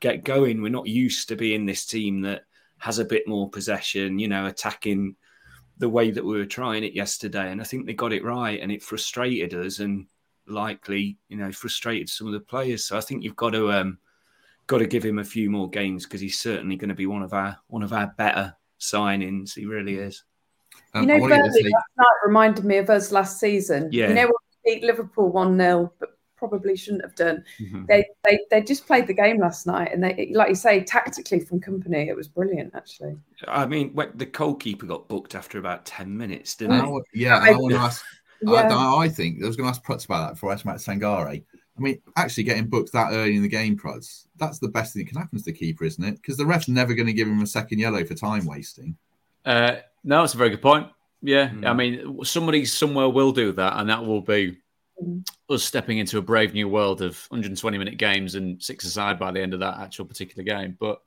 get 0.00 0.24
going. 0.24 0.62
We're 0.62 0.68
not 0.68 0.86
used 0.86 1.28
to 1.28 1.36
being 1.36 1.66
this 1.66 1.86
team 1.86 2.20
that 2.22 2.42
has 2.78 2.98
a 2.98 3.04
bit 3.04 3.26
more 3.26 3.50
possession, 3.50 4.18
you 4.18 4.28
know, 4.28 4.46
attacking 4.46 5.16
the 5.78 5.88
way 5.88 6.10
that 6.10 6.24
we 6.24 6.36
were 6.36 6.46
trying 6.46 6.84
it 6.84 6.92
yesterday. 6.92 7.50
And 7.50 7.60
I 7.60 7.64
think 7.64 7.86
they 7.86 7.94
got 7.94 8.12
it 8.12 8.24
right, 8.24 8.60
and 8.60 8.70
it 8.72 8.82
frustrated 8.82 9.54
us, 9.54 9.78
and 9.78 10.06
likely, 10.46 11.18
you 11.28 11.36
know, 11.36 11.52
frustrated 11.52 12.08
some 12.08 12.26
of 12.26 12.32
the 12.32 12.40
players. 12.40 12.84
So 12.84 12.96
I 12.96 13.00
think 13.00 13.22
you've 13.22 13.36
got 13.36 13.50
to 13.50 13.72
um, 13.72 13.98
got 14.66 14.78
to 14.78 14.86
give 14.86 15.04
him 15.04 15.18
a 15.18 15.24
few 15.24 15.50
more 15.50 15.68
games 15.68 16.04
because 16.04 16.20
he's 16.20 16.38
certainly 16.38 16.76
going 16.76 16.88
to 16.88 16.94
be 16.94 17.06
one 17.06 17.22
of 17.22 17.32
our 17.32 17.56
one 17.68 17.82
of 17.82 17.92
our 17.92 18.12
better 18.16 18.54
signings. 18.80 19.54
He 19.54 19.66
really 19.66 19.96
is. 19.96 20.24
Um, 20.94 21.02
you 21.02 21.08
know, 21.08 21.16
I 21.16 21.20
wanted 21.20 21.36
to 21.36 21.42
Burnley 21.42 21.62
say- 21.62 21.70
last 21.70 21.90
night 21.96 22.26
reminded 22.26 22.64
me 22.64 22.76
of 22.78 22.90
us 22.90 23.12
last 23.12 23.40
season. 23.40 23.88
Yeah. 23.92 24.08
You 24.08 24.14
know, 24.14 24.22
when 24.22 24.32
we 24.64 24.74
beat 24.74 24.84
Liverpool 24.84 25.30
1 25.30 25.58
0, 25.58 25.92
but 25.98 26.17
probably 26.38 26.76
shouldn't 26.76 27.02
have 27.02 27.14
done. 27.14 27.44
Mm-hmm. 27.60 27.84
They, 27.86 28.06
they 28.24 28.38
they 28.50 28.62
just 28.62 28.86
played 28.86 29.06
the 29.06 29.14
game 29.14 29.38
last 29.40 29.66
night, 29.66 29.90
and 29.92 30.02
they, 30.02 30.30
like 30.34 30.48
you 30.48 30.54
say, 30.54 30.82
tactically 30.84 31.40
from 31.40 31.60
Kompany, 31.60 32.06
it 32.08 32.16
was 32.16 32.28
brilliant, 32.28 32.74
actually. 32.74 33.16
I 33.46 33.66
mean, 33.66 33.92
when 33.94 34.12
the 34.14 34.26
goalkeeper 34.26 34.86
got 34.86 35.08
booked 35.08 35.34
after 35.34 35.58
about 35.58 35.84
10 35.84 36.16
minutes, 36.16 36.54
didn't 36.54 36.74
And 36.74 36.82
I 36.82 36.86
he? 36.86 36.92
wa- 36.92 37.00
yeah, 37.12 37.38
I- 37.38 37.48
I 37.50 37.56
want 37.56 37.74
to 37.74 37.80
ask. 37.80 38.04
Yeah. 38.40 38.50
I, 38.72 38.98
I 39.04 39.08
think 39.08 39.42
I 39.42 39.46
was 39.48 39.56
going 39.56 39.66
to 39.66 39.70
ask 39.70 39.84
Prutz 39.84 40.04
about 40.04 40.26
that 40.28 40.34
before 40.34 40.50
I 40.50 40.54
asked 40.54 40.62
about 40.64 40.78
Sangare. 40.78 41.42
I 41.76 41.80
mean, 41.80 42.00
actually 42.16 42.44
getting 42.44 42.66
booked 42.68 42.92
that 42.92 43.12
early 43.12 43.34
in 43.36 43.42
the 43.42 43.48
game, 43.48 43.76
Prutz, 43.76 44.26
that's 44.36 44.58
the 44.60 44.68
best 44.68 44.94
thing 44.94 45.04
that 45.04 45.10
can 45.10 45.18
happen 45.20 45.38
to 45.38 45.44
the 45.44 45.52
keeper, 45.52 45.84
isn't 45.84 46.02
it? 46.04 46.16
Because 46.16 46.36
the 46.36 46.46
ref's 46.46 46.68
never 46.68 46.94
going 46.94 47.06
to 47.08 47.12
give 47.12 47.26
him 47.28 47.40
a 47.42 47.46
second 47.46 47.78
yellow 47.80 48.04
for 48.04 48.14
time 48.14 48.46
wasting. 48.46 48.96
Uh, 49.44 49.76
no, 50.04 50.22
it's 50.24 50.34
a 50.34 50.38
very 50.38 50.50
good 50.50 50.62
point. 50.62 50.86
Yeah, 51.20 51.48
Hmm. 51.48 51.66
I 51.66 51.72
mean, 51.74 52.24
somebody 52.24 52.64
somewhere 52.64 53.08
will 53.08 53.32
do 53.32 53.50
that, 53.52 53.74
and 53.80 53.90
that 53.90 54.04
will 54.06 54.20
be 54.20 54.56
us 55.48 55.64
stepping 55.64 55.98
into 55.98 56.18
a 56.18 56.22
brave 56.22 56.54
new 56.54 56.68
world 56.68 57.02
of 57.02 57.24
120 57.28 57.78
minute 57.78 57.98
games 57.98 58.34
and 58.34 58.62
six 58.62 58.84
aside 58.84 59.18
by 59.18 59.30
the 59.30 59.40
end 59.40 59.54
of 59.54 59.60
that 59.60 59.78
actual 59.78 60.04
particular 60.04 60.42
game. 60.42 60.76
But 60.78 61.00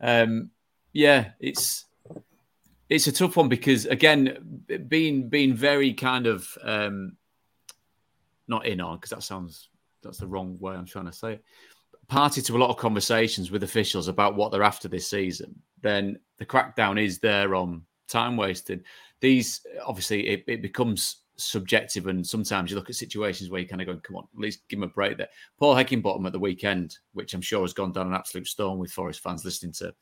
um, 0.00 0.50
yeah, 0.92 1.30
it's 1.40 1.86
it's 2.88 3.06
a 3.06 3.12
tough 3.12 3.36
one 3.36 3.48
because 3.48 3.86
again, 3.86 4.62
being 4.88 5.28
being 5.28 5.54
very 5.54 5.94
kind 5.94 6.26
of 6.26 6.46
um, 6.62 7.16
not 8.48 8.66
in 8.66 8.80
on 8.80 8.96
because 8.96 9.10
that 9.10 9.22
sounds 9.22 9.68
that's 10.02 10.18
the 10.18 10.26
wrong 10.26 10.58
way 10.60 10.74
I'm 10.74 10.86
trying 10.86 11.06
to 11.06 11.12
say 11.12 11.34
it. 11.34 11.44
Party 12.08 12.42
to 12.42 12.56
a 12.56 12.58
lot 12.58 12.70
of 12.70 12.76
conversations 12.76 13.50
with 13.50 13.62
officials 13.62 14.08
about 14.08 14.34
what 14.34 14.52
they're 14.52 14.62
after 14.62 14.88
this 14.88 15.08
season. 15.08 15.54
Then 15.80 16.18
the 16.38 16.44
crackdown 16.44 17.02
is 17.02 17.18
there 17.18 17.54
on 17.54 17.82
time 18.08 18.36
wasting. 18.36 18.82
These 19.20 19.64
obviously 19.86 20.28
it, 20.28 20.44
it 20.46 20.60
becomes 20.60 21.21
subjective, 21.42 22.06
and 22.06 22.26
sometimes 22.26 22.70
you 22.70 22.76
look 22.76 22.90
at 22.90 22.96
situations 22.96 23.50
where 23.50 23.60
you 23.60 23.68
kind 23.68 23.80
of 23.80 23.86
go, 23.86 23.96
"Come 23.96 24.16
on, 24.16 24.28
at 24.34 24.40
least 24.40 24.68
give 24.68 24.78
him 24.78 24.84
a 24.84 24.88
break." 24.88 25.18
There, 25.18 25.28
Paul 25.58 25.74
Heckingbottom 25.74 26.26
at 26.26 26.32
the 26.32 26.38
weekend, 26.38 26.98
which 27.12 27.34
I'm 27.34 27.40
sure 27.40 27.62
has 27.62 27.72
gone 27.72 27.92
down 27.92 28.08
an 28.08 28.14
absolute 28.14 28.46
storm 28.46 28.78
with 28.78 28.92
Forest 28.92 29.20
fans 29.20 29.44
listening 29.44 29.72
to 29.74 29.94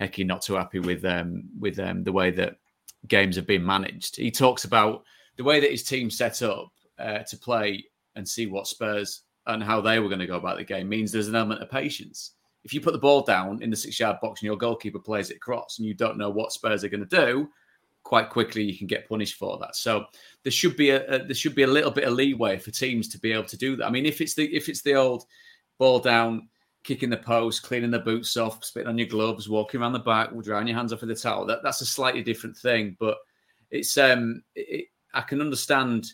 Hecky 0.00 0.26
not 0.26 0.42
too 0.42 0.54
happy 0.54 0.78
with 0.78 1.04
um, 1.04 1.44
with 1.58 1.78
um, 1.78 2.04
the 2.04 2.12
way 2.12 2.30
that 2.32 2.56
games 3.08 3.36
have 3.36 3.46
been 3.46 3.64
managed. 3.64 4.16
He 4.16 4.30
talks 4.30 4.64
about 4.64 5.04
the 5.36 5.44
way 5.44 5.60
that 5.60 5.70
his 5.70 5.84
team 5.84 6.10
set 6.10 6.42
up 6.42 6.70
uh, 6.98 7.18
to 7.20 7.36
play 7.36 7.84
and 8.14 8.28
see 8.28 8.46
what 8.46 8.66
Spurs 8.66 9.22
and 9.46 9.62
how 9.62 9.80
they 9.80 9.98
were 9.98 10.08
going 10.08 10.20
to 10.20 10.26
go 10.26 10.36
about 10.36 10.58
the 10.58 10.64
game 10.64 10.88
means 10.88 11.12
there's 11.12 11.28
an 11.28 11.34
element 11.36 11.62
of 11.62 11.70
patience. 11.70 12.32
If 12.64 12.74
you 12.74 12.80
put 12.80 12.92
the 12.92 12.98
ball 12.98 13.22
down 13.22 13.62
in 13.62 13.70
the 13.70 13.76
six 13.76 14.00
yard 14.00 14.16
box 14.20 14.40
and 14.40 14.46
your 14.46 14.56
goalkeeper 14.56 14.98
plays 14.98 15.30
it 15.30 15.36
across 15.36 15.78
and 15.78 15.86
you 15.86 15.94
don't 15.94 16.18
know 16.18 16.30
what 16.30 16.52
Spurs 16.52 16.82
are 16.82 16.88
going 16.88 17.06
to 17.06 17.24
do, 17.24 17.48
quite 18.06 18.30
quickly 18.30 18.62
you 18.62 18.78
can 18.78 18.86
get 18.86 19.08
punished 19.08 19.34
for 19.34 19.58
that. 19.58 19.74
So 19.74 20.06
there 20.44 20.52
should 20.52 20.76
be 20.76 20.90
a, 20.90 21.04
a 21.06 21.24
there 21.24 21.34
should 21.34 21.56
be 21.56 21.64
a 21.64 21.66
little 21.66 21.90
bit 21.90 22.04
of 22.04 22.14
leeway 22.14 22.56
for 22.56 22.70
teams 22.70 23.08
to 23.08 23.18
be 23.18 23.32
able 23.32 23.48
to 23.48 23.56
do 23.56 23.74
that. 23.74 23.86
I 23.86 23.90
mean, 23.90 24.06
if 24.06 24.20
it's 24.20 24.34
the 24.34 24.44
if 24.54 24.68
it's 24.68 24.82
the 24.82 24.94
old 24.94 25.24
ball 25.78 25.98
down, 25.98 26.48
kicking 26.84 27.10
the 27.10 27.16
post, 27.16 27.64
cleaning 27.64 27.90
the 27.90 27.98
boots 27.98 28.36
off, 28.36 28.64
spitting 28.64 28.88
on 28.88 28.96
your 28.96 29.08
gloves, 29.08 29.48
walking 29.48 29.80
around 29.80 29.92
the 29.92 29.98
back, 29.98 30.30
drying 30.42 30.68
your 30.68 30.76
hands 30.76 30.92
off 30.92 31.00
with 31.00 31.10
a 31.10 31.16
towel, 31.16 31.46
that, 31.46 31.64
that's 31.64 31.80
a 31.80 31.86
slightly 31.86 32.22
different 32.22 32.56
thing. 32.56 32.96
But 33.00 33.18
it's 33.72 33.98
um 33.98 34.44
it, 34.54 34.86
I 35.12 35.22
can 35.22 35.40
understand 35.40 36.12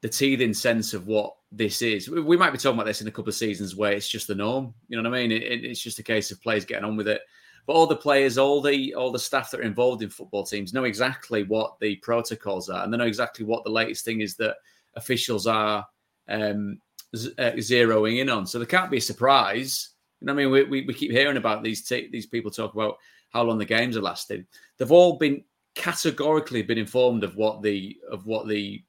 the 0.00 0.08
teething 0.08 0.52
sense 0.54 0.92
of 0.92 1.06
what 1.06 1.36
this 1.52 1.82
is. 1.82 2.10
We- 2.10 2.20
We 2.20 2.36
might 2.36 2.50
be 2.50 2.58
talking 2.58 2.76
about 2.76 2.86
this 2.86 3.00
in 3.00 3.06
a 3.06 3.12
couple 3.12 3.28
of 3.28 3.36
seasons 3.36 3.76
where 3.76 3.92
it's 3.92 4.08
just 4.08 4.26
the 4.26 4.34
norm. 4.34 4.74
You 4.88 5.00
know 5.00 5.08
what 5.08 5.16
I 5.16 5.22
mean? 5.22 5.30
It, 5.30 5.42
it- 5.42 5.64
it's 5.64 5.80
just 5.80 6.00
a 6.00 6.02
case 6.02 6.32
of 6.32 6.42
players 6.42 6.64
getting 6.64 6.84
on 6.84 6.96
with 6.96 7.06
it. 7.06 7.20
But 7.66 7.74
all 7.74 7.86
the 7.86 7.96
players, 7.96 8.38
all 8.38 8.60
the 8.60 8.94
all 8.94 9.12
the 9.12 9.18
staff 9.18 9.50
that 9.50 9.60
are 9.60 9.64
involved 9.64 10.02
in 10.02 10.10
football 10.10 10.44
teams 10.44 10.72
know 10.72 10.84
exactly 10.84 11.44
what 11.44 11.78
the 11.80 11.96
protocols 11.96 12.68
are, 12.68 12.82
and 12.82 12.92
they 12.92 12.96
know 12.96 13.04
exactly 13.04 13.44
what 13.44 13.62
the 13.64 13.70
latest 13.70 14.04
thing 14.04 14.20
is 14.20 14.36
that 14.36 14.56
officials 14.94 15.46
are 15.46 15.86
um, 16.28 16.80
z- 17.14 17.32
uh, 17.38 17.52
zeroing 17.52 18.20
in 18.20 18.28
on. 18.28 18.46
So 18.46 18.58
there 18.58 18.66
can't 18.66 18.90
be 18.90 18.98
a 18.98 19.00
surprise. 19.00 19.90
You 20.20 20.26
know 20.26 20.32
I 20.32 20.36
mean? 20.36 20.50
We, 20.50 20.64
we, 20.64 20.86
we 20.86 20.94
keep 20.94 21.10
hearing 21.10 21.36
about 21.36 21.62
these 21.62 21.84
t- 21.84 22.08
these 22.10 22.26
people 22.26 22.50
talk 22.50 22.74
about 22.74 22.96
how 23.30 23.42
long 23.42 23.58
the 23.58 23.64
games 23.64 23.96
are 23.96 24.02
lasting. 24.02 24.46
They've 24.78 24.92
all 24.92 25.16
been 25.16 25.44
categorically 25.74 26.62
been 26.62 26.78
informed 26.78 27.24
of 27.24 27.36
what 27.36 27.62
the 27.62 27.96
of 28.10 28.26
what 28.26 28.48
the 28.48 28.82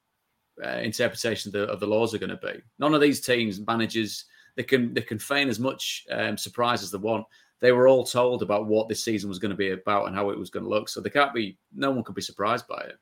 uh, 0.63 0.79
interpretation 0.79 1.49
of 1.49 1.53
the, 1.53 1.71
of 1.71 1.79
the 1.79 1.87
laws 1.87 2.13
are 2.13 2.19
going 2.19 2.29
to 2.29 2.37
be. 2.37 2.61
None 2.79 2.93
of 2.93 3.01
these 3.01 3.21
teams, 3.21 3.65
managers, 3.65 4.25
they 4.55 4.63
can 4.63 4.93
they 4.93 5.01
can 5.01 5.19
feign 5.19 5.49
as 5.49 5.59
much 5.59 6.05
um, 6.11 6.37
surprise 6.37 6.83
as 6.83 6.91
they 6.91 6.97
want. 6.97 7.25
They 7.63 7.71
were 7.71 7.87
all 7.87 8.03
told 8.03 8.43
about 8.43 8.67
what 8.67 8.89
this 8.89 9.01
season 9.01 9.29
was 9.29 9.39
going 9.39 9.51
to 9.51 9.55
be 9.55 9.71
about 9.71 10.07
and 10.07 10.15
how 10.15 10.31
it 10.31 10.37
was 10.37 10.49
going 10.49 10.65
to 10.65 10.69
look. 10.69 10.89
So 10.89 10.99
they 10.99 11.09
can't 11.09 11.33
be. 11.33 11.57
No 11.73 11.91
one 11.91 12.03
could 12.03 12.13
be 12.13 12.21
surprised 12.21 12.67
by 12.67 12.81
it. 12.81 12.97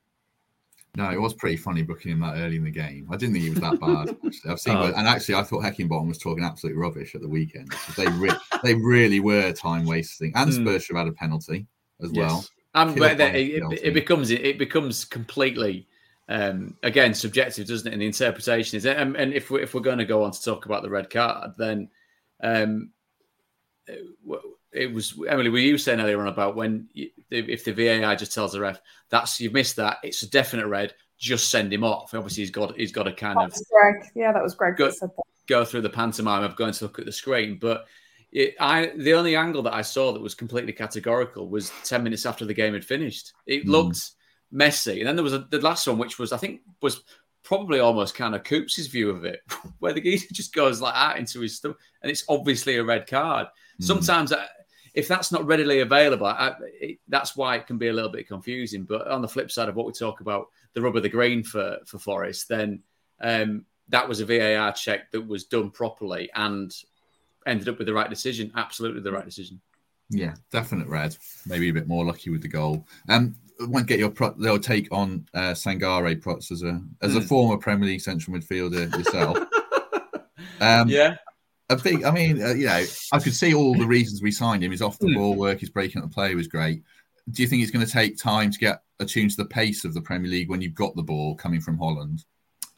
No, 0.95 1.09
it 1.09 1.19
was 1.19 1.33
pretty 1.33 1.57
funny 1.57 1.81
booking 1.81 2.11
him 2.11 2.19
that 2.19 2.35
early 2.37 2.57
in 2.57 2.63
the 2.63 2.69
game. 2.69 3.07
I 3.11 3.17
didn't 3.17 3.33
think 3.33 3.45
he 3.45 3.49
was 3.49 3.59
that 3.61 3.79
bad. 3.79 4.09
Actually. 4.25 4.51
I've 4.51 4.59
seen, 4.59 4.75
Oh. 4.77 4.93
and 4.95 5.07
actually, 5.07 5.33
I 5.33 5.41
thought 5.41 5.63
Heckingbottom 5.63 6.07
was 6.07 6.19
talking 6.19 6.43
absolute 6.43 6.75
rubbish 6.75 7.15
at 7.15 7.21
the 7.21 7.27
weekend. 7.27 7.73
They 7.97 8.05
re- 8.05 8.37
they 8.61 8.75
really 8.75 9.19
were 9.19 9.51
time 9.51 9.85
wasting, 9.87 10.31
and. 10.35 10.53
Spurs 10.53 10.83
should 10.83 10.95
have 10.95 11.07
had 11.07 11.11
a 11.11 11.15
penalty 11.15 11.65
as 12.03 12.11
well. 12.11 12.45
Um, 12.75 12.93
but 12.93 13.19
it, 13.19 13.35
it, 13.35 13.79
it 13.83 13.93
becomes 13.95 14.29
it 14.29 14.59
becomes 14.59 15.05
completely 15.05 15.87
um, 16.29 16.77
again 16.83 17.15
subjective, 17.15 17.67
doesn't 17.67 17.87
it? 17.87 17.93
And 17.93 18.01
the 18.01 18.05
interpretation 18.05 18.77
is, 18.77 18.85
and, 18.85 19.15
and 19.15 19.33
if 19.33 19.49
we're 19.49 19.61
if 19.61 19.73
we're 19.73 19.81
going 19.81 19.97
to 19.97 20.05
go 20.05 20.23
on 20.23 20.31
to 20.31 20.43
talk 20.43 20.67
about 20.67 20.83
the 20.83 20.89
red 20.89 21.09
card, 21.09 21.53
then 21.57 21.89
um, 22.43 22.91
it, 23.87 24.05
it 24.71 24.93
was 24.93 25.13
Emily. 25.27 25.49
Were 25.49 25.57
you 25.59 25.77
saying 25.77 25.99
earlier 25.99 26.21
on 26.21 26.27
about 26.27 26.55
when 26.55 26.87
you, 26.93 27.09
if 27.29 27.63
the 27.65 27.71
VAR 27.73 28.15
just 28.15 28.33
tells 28.33 28.53
the 28.53 28.59
ref 28.61 28.79
that's 29.09 29.39
you've 29.39 29.53
missed 29.53 29.75
that, 29.77 29.97
it's 30.03 30.23
a 30.23 30.29
definite 30.29 30.67
red. 30.67 30.93
Just 31.17 31.49
send 31.51 31.71
him 31.71 31.83
off. 31.83 32.13
Obviously, 32.13 32.41
he's 32.43 32.51
got 32.51 32.75
he's 32.77 32.91
got 32.91 33.03
to 33.03 33.13
kind 33.13 33.37
of 33.39 33.53
Greg. 33.71 34.03
Yeah, 34.15 34.31
that 34.31 34.41
was 34.41 34.55
Greg 34.55 34.77
Go- 34.77 34.85
that 34.87 34.95
said 34.95 35.09
that. 35.15 35.23
go 35.47 35.63
through 35.65 35.81
the 35.81 35.89
pantomime 35.89 36.43
of 36.43 36.55
going 36.55 36.73
to 36.73 36.83
look 36.85 36.97
at 36.99 37.05
the 37.05 37.11
screen. 37.11 37.57
But 37.61 37.85
it, 38.31 38.55
I, 38.59 38.91
the 38.95 39.13
only 39.13 39.35
angle 39.35 39.61
that 39.63 39.73
I 39.73 39.81
saw 39.81 40.13
that 40.13 40.21
was 40.21 40.33
completely 40.33 40.73
categorical 40.73 41.47
was 41.49 41.71
ten 41.83 42.03
minutes 42.03 42.25
after 42.25 42.45
the 42.45 42.53
game 42.53 42.73
had 42.73 42.85
finished. 42.85 43.33
It 43.45 43.63
Hmm. 43.65 43.71
looked 43.71 43.99
messy, 44.51 44.99
and 44.99 45.07
then 45.07 45.15
there 45.15 45.23
was 45.23 45.33
a, 45.33 45.39
the 45.49 45.59
last 45.61 45.85
one, 45.87 45.97
which 45.97 46.17
was 46.17 46.31
I 46.31 46.37
think 46.37 46.61
was 46.81 47.03
probably 47.43 47.79
almost 47.79 48.15
kind 48.15 48.33
of 48.35 48.43
Coops' 48.43 48.87
view 48.87 49.09
of 49.09 49.25
it, 49.25 49.41
where 49.79 49.93
the 49.93 50.01
geezer 50.01 50.27
just 50.31 50.53
goes 50.55 50.79
like 50.81 50.93
that 50.95 51.17
into 51.17 51.39
his 51.41 51.57
stomach, 51.57 51.77
and 52.01 52.09
it's 52.09 52.23
obviously 52.29 52.77
a 52.77 52.83
red 52.83 53.05
card. 53.07 53.47
Hmm. 53.81 53.85
Sometimes. 53.85 54.33
I, 54.33 54.45
if 54.93 55.07
that's 55.07 55.31
not 55.31 55.45
readily 55.45 55.79
available, 55.79 56.25
I, 56.25 56.53
it, 56.81 56.99
that's 57.07 57.37
why 57.37 57.55
it 57.55 57.65
can 57.65 57.77
be 57.77 57.87
a 57.87 57.93
little 57.93 58.09
bit 58.09 58.27
confusing. 58.27 58.83
But 58.83 59.07
on 59.07 59.21
the 59.21 59.27
flip 59.27 59.49
side 59.49 59.69
of 59.69 59.75
what 59.75 59.85
we 59.85 59.93
talk 59.93 60.19
about, 60.19 60.47
the 60.73 60.81
rub 60.81 60.97
of 60.97 61.03
the 61.03 61.09
green 61.09 61.43
for 61.43 61.77
for 61.85 61.97
Forest, 61.97 62.49
then 62.49 62.83
um, 63.21 63.65
that 63.87 64.07
was 64.07 64.19
a 64.19 64.25
VAR 64.25 64.73
check 64.73 65.09
that 65.11 65.25
was 65.25 65.45
done 65.45 65.71
properly 65.71 66.29
and 66.35 66.75
ended 67.45 67.69
up 67.69 67.77
with 67.77 67.87
the 67.87 67.93
right 67.93 68.09
decision. 68.09 68.51
Absolutely 68.55 69.01
the 69.01 69.11
right 69.11 69.25
decision. 69.25 69.61
Yeah, 70.09 70.33
definite 70.51 70.87
red. 70.89 71.15
Maybe 71.45 71.69
a 71.69 71.73
bit 71.73 71.87
more 71.87 72.03
lucky 72.03 72.29
with 72.29 72.41
the 72.41 72.49
goal. 72.49 72.85
Um, 73.07 73.35
I 73.61 73.65
want 73.65 73.87
to 73.87 73.93
get 73.93 73.99
your 73.99 74.09
pro- 74.09 74.35
your 74.39 74.59
take 74.59 74.89
on 74.91 75.25
uh, 75.33 75.51
Sangare 75.51 76.21
Prots 76.21 76.51
as 76.51 76.63
a 76.63 76.81
as 77.01 77.15
a 77.15 77.21
Hmm. 77.21 77.27
former 77.27 77.57
Premier 77.57 77.87
League 77.87 78.01
central 78.01 78.35
midfielder 78.37 78.91
yourself. 78.97 79.37
um, 80.59 80.89
yeah, 80.89 81.15
a 81.71 81.75
big. 81.77 82.03
I 82.03 82.11
mean, 82.11 82.41
uh, 82.41 82.53
you 82.53 82.65
know, 82.67 82.83
I 83.11 83.19
could 83.19 83.33
see 83.35 83.53
all 83.53 83.75
the 83.75 83.85
reasons 83.87 84.21
we 84.21 84.31
signed 84.31 84.63
him. 84.63 84.71
His 84.71 84.81
off 84.81 84.99
the 84.99 85.07
Hmm. 85.07 85.15
ball 85.15 85.35
work, 85.35 85.59
his 85.59 85.69
breaking 85.69 86.01
up 86.01 86.09
the 86.09 86.13
play 86.13 86.35
was 86.35 86.47
great. 86.47 86.83
Do 87.29 87.41
you 87.41 87.47
think 87.47 87.61
it's 87.61 87.71
going 87.71 87.85
to 87.85 87.91
take 87.91 88.17
time 88.17 88.51
to 88.51 88.57
get 88.59 88.81
attuned 88.99 89.31
to 89.31 89.37
the 89.37 89.45
pace 89.45 89.85
of 89.85 89.93
the 89.93 90.01
Premier 90.01 90.29
League 90.29 90.49
when 90.49 90.61
you've 90.61 90.73
got 90.75 90.95
the 90.95 91.03
ball 91.03 91.35
coming 91.35 91.61
from 91.61 91.77
Holland? 91.77 92.25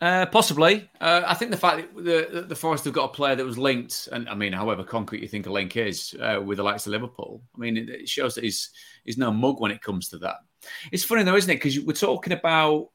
Uh, 0.02 0.26
possibly. 0.26 0.90
Uh, 1.00 1.22
I 1.26 1.34
think 1.34 1.52
the 1.52 1.58
fact 1.58 1.96
that 1.96 2.04
the, 2.04 2.42
the 2.42 2.56
Forest 2.56 2.84
have 2.84 2.94
got 2.94 3.06
a 3.06 3.14
player 3.14 3.36
that 3.36 3.46
was 3.46 3.58
linked, 3.58 4.10
and 4.12 4.28
I 4.28 4.36
mean, 4.36 4.52
however 4.52 4.84
concrete 4.84 5.22
you 5.22 5.30
think 5.30 5.46
a 5.46 5.52
link 5.52 5.78
is 5.78 6.14
uh, 6.22 6.42
with 6.44 6.58
the 6.58 6.64
likes 6.64 6.86
of 6.86 6.92
Liverpool, 6.92 7.42
I 7.56 7.60
mean, 7.60 7.78
it, 7.78 7.90
it 7.90 8.10
shows 8.10 8.36
that 8.36 8.44
he's 8.44 8.70
he's 9.06 9.18
no 9.18 9.32
mug 9.32 9.62
when 9.62 9.72
it 9.72 9.82
comes 9.82 10.10
to 10.10 10.18
that. 10.20 10.38
It's 10.92 11.06
funny 11.06 11.24
though, 11.24 11.38
isn't 11.38 11.50
it? 11.50 11.56
Because 11.56 11.80
we're 11.80 11.94
talking 11.94 12.34
about 12.34 12.90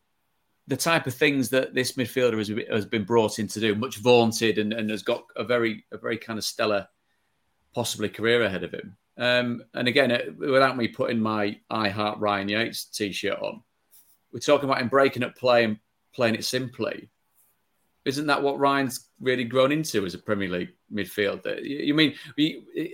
the 0.69 0.77
type 0.77 1.07
of 1.07 1.14
things 1.14 1.49
that 1.49 1.75
this 1.75 1.93
midfielder 1.93 2.37
has, 2.37 2.53
has 2.71 2.85
been 2.85 3.05
brought 3.05 3.39
in 3.39 3.49
to 3.49 3.59
do, 3.59 3.75
much 3.75 3.97
vaunted, 3.97 4.59
and, 4.59 4.73
and 4.73 4.91
has 4.91 5.03
got 5.03 5.25
a 5.35 5.43
very 5.43 5.85
a 5.93 5.99
very 5.99 6.19
kind 6.19 6.39
of 6.39 6.45
stellar, 6.45 6.87
possibly 7.75 8.09
career 8.09 8.45
ahead 8.45 8.62
of 8.62 8.73
him. 8.73 8.97
Um, 9.16 9.62
and 9.75 9.89
again, 9.89 10.12
uh, 10.12 10.21
without 10.39 10.77
me 10.77 10.87
putting 10.87 11.19
my 11.19 11.59
I 11.71 11.89
Heart 11.89 12.21
Ryan 12.21 12.49
Yates 12.49 12.85
t-shirt 12.85 13.39
on, 13.41 13.62
we're 14.33 14.39
talking 14.41 14.69
about 14.69 14.83
him 14.83 14.89
breaking 14.89 15.25
up 15.25 15.35
play 15.37 15.64
and 15.64 15.79
playing 16.14 16.37
it 16.37 16.45
simply. 16.45 17.09
Isn't 18.05 18.27
that 18.27 18.43
what 18.43 18.59
Ryan's 18.59 19.09
really 19.21 19.45
grown 19.45 19.73
into 19.73 20.07
as 20.07 20.14
a 20.14 20.19
Premier 20.19 20.49
League 20.49 20.73
midfielder? 20.93 21.61
You 21.62 21.95
mean 21.95 22.14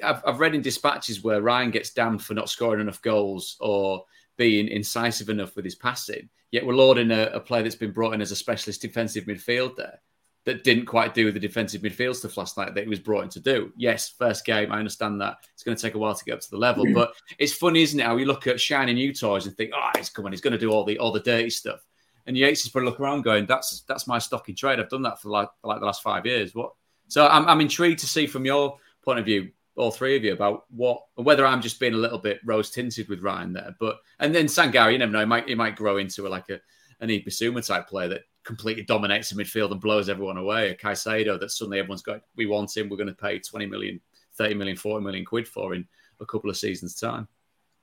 I've, 0.03 0.22
I've 0.27 0.41
read 0.41 0.55
in 0.55 0.62
dispatches 0.62 1.22
where 1.22 1.43
Ryan 1.43 1.70
gets 1.70 1.91
damned 1.91 2.22
for 2.22 2.35
not 2.35 2.49
scoring 2.49 2.81
enough 2.81 3.03
goals 3.03 3.57
or 3.61 4.05
being 4.37 4.68
incisive 4.68 5.28
enough 5.28 5.57
with 5.57 5.64
his 5.64 5.74
passing, 5.74 6.28
yet 6.51 6.64
we're 6.66 6.74
lauding 6.74 7.11
a, 7.11 7.30
a 7.32 7.41
player 7.41 7.62
that's 7.62 7.74
been 7.74 7.93
brought 7.93 8.14
in 8.14 8.20
as 8.20 8.32
a 8.32 8.37
specialist 8.37 8.82
defensive 8.82 9.24
midfielder. 9.24 9.97
that 10.45 10.62
didn't 10.62 10.85
quite 10.87 11.14
do 11.14 11.32
the 11.32 11.41
defensive 11.41 11.82
midfield 11.82 12.14
stuff 12.14 12.37
last 12.37 12.59
night 12.59 12.74
that 12.74 12.82
he 12.82 12.89
was 12.89 12.99
brought 12.99 13.24
in 13.24 13.30
to 13.30 13.41
do. 13.41 13.72
Yes, 13.76 14.11
first 14.11 14.45
game, 14.45 14.70
I 14.70 14.78
understand 14.78 15.20
that 15.20 15.39
it's 15.55 15.62
going 15.62 15.76
to 15.76 15.82
take 15.82 15.95
a 15.95 15.99
while 15.99 16.14
to 16.14 16.24
get 16.24 16.35
up 16.35 16.41
to 16.41 16.51
the 16.51 16.59
level, 16.59 16.85
but 16.93 17.14
it's 17.39 17.55
funny, 17.55 17.82
isn't 17.82 17.99
it? 17.99 18.05
How 18.05 18.16
you 18.16 18.26
look 18.26 18.47
at 18.47 18.61
shiny 18.61 18.93
new 18.93 19.12
toys 19.14 19.47
and 19.47 19.57
think, 19.57 19.70
oh, 19.74 19.91
he's 19.97 20.11
coming, 20.11 20.32
he's 20.32 20.43
going 20.43 20.53
to 20.53 20.59
do 20.59 20.70
all 20.70 20.85
the 20.85 20.99
all 20.99 21.12
the 21.12 21.20
dirty 21.20 21.51
stuff. 21.51 21.80
And 22.26 22.37
Yates 22.37 22.64
is 22.64 22.70
probably 22.70 22.91
look 22.91 23.01
around 23.01 23.22
going, 23.22 23.47
that's 23.47 23.82
that's 23.89 24.07
my 24.07 24.18
stock 24.18 24.49
in 24.49 24.55
trade. 24.55 24.80
I've 24.80 24.91
done 24.91 25.03
that 25.03 25.20
for 25.20 25.30
like 25.30 25.49
like 25.62 25.80
the 25.80 25.87
last 25.87 26.03
five 26.03 26.26
years. 26.26 26.55
What? 26.55 26.72
So 27.09 27.26
I'm 27.26 27.47
I'm 27.47 27.61
intrigued 27.61 28.01
to 28.01 28.07
see 28.07 28.26
from 28.26 28.45
your 28.45 28.78
point 29.03 29.18
of 29.18 29.24
view, 29.24 29.51
all 29.77 29.91
three 29.91 30.16
of 30.16 30.25
you, 30.25 30.33
about 30.33 30.64
what 30.70 31.03
whether 31.16 31.47
I'm 31.47 31.62
just 31.62 31.81
being 31.81 31.95
a 31.95 31.99
little 31.99 32.18
bit 32.18 32.41
rose 32.45 32.70
tinted 32.70 33.09
with 33.09 33.22
Ryan 33.22 33.53
there. 33.53 33.75
But 33.81 33.99
and 34.20 34.35
then 34.35 34.47
Sangare, 34.47 34.93
you 34.93 34.99
never 34.99 35.12
know, 35.12 35.20
he 35.20 35.27
might 35.27 35.49
he 35.49 35.55
might 35.55 35.77
grow 35.77 35.97
into 35.97 36.27
a, 36.27 36.29
like 36.29 36.49
a 36.51 36.61
an 37.01 37.09
Ibisuma 37.09 37.66
type 37.66 37.89
player 37.89 38.09
that 38.09 38.22
completely 38.45 38.85
dominates 38.85 39.31
the 39.31 39.43
midfield 39.43 39.72
and 39.72 39.81
blows 39.81 40.09
everyone 40.09 40.37
away. 40.37 40.70
A 40.70 40.77
Caicedo 40.77 41.39
that 41.41 41.51
suddenly 41.51 41.79
everyone's 41.79 42.03
going, 42.03 42.20
we 42.37 42.47
want 42.47 42.77
him, 42.77 42.89
we're 42.89 42.97
going 42.97 43.09
to 43.09 43.14
pay 43.14 43.39
20 43.39 43.66
million, 43.66 44.01
30 44.37 44.55
million, 44.55 44.77
40 44.77 45.05
million 45.05 45.25
quid 45.25 45.49
for 45.49 45.75
in 45.75 45.87
a 46.20 46.27
couple 46.27 46.51
of 46.51 46.57
seasons' 46.57 46.95
time. 46.95 47.27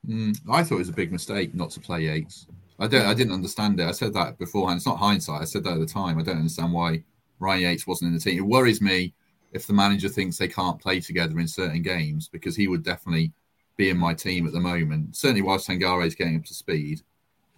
Mm, 0.07 0.37
I 0.49 0.63
thought 0.63 0.75
it 0.75 0.79
was 0.79 0.89
a 0.89 0.93
big 0.93 1.11
mistake 1.11 1.53
not 1.53 1.71
to 1.71 1.79
play 1.79 2.03
Yates. 2.03 2.47
I 2.79 2.87
don't. 2.87 3.05
I 3.05 3.13
didn't 3.13 3.33
understand 3.33 3.79
it. 3.79 3.87
I 3.87 3.91
said 3.91 4.13
that 4.13 4.39
beforehand. 4.39 4.77
It's 4.77 4.87
not 4.87 4.97
hindsight. 4.97 5.41
I 5.41 5.45
said 5.45 5.63
that 5.65 5.73
at 5.73 5.79
the 5.79 5.85
time. 5.85 6.17
I 6.17 6.23
don't 6.23 6.37
understand 6.37 6.73
why 6.73 7.03
Ryan 7.39 7.61
Yates 7.61 7.85
wasn't 7.85 8.07
in 8.09 8.15
the 8.15 8.19
team. 8.19 8.39
It 8.39 8.41
worries 8.41 8.81
me 8.81 9.13
if 9.51 9.67
the 9.67 9.73
manager 9.73 10.09
thinks 10.09 10.37
they 10.37 10.47
can't 10.47 10.79
play 10.79 10.99
together 10.99 11.39
in 11.39 11.47
certain 11.47 11.81
games 11.81 12.27
because 12.27 12.55
he 12.55 12.67
would 12.67 12.83
definitely 12.83 13.31
be 13.77 13.89
in 13.89 13.97
my 13.97 14.13
team 14.13 14.47
at 14.47 14.53
the 14.53 14.59
moment. 14.59 15.15
Certainly, 15.15 15.41
while 15.41 15.57
Sangare 15.57 16.05
is 16.05 16.15
getting 16.15 16.37
up 16.37 16.45
to 16.45 16.53
speed. 16.53 17.01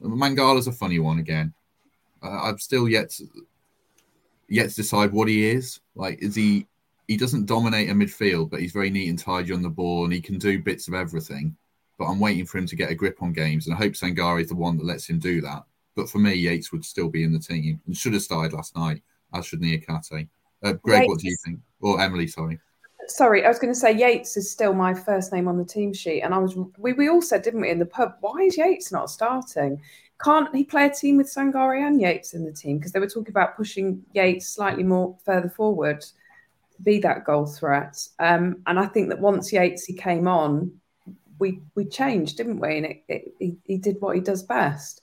Mangala's 0.01 0.67
a 0.67 0.71
funny 0.71 0.99
one 0.99 1.19
again. 1.19 1.53
Uh, 2.21 2.43
I've 2.43 2.61
still 2.61 2.89
yet 2.89 3.11
to, 3.11 3.25
yet 4.49 4.69
to 4.69 4.75
decide 4.75 5.11
what 5.11 5.27
he 5.27 5.45
is. 5.49 5.79
Like, 5.95 6.21
is 6.21 6.35
he? 6.35 6.67
He 7.07 7.17
doesn't 7.17 7.45
dominate 7.45 7.89
a 7.89 7.93
midfield, 7.93 8.49
but 8.49 8.61
he's 8.61 8.71
very 8.71 8.89
neat 8.89 9.09
and 9.09 9.19
tidy 9.19 9.51
on 9.53 9.61
the 9.61 9.69
ball, 9.69 10.05
and 10.05 10.13
he 10.13 10.21
can 10.21 10.37
do 10.37 10.61
bits 10.61 10.87
of 10.87 10.93
everything 10.93 11.55
but 11.97 12.05
I'm 12.05 12.19
waiting 12.19 12.45
for 12.45 12.57
him 12.57 12.67
to 12.67 12.75
get 12.75 12.91
a 12.91 12.95
grip 12.95 13.21
on 13.21 13.33
games, 13.33 13.67
and 13.67 13.75
I 13.75 13.77
hope 13.77 13.93
Sangare 13.93 14.41
is 14.41 14.49
the 14.49 14.55
one 14.55 14.77
that 14.77 14.85
lets 14.85 15.09
him 15.09 15.19
do 15.19 15.41
that. 15.41 15.63
But 15.95 16.09
for 16.09 16.17
me, 16.17 16.33
Yates 16.33 16.71
would 16.71 16.83
still 16.83 17.07
be 17.07 17.23
in 17.23 17.31
the 17.31 17.39
team 17.39 17.79
and 17.85 17.95
should 17.95 18.13
have 18.13 18.23
started 18.23 18.53
last 18.53 18.75
night, 18.75 19.01
as 19.33 19.45
should 19.45 19.61
Niakhaté. 19.61 20.27
Uh, 20.63 20.73
Greg, 20.73 21.01
Yates. 21.01 21.09
what 21.09 21.19
do 21.19 21.27
you 21.27 21.37
think? 21.45 21.59
Or 21.81 22.01
Emily, 22.01 22.27
sorry. 22.27 22.59
Sorry, 23.07 23.43
I 23.43 23.49
was 23.49 23.59
going 23.59 23.73
to 23.73 23.79
say 23.79 23.91
Yates 23.91 24.37
is 24.37 24.49
still 24.49 24.73
my 24.73 24.93
first 24.93 25.33
name 25.33 25.47
on 25.49 25.57
the 25.57 25.65
team 25.65 25.93
sheet, 25.93 26.21
and 26.21 26.33
I 26.33 26.37
was 26.37 26.55
we, 26.77 26.93
we 26.93 27.09
all 27.09 27.21
said, 27.21 27.41
didn't 27.41 27.61
we, 27.61 27.69
in 27.69 27.79
the 27.79 27.85
pub, 27.85 28.15
why 28.21 28.43
is 28.43 28.57
Yates 28.57 28.91
not 28.91 29.09
starting? 29.09 29.81
Can't 30.23 30.55
he 30.55 30.63
play 30.63 30.85
a 30.85 30.89
team 30.89 31.17
with 31.17 31.27
Sangare 31.27 31.85
and 31.85 31.99
Yates 31.99 32.33
in 32.33 32.45
the 32.45 32.51
team? 32.51 32.77
Because 32.77 32.93
they 32.93 32.99
were 32.99 33.07
talking 33.07 33.31
about 33.31 33.57
pushing 33.57 34.01
Yates 34.13 34.47
slightly 34.47 34.83
more 34.83 35.17
further 35.25 35.49
forward, 35.49 35.99
to 36.01 36.81
be 36.81 36.99
that 36.99 37.25
goal 37.25 37.45
threat. 37.45 37.97
Um, 38.19 38.61
and 38.65 38.79
I 38.79 38.85
think 38.85 39.09
that 39.09 39.19
once 39.19 39.51
Yates 39.51 39.83
he 39.83 39.93
came 39.93 40.27
on, 40.27 40.71
we 41.39 41.61
we 41.75 41.85
changed, 41.85 42.37
didn't 42.37 42.59
we? 42.59 42.77
And 42.77 42.85
it, 42.85 43.03
it, 43.09 43.33
he, 43.39 43.57
he 43.65 43.77
did 43.77 43.97
what 43.99 44.15
he 44.15 44.21
does 44.21 44.43
best. 44.43 45.01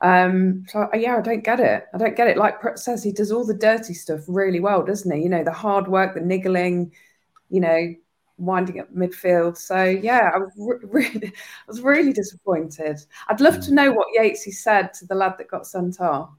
Um, 0.00 0.64
so 0.68 0.88
uh, 0.92 0.96
yeah, 0.96 1.16
I 1.16 1.20
don't 1.20 1.44
get 1.44 1.60
it. 1.60 1.86
I 1.92 1.98
don't 1.98 2.16
get 2.16 2.28
it. 2.28 2.36
Like 2.36 2.60
Pratt 2.60 2.78
says, 2.78 3.02
he 3.02 3.12
does 3.12 3.32
all 3.32 3.44
the 3.44 3.54
dirty 3.54 3.94
stuff 3.94 4.20
really 4.28 4.60
well, 4.60 4.84
doesn't 4.84 5.10
he? 5.10 5.22
You 5.22 5.28
know, 5.28 5.44
the 5.44 5.52
hard 5.52 5.88
work, 5.88 6.14
the 6.14 6.20
niggling, 6.20 6.92
you 7.50 7.60
know, 7.60 7.94
winding 8.38 8.80
up 8.80 8.92
midfield. 8.94 9.56
So 9.56 9.82
yeah, 9.84 10.30
I 10.34 10.38
was 10.38 10.52
re- 10.56 10.78
really, 11.12 11.26
I 11.28 11.66
was 11.66 11.80
really 11.80 12.12
disappointed. 12.12 12.98
I'd 13.28 13.40
love 13.40 13.60
to 13.60 13.74
know 13.74 13.92
what 13.92 14.08
Yatesy 14.18 14.52
said 14.52 14.94
to 14.94 15.06
the 15.06 15.14
lad 15.14 15.34
that 15.38 15.48
got 15.48 15.66
sent 15.66 16.00
off. 16.00 16.30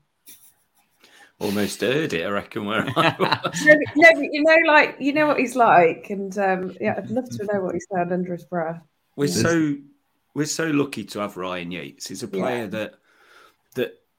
Almost 1.39 1.79
heard 1.79 2.11
it, 2.11 2.25
I 2.25 2.29
reckon. 2.29 2.65
Where 2.65 2.85
I 2.97 3.15
was. 3.43 3.61
you 3.63 4.43
know, 4.43 4.57
like 4.67 4.97
you 4.99 5.13
know 5.13 5.27
what 5.27 5.39
he's 5.39 5.55
like, 5.55 6.09
and 6.09 6.37
um, 6.37 6.75
yeah, 6.81 6.95
I'd 6.97 7.09
love 7.09 7.29
to 7.29 7.45
know 7.45 7.61
what 7.61 7.75
he 7.75 7.81
said 7.93 8.11
under 8.11 8.33
his 8.33 8.43
breath. 8.43 8.81
We're 9.15 9.27
so 9.27 9.75
we're 10.33 10.45
so 10.45 10.65
lucky 10.67 11.05
to 11.05 11.19
have 11.19 11.37
Ryan 11.37 11.71
Yates. 11.71 12.07
He's 12.07 12.23
a 12.23 12.27
player 12.27 12.63
yeah. 12.63 12.67
that 12.67 12.93
that 12.93 12.98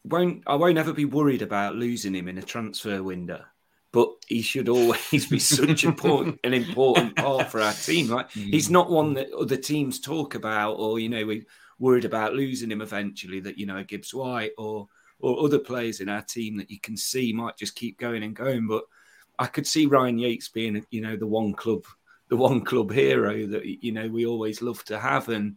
won't 0.04 0.42
I 0.46 0.56
won't 0.56 0.78
ever 0.78 0.92
be 0.92 1.04
worried 1.04 1.42
about 1.42 1.76
losing 1.76 2.14
him 2.14 2.28
in 2.28 2.38
a 2.38 2.42
transfer 2.42 3.02
window. 3.02 3.44
But 3.92 4.10
he 4.28 4.40
should 4.40 4.68
always 4.68 5.26
be 5.26 5.40
such 5.40 5.82
important, 5.82 6.38
an 6.44 6.54
important 6.54 7.16
part 7.16 7.50
for 7.50 7.60
our 7.60 7.72
team. 7.72 8.08
Right? 8.08 8.28
Mm. 8.30 8.52
He's 8.52 8.70
not 8.70 8.90
one 8.90 9.14
that 9.14 9.32
other 9.32 9.56
teams 9.56 10.00
talk 10.00 10.36
about, 10.36 10.74
or 10.74 11.00
you 11.00 11.08
know, 11.08 11.26
we're 11.26 11.44
worried 11.78 12.04
about 12.04 12.34
losing 12.34 12.70
him 12.70 12.82
eventually. 12.82 13.40
That 13.40 13.58
you 13.58 13.66
know, 13.66 13.82
Gibbs 13.82 14.14
White 14.14 14.52
or 14.58 14.88
or 15.18 15.44
other 15.44 15.58
players 15.58 16.00
in 16.00 16.08
our 16.08 16.22
team 16.22 16.56
that 16.58 16.70
you 16.70 16.80
can 16.80 16.96
see 16.96 17.32
might 17.32 17.56
just 17.56 17.74
keep 17.74 17.98
going 17.98 18.22
and 18.22 18.34
going. 18.34 18.68
But 18.68 18.84
I 19.38 19.46
could 19.46 19.66
see 19.66 19.86
Ryan 19.86 20.18
Yates 20.18 20.48
being, 20.48 20.84
you 20.90 21.00
know, 21.00 21.16
the 21.16 21.26
one 21.26 21.52
club 21.52 21.84
the 22.30 22.36
one 22.36 22.64
club 22.64 22.92
hero 22.92 23.44
that 23.48 23.64
you 23.84 23.92
know 23.92 24.08
we 24.08 24.24
always 24.24 24.62
love 24.62 24.82
to 24.84 24.98
have. 24.98 25.28
And 25.28 25.56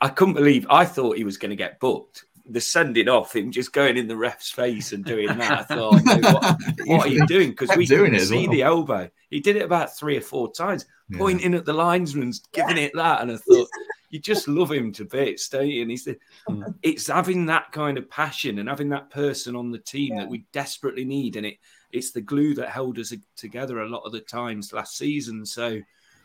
I 0.00 0.08
couldn't 0.08 0.34
believe 0.34 0.66
I 0.68 0.84
thought 0.84 1.16
he 1.16 1.24
was 1.24 1.38
going 1.38 1.50
to 1.50 1.56
get 1.56 1.80
booked. 1.80 2.24
The 2.46 2.60
sending 2.60 3.08
off 3.08 3.34
him 3.34 3.50
just 3.50 3.72
going 3.72 3.96
in 3.96 4.08
the 4.08 4.16
ref's 4.16 4.50
face 4.50 4.92
and 4.92 5.04
doing 5.04 5.26
that. 5.26 5.60
I 5.60 5.62
thought, 5.62 6.02
what, 6.02 6.56
what, 6.86 7.06
are 7.06 7.10
you 7.10 7.26
doing? 7.26 7.50
Because 7.50 7.76
we 7.76 7.86
couldn't 7.86 8.20
see 8.20 8.46
well. 8.46 8.52
the 8.52 8.62
elbow. 8.62 9.10
He 9.30 9.40
did 9.40 9.56
it 9.56 9.62
about 9.62 9.96
three 9.96 10.16
or 10.16 10.22
four 10.22 10.52
times, 10.52 10.86
yeah. 11.08 11.18
pointing 11.18 11.54
at 11.54 11.64
the 11.64 11.72
linesman, 11.72 12.32
giving 12.52 12.78
it 12.78 12.92
that. 12.94 13.22
And 13.22 13.32
I 13.32 13.36
thought, 13.48 13.68
you 14.10 14.18
just 14.18 14.48
love 14.48 14.72
him 14.72 14.92
to 14.92 15.04
bits, 15.04 15.48
don't 15.48 15.68
you? 15.68 15.82
And 15.82 15.90
he 15.90 15.96
said, 15.96 16.16
mm. 16.48 16.74
it's 16.82 17.06
having 17.06 17.46
that 17.46 17.70
kind 17.70 17.96
of 17.96 18.10
passion 18.10 18.58
and 18.58 18.68
having 18.68 18.88
that 18.88 19.10
person 19.10 19.54
on 19.54 19.70
the 19.70 19.78
team 19.78 20.14
yeah. 20.14 20.20
that 20.20 20.28
we 20.28 20.44
desperately 20.52 21.04
need. 21.04 21.36
And 21.36 21.46
it 21.46 21.58
it's 21.92 22.12
the 22.12 22.20
glue 22.20 22.54
that 22.54 22.68
held 22.68 22.98
us 22.98 23.12
together 23.36 23.80
a 23.80 23.88
lot 23.88 24.02
of 24.04 24.12
the 24.12 24.20
times 24.20 24.72
last 24.72 24.96
season. 24.96 25.44
So 25.44 25.80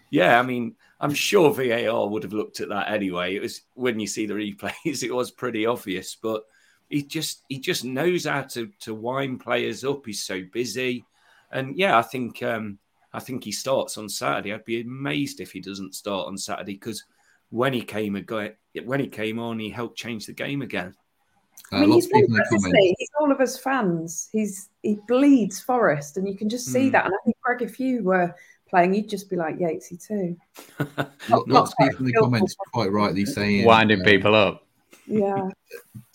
yeah, 0.10 0.40
I 0.40 0.44
mean, 0.44 0.76
I'm 1.00 1.14
sure 1.14 1.54
VAR 1.54 2.08
would 2.08 2.24
have 2.24 2.34
looked 2.34 2.60
at 2.60 2.70
that 2.70 2.92
anyway. 2.92 3.36
It 3.36 3.42
was 3.42 3.62
when 3.74 4.00
you 4.00 4.08
see 4.08 4.26
the 4.26 4.34
replays, 4.34 4.74
it 5.04 5.14
was 5.14 5.32
pretty 5.32 5.66
obvious, 5.66 6.16
but 6.16 6.44
he 6.90 7.04
just 7.04 7.44
he 7.50 7.60
just 7.60 7.84
knows 7.84 8.26
how 8.26 8.44
to 8.44 8.72
to 8.82 8.94
wind 8.94 9.42
players 9.42 9.84
up. 9.84 10.06
He's 10.06 10.24
so 10.24 10.42
busy, 10.54 11.06
and 11.52 11.78
yeah, 11.78 11.98
I 11.98 12.02
think 12.02 12.42
um, 12.44 12.80
I 13.14 13.20
think 13.20 13.44
he 13.44 13.52
starts 13.52 13.98
on 13.98 14.10
Saturday. 14.10 14.54
I'd 14.54 14.66
be 14.66 14.82
amazed 14.82 15.42
if 15.42 15.52
he 15.52 15.62
doesn't 15.62 15.96
start 15.96 16.28
on 16.28 16.38
Saturday 16.38 16.74
because 16.74 17.04
when 17.50 17.74
he 17.74 17.82
came 17.82 18.16
a 18.16 18.22
go 18.22 18.52
when 18.84 19.00
he 19.00 19.08
came 19.08 19.40
on, 19.40 19.60
he 19.60 19.70
helped 19.70 19.98
change 19.98 20.26
the 20.26 20.34
game 20.34 20.62
again. 20.62 20.94
Uh, 21.72 21.78
I 21.78 21.80
mean, 21.82 21.94
he's, 21.94 22.10
he's, 22.12 23.10
all 23.20 23.32
of 23.32 23.40
us 23.40 23.58
fans. 23.58 24.30
He's 24.32 24.70
he 24.84 25.00
bleeds 25.08 25.60
Forest, 25.62 26.18
and 26.18 26.28
you 26.28 26.36
can 26.36 26.50
just 26.50 26.68
see 26.68 26.90
mm. 26.90 26.92
that. 26.92 27.06
And 27.06 27.14
I 27.14 27.18
think 27.24 27.38
Greg, 27.42 27.62
if 27.62 27.80
you 27.80 28.04
were 28.04 28.36
playing, 28.76 28.94
you'd 28.94 29.10
just 29.10 29.30
be 29.30 29.38
like 29.38 29.58
Yatesy 29.58 30.06
too. 30.06 30.36
Lots 31.48 31.72
of 31.72 31.78
people 31.78 32.00
in 32.00 32.06
the 32.06 32.14
comments 32.14 32.56
quite 32.74 32.92
rightly 32.92 33.26
saying 33.26 33.66
winding 33.66 34.02
uh, 34.02 34.04
people 34.04 34.36
up. 34.36 34.66
Yeah, 35.08 35.50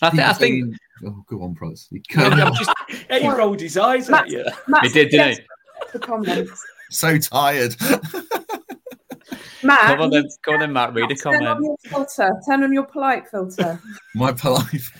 I, 0.02 0.10
th- 0.10 0.22
I 0.22 0.32
think. 0.34 0.76
Oh, 1.06 1.24
go 1.26 1.42
on, 1.42 1.54
Prods. 1.54 1.88
He, 1.90 2.02
just, 2.10 2.70
he 3.10 3.28
rolled 3.28 3.60
his 3.60 3.78
eyes 3.78 4.10
Matt, 4.10 4.24
at 4.24 4.30
you. 4.30 4.44
Matt, 4.68 4.84
he 4.84 4.92
did, 4.92 5.10
didn't 5.10 5.38
he? 5.38 5.44
The 5.94 5.98
comments. 5.98 6.66
so 6.90 7.16
tired. 7.16 7.74
Matt, 9.62 9.86
come 9.86 10.00
on 10.00 10.10
then, 10.10 10.28
come 10.42 10.54
on 10.54 10.60
then, 10.60 10.72
Matt. 10.72 10.94
Read 10.94 11.10
a 11.10 11.16
comment. 11.16 11.42
Turn 11.42 11.56
on 11.56 11.64
your 11.64 11.76
filter. 11.84 12.32
Turn 12.46 12.62
on 12.62 12.72
your 12.72 12.84
polite 12.84 13.28
filter. 13.28 13.80
My 14.14 14.32
polite. 14.32 14.90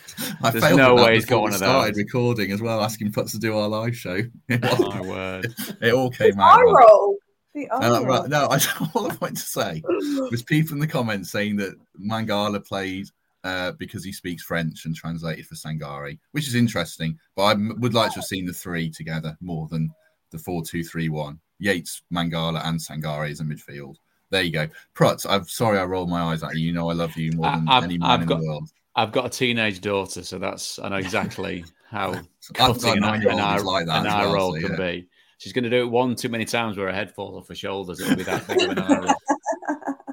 I 0.42 0.50
There's 0.50 0.76
no 0.76 0.94
way 0.94 1.14
he's 1.14 1.24
going 1.24 1.52
to 1.52 1.58
started 1.58 1.96
recording 1.96 2.52
as 2.52 2.62
well, 2.62 2.82
asking 2.82 3.12
Putz 3.12 3.32
to 3.32 3.38
do 3.38 3.56
our 3.56 3.68
live 3.68 3.96
show. 3.96 4.20
oh, 4.62 4.90
my 4.90 5.00
word! 5.00 5.54
It 5.80 5.94
all 5.94 6.10
came 6.10 6.38
out. 6.38 6.60
I 6.60 6.62
roll. 6.62 7.16
Uh, 7.56 8.04
right, 8.04 8.28
no, 8.28 8.46
I, 8.48 8.60
all 8.94 9.10
I 9.10 9.16
wanted 9.20 9.36
to 9.36 9.42
say 9.42 9.82
was 10.30 10.42
people 10.42 10.74
in 10.74 10.80
the 10.80 10.86
comments 10.86 11.30
saying 11.30 11.56
that 11.56 11.74
Mangala 12.00 12.64
played 12.64 13.08
uh, 13.42 13.72
because 13.72 14.04
he 14.04 14.12
speaks 14.12 14.42
French 14.42 14.84
and 14.84 14.94
translated 14.94 15.46
for 15.46 15.54
Sangare, 15.54 16.18
which 16.32 16.46
is 16.46 16.54
interesting. 16.54 17.18
But 17.34 17.42
I 17.42 17.54
would 17.54 17.94
like 17.94 18.10
to 18.12 18.20
have 18.20 18.24
seen 18.24 18.46
the 18.46 18.52
three 18.52 18.90
together 18.90 19.36
more 19.40 19.66
than 19.68 19.92
the 20.30 20.38
four-two-three-one. 20.38 21.40
Yates, 21.58 22.02
Mangala, 22.12 22.64
and 22.66 22.78
Sangare 22.78 23.30
as 23.30 23.40
a 23.40 23.44
midfield. 23.44 23.96
There 24.30 24.42
you 24.42 24.52
go. 24.52 24.68
Prutz, 24.94 25.26
I'm 25.28 25.46
sorry 25.46 25.78
I 25.78 25.84
rolled 25.84 26.08
my 26.08 26.22
eyes 26.22 26.42
at 26.42 26.56
you. 26.56 26.66
You 26.66 26.72
know 26.72 26.88
I 26.88 26.94
love 26.94 27.16
you 27.16 27.32
more 27.32 27.50
than 27.50 27.68
I've, 27.68 27.84
any 27.84 27.98
man 27.98 28.10
I've 28.10 28.22
in 28.22 28.28
got, 28.28 28.40
the 28.40 28.46
world. 28.46 28.68
I've 28.94 29.12
got 29.12 29.26
a 29.26 29.30
teenage 29.30 29.80
daughter, 29.80 30.22
so 30.22 30.38
that's 30.38 30.78
I 30.78 30.88
know 30.88 30.96
exactly 30.96 31.64
how 31.90 32.20
cutting 32.54 33.02
an, 33.02 33.04
an, 33.04 33.40
eye, 33.40 33.58
like 33.58 33.84
an 33.84 34.06
eye 34.06 34.26
well, 34.26 34.34
roll 34.34 34.54
so, 34.54 34.68
can 34.68 34.76
be. 34.76 35.08
She's 35.40 35.54
going 35.54 35.64
to 35.64 35.70
do 35.70 35.80
it 35.80 35.90
one 35.90 36.16
too 36.16 36.28
many 36.28 36.44
times 36.44 36.76
where 36.76 36.86
her 36.86 36.92
head 36.92 37.14
falls 37.14 37.34
off 37.34 37.48
her 37.48 37.54
shoulders. 37.54 37.98
It'll 37.98 38.14
be 38.14 38.24
that 38.24 38.46
big 38.46 38.60
of 38.60 38.70
an 38.70 38.78
eye. 38.78 39.14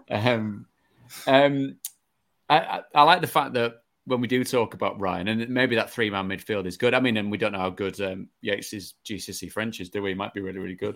Um, 0.09 0.65
um, 1.27 1.75
I, 2.47 2.59
I, 2.59 2.81
I 2.95 3.03
like 3.03 3.19
the 3.19 3.27
fact 3.27 3.53
that 3.55 3.81
when 4.05 4.21
we 4.21 4.27
do 4.27 4.45
talk 4.45 4.73
about 4.73 5.01
Ryan, 5.01 5.27
and 5.27 5.49
maybe 5.49 5.75
that 5.75 5.89
three 5.89 6.09
man 6.09 6.29
midfield 6.29 6.65
is 6.65 6.77
good. 6.77 6.93
I 6.93 7.01
mean, 7.01 7.17
and 7.17 7.29
we 7.29 7.37
don't 7.37 7.51
know 7.51 7.59
how 7.59 7.69
good 7.69 7.99
um, 7.99 8.29
Yates' 8.39 8.93
GCSE 9.03 9.51
French 9.51 9.81
is, 9.81 9.89
do 9.89 10.01
we? 10.01 10.11
He 10.11 10.15
might 10.15 10.33
be 10.33 10.39
really, 10.39 10.59
really 10.59 10.75
good. 10.75 10.95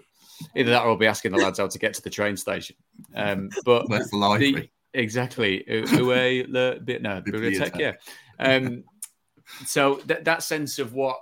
Either 0.56 0.70
that 0.72 0.84
or 0.84 0.88
we'll 0.88 0.96
be 0.96 1.08
asking 1.08 1.34
the 1.34 1.38
lads 1.38 1.60
how 1.60 1.68
to 1.68 1.78
get 1.78 1.94
to 1.96 2.02
the 2.02 2.10
train 2.10 2.38
station. 2.38 2.78
Um, 3.14 3.50
but 3.66 3.90
that's 3.90 4.10
the. 4.12 4.70
Exactly. 4.94 5.66
Uwe 5.68 6.46
le 6.48 6.80
bit 6.80 7.02
no 7.02 7.22
bibliothèque. 7.22 7.78
Yeah. 7.78 7.94
Um, 8.40 8.86
so 9.66 9.96
that 10.06 10.24
that 10.24 10.42
sense 10.42 10.80
of 10.80 10.94
what 10.94 11.18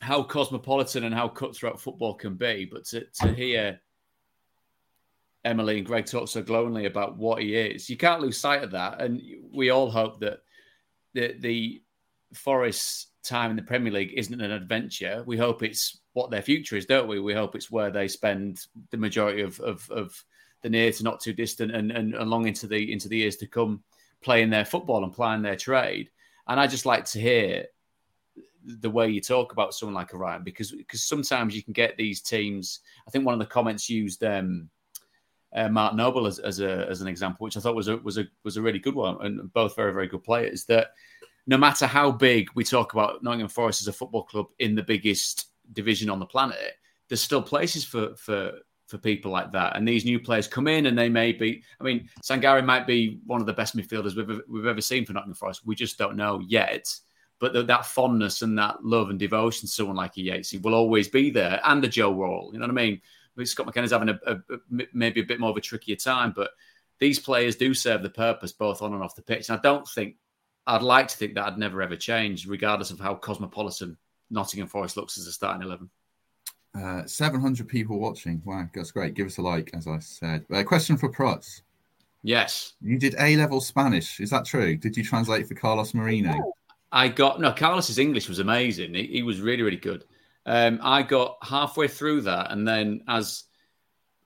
how 0.00 0.22
cosmopolitan 0.22 1.04
and 1.04 1.14
how 1.14 1.28
cutthroat 1.28 1.80
football 1.80 2.14
can 2.14 2.34
be, 2.34 2.68
but 2.70 2.84
to, 2.86 3.04
to 3.20 3.28
hear 3.32 3.80
Emily 5.44 5.78
and 5.78 5.86
Greg 5.86 6.06
talk 6.06 6.28
so 6.28 6.42
glowingly 6.42 6.86
about 6.86 7.16
what 7.16 7.42
he 7.42 7.54
is, 7.54 7.88
you 7.88 7.96
can't 7.96 8.20
lose 8.20 8.38
sight 8.38 8.62
of 8.62 8.70
that. 8.72 9.00
And 9.00 9.22
we 9.52 9.70
all 9.70 9.90
hope 9.90 10.20
that 10.20 10.40
the 11.12 11.34
the 11.38 11.82
Forest 12.32 13.10
time 13.22 13.50
in 13.50 13.56
the 13.56 13.62
Premier 13.62 13.92
League 13.92 14.14
isn't 14.16 14.40
an 14.40 14.50
adventure. 14.50 15.22
We 15.24 15.36
hope 15.36 15.62
it's 15.62 16.00
what 16.14 16.30
their 16.30 16.42
future 16.42 16.76
is, 16.76 16.86
don't 16.86 17.08
we? 17.08 17.20
We 17.20 17.32
hope 17.32 17.54
it's 17.54 17.70
where 17.70 17.90
they 17.90 18.08
spend 18.08 18.66
the 18.90 18.96
majority 18.96 19.42
of 19.42 19.60
of, 19.60 19.88
of 19.90 20.24
the 20.62 20.70
near 20.70 20.90
to 20.90 21.04
not 21.04 21.20
too 21.20 21.32
distant 21.32 21.74
and, 21.74 21.92
and, 21.92 22.14
and 22.14 22.30
long 22.30 22.46
into 22.46 22.66
the 22.66 22.92
into 22.92 23.08
the 23.08 23.18
years 23.18 23.36
to 23.36 23.46
come 23.46 23.82
playing 24.22 24.50
their 24.50 24.64
football 24.64 25.04
and 25.04 25.12
playing 25.12 25.42
their 25.42 25.56
trade. 25.56 26.10
And 26.48 26.58
I 26.58 26.66
just 26.66 26.86
like 26.86 27.04
to 27.06 27.20
hear 27.20 27.66
the 28.64 28.90
way 28.90 29.08
you 29.08 29.20
talk 29.20 29.52
about 29.52 29.74
someone 29.74 29.94
like 29.94 30.14
Orion 30.14 30.42
because 30.42 30.72
because 30.72 31.04
sometimes 31.04 31.54
you 31.54 31.62
can 31.62 31.72
get 31.72 31.96
these 31.96 32.20
teams. 32.20 32.80
I 33.06 33.10
think 33.10 33.24
one 33.24 33.34
of 33.34 33.40
the 33.40 33.46
comments 33.46 33.90
used 33.90 34.24
um, 34.24 34.68
uh, 35.54 35.68
Mark 35.68 35.94
Noble 35.94 36.26
as, 36.26 36.38
as 36.38 36.60
a 36.60 36.86
as 36.88 37.00
an 37.00 37.08
example, 37.08 37.44
which 37.44 37.56
I 37.56 37.60
thought 37.60 37.74
was 37.74 37.88
a 37.88 37.96
was 37.98 38.18
a 38.18 38.24
was 38.42 38.56
a 38.56 38.62
really 38.62 38.78
good 38.78 38.94
one, 38.94 39.24
and 39.24 39.52
both 39.52 39.76
very 39.76 39.92
very 39.92 40.08
good 40.08 40.24
players. 40.24 40.64
That 40.64 40.88
no 41.46 41.56
matter 41.56 41.86
how 41.86 42.10
big 42.10 42.48
we 42.54 42.64
talk 42.64 42.94
about 42.94 43.22
Nottingham 43.22 43.48
Forest 43.48 43.82
as 43.82 43.88
a 43.88 43.92
football 43.92 44.24
club 44.24 44.46
in 44.58 44.74
the 44.74 44.82
biggest 44.82 45.46
division 45.72 46.10
on 46.10 46.18
the 46.18 46.26
planet, 46.26 46.74
there's 47.08 47.22
still 47.22 47.42
places 47.42 47.84
for 47.84 48.16
for 48.16 48.52
for 48.86 48.98
people 48.98 49.30
like 49.30 49.50
that. 49.52 49.76
And 49.76 49.86
these 49.86 50.04
new 50.04 50.20
players 50.20 50.46
come 50.46 50.68
in 50.68 50.86
and 50.86 50.98
they 50.98 51.08
may 51.08 51.32
be, 51.32 51.62
I 51.80 51.84
mean, 51.84 52.08
Sangare 52.22 52.64
might 52.64 52.86
be 52.86 53.20
one 53.24 53.40
of 53.40 53.46
the 53.46 53.52
best 53.52 53.74
midfielders 53.76 54.14
we've, 54.14 54.42
we've 54.46 54.66
ever 54.66 54.82
seen 54.82 55.06
for 55.06 55.14
Nottingham 55.14 55.34
Forest. 55.34 55.62
We 55.64 55.74
just 55.74 55.96
don't 55.96 56.16
know 56.16 56.40
yet. 56.46 56.94
But 57.44 57.52
the, 57.52 57.62
that 57.64 57.84
fondness 57.84 58.40
and 58.40 58.56
that 58.56 58.82
love 58.82 59.10
and 59.10 59.18
devotion 59.18 59.68
to 59.68 59.74
someone 59.74 59.96
like 59.96 60.16
a 60.16 60.20
Yatesy 60.20 60.62
will 60.62 60.72
always 60.72 61.08
be 61.08 61.28
there. 61.28 61.60
And 61.62 61.84
the 61.84 61.88
Joe 61.88 62.10
Worrall, 62.10 62.48
you 62.54 62.58
know 62.58 62.64
what 62.64 62.70
I 62.70 62.82
mean? 62.82 63.02
Scott 63.44 63.66
McKenna's 63.66 63.90
having 63.90 64.08
a, 64.08 64.18
a, 64.26 64.36
a, 64.36 64.86
maybe 64.94 65.20
a 65.20 65.26
bit 65.26 65.40
more 65.40 65.50
of 65.50 65.56
a 65.58 65.60
trickier 65.60 65.96
time, 65.96 66.32
but 66.34 66.52
these 67.00 67.18
players 67.18 67.54
do 67.54 67.74
serve 67.74 68.02
the 68.02 68.08
purpose 68.08 68.52
both 68.52 68.80
on 68.80 68.94
and 68.94 69.02
off 69.02 69.14
the 69.14 69.20
pitch. 69.20 69.50
And 69.50 69.58
I 69.58 69.60
don't 69.60 69.86
think, 69.86 70.16
I'd 70.66 70.80
like 70.80 71.08
to 71.08 71.16
think 71.18 71.34
that 71.34 71.44
I'd 71.44 71.58
never 71.58 71.82
ever 71.82 71.96
change, 71.96 72.46
regardless 72.46 72.90
of 72.90 72.98
how 72.98 73.14
cosmopolitan 73.14 73.98
Nottingham 74.30 74.68
Forest 74.68 74.96
looks 74.96 75.18
as 75.18 75.26
a 75.26 75.32
starting 75.32 75.66
11. 75.66 75.90
Uh, 76.74 77.04
700 77.04 77.68
people 77.68 78.00
watching. 78.00 78.40
Wow, 78.46 78.70
that's 78.74 78.90
great. 78.90 79.12
Give 79.12 79.26
us 79.26 79.36
a 79.36 79.42
like, 79.42 79.70
as 79.74 79.86
I 79.86 79.98
said. 79.98 80.46
A 80.50 80.60
uh, 80.60 80.64
question 80.64 80.96
for 80.96 81.12
Protz. 81.12 81.60
Yes. 82.22 82.72
You 82.80 82.98
did 82.98 83.14
A 83.20 83.36
level 83.36 83.60
Spanish. 83.60 84.18
Is 84.18 84.30
that 84.30 84.46
true? 84.46 84.78
Did 84.78 84.96
you 84.96 85.04
translate 85.04 85.46
for 85.46 85.54
Carlos 85.54 85.92
Merino? 85.92 86.54
I 86.94 87.08
got, 87.08 87.40
no, 87.40 87.50
Carlos's 87.50 87.98
English 87.98 88.28
was 88.28 88.38
amazing. 88.38 88.94
He, 88.94 89.08
he 89.08 89.22
was 89.24 89.40
really, 89.40 89.64
really 89.64 89.76
good. 89.76 90.04
Um, 90.46 90.78
I 90.80 91.02
got 91.02 91.38
halfway 91.42 91.88
through 91.88 92.22
that, 92.22 92.52
and 92.52 92.66
then 92.66 93.02
as 93.08 93.44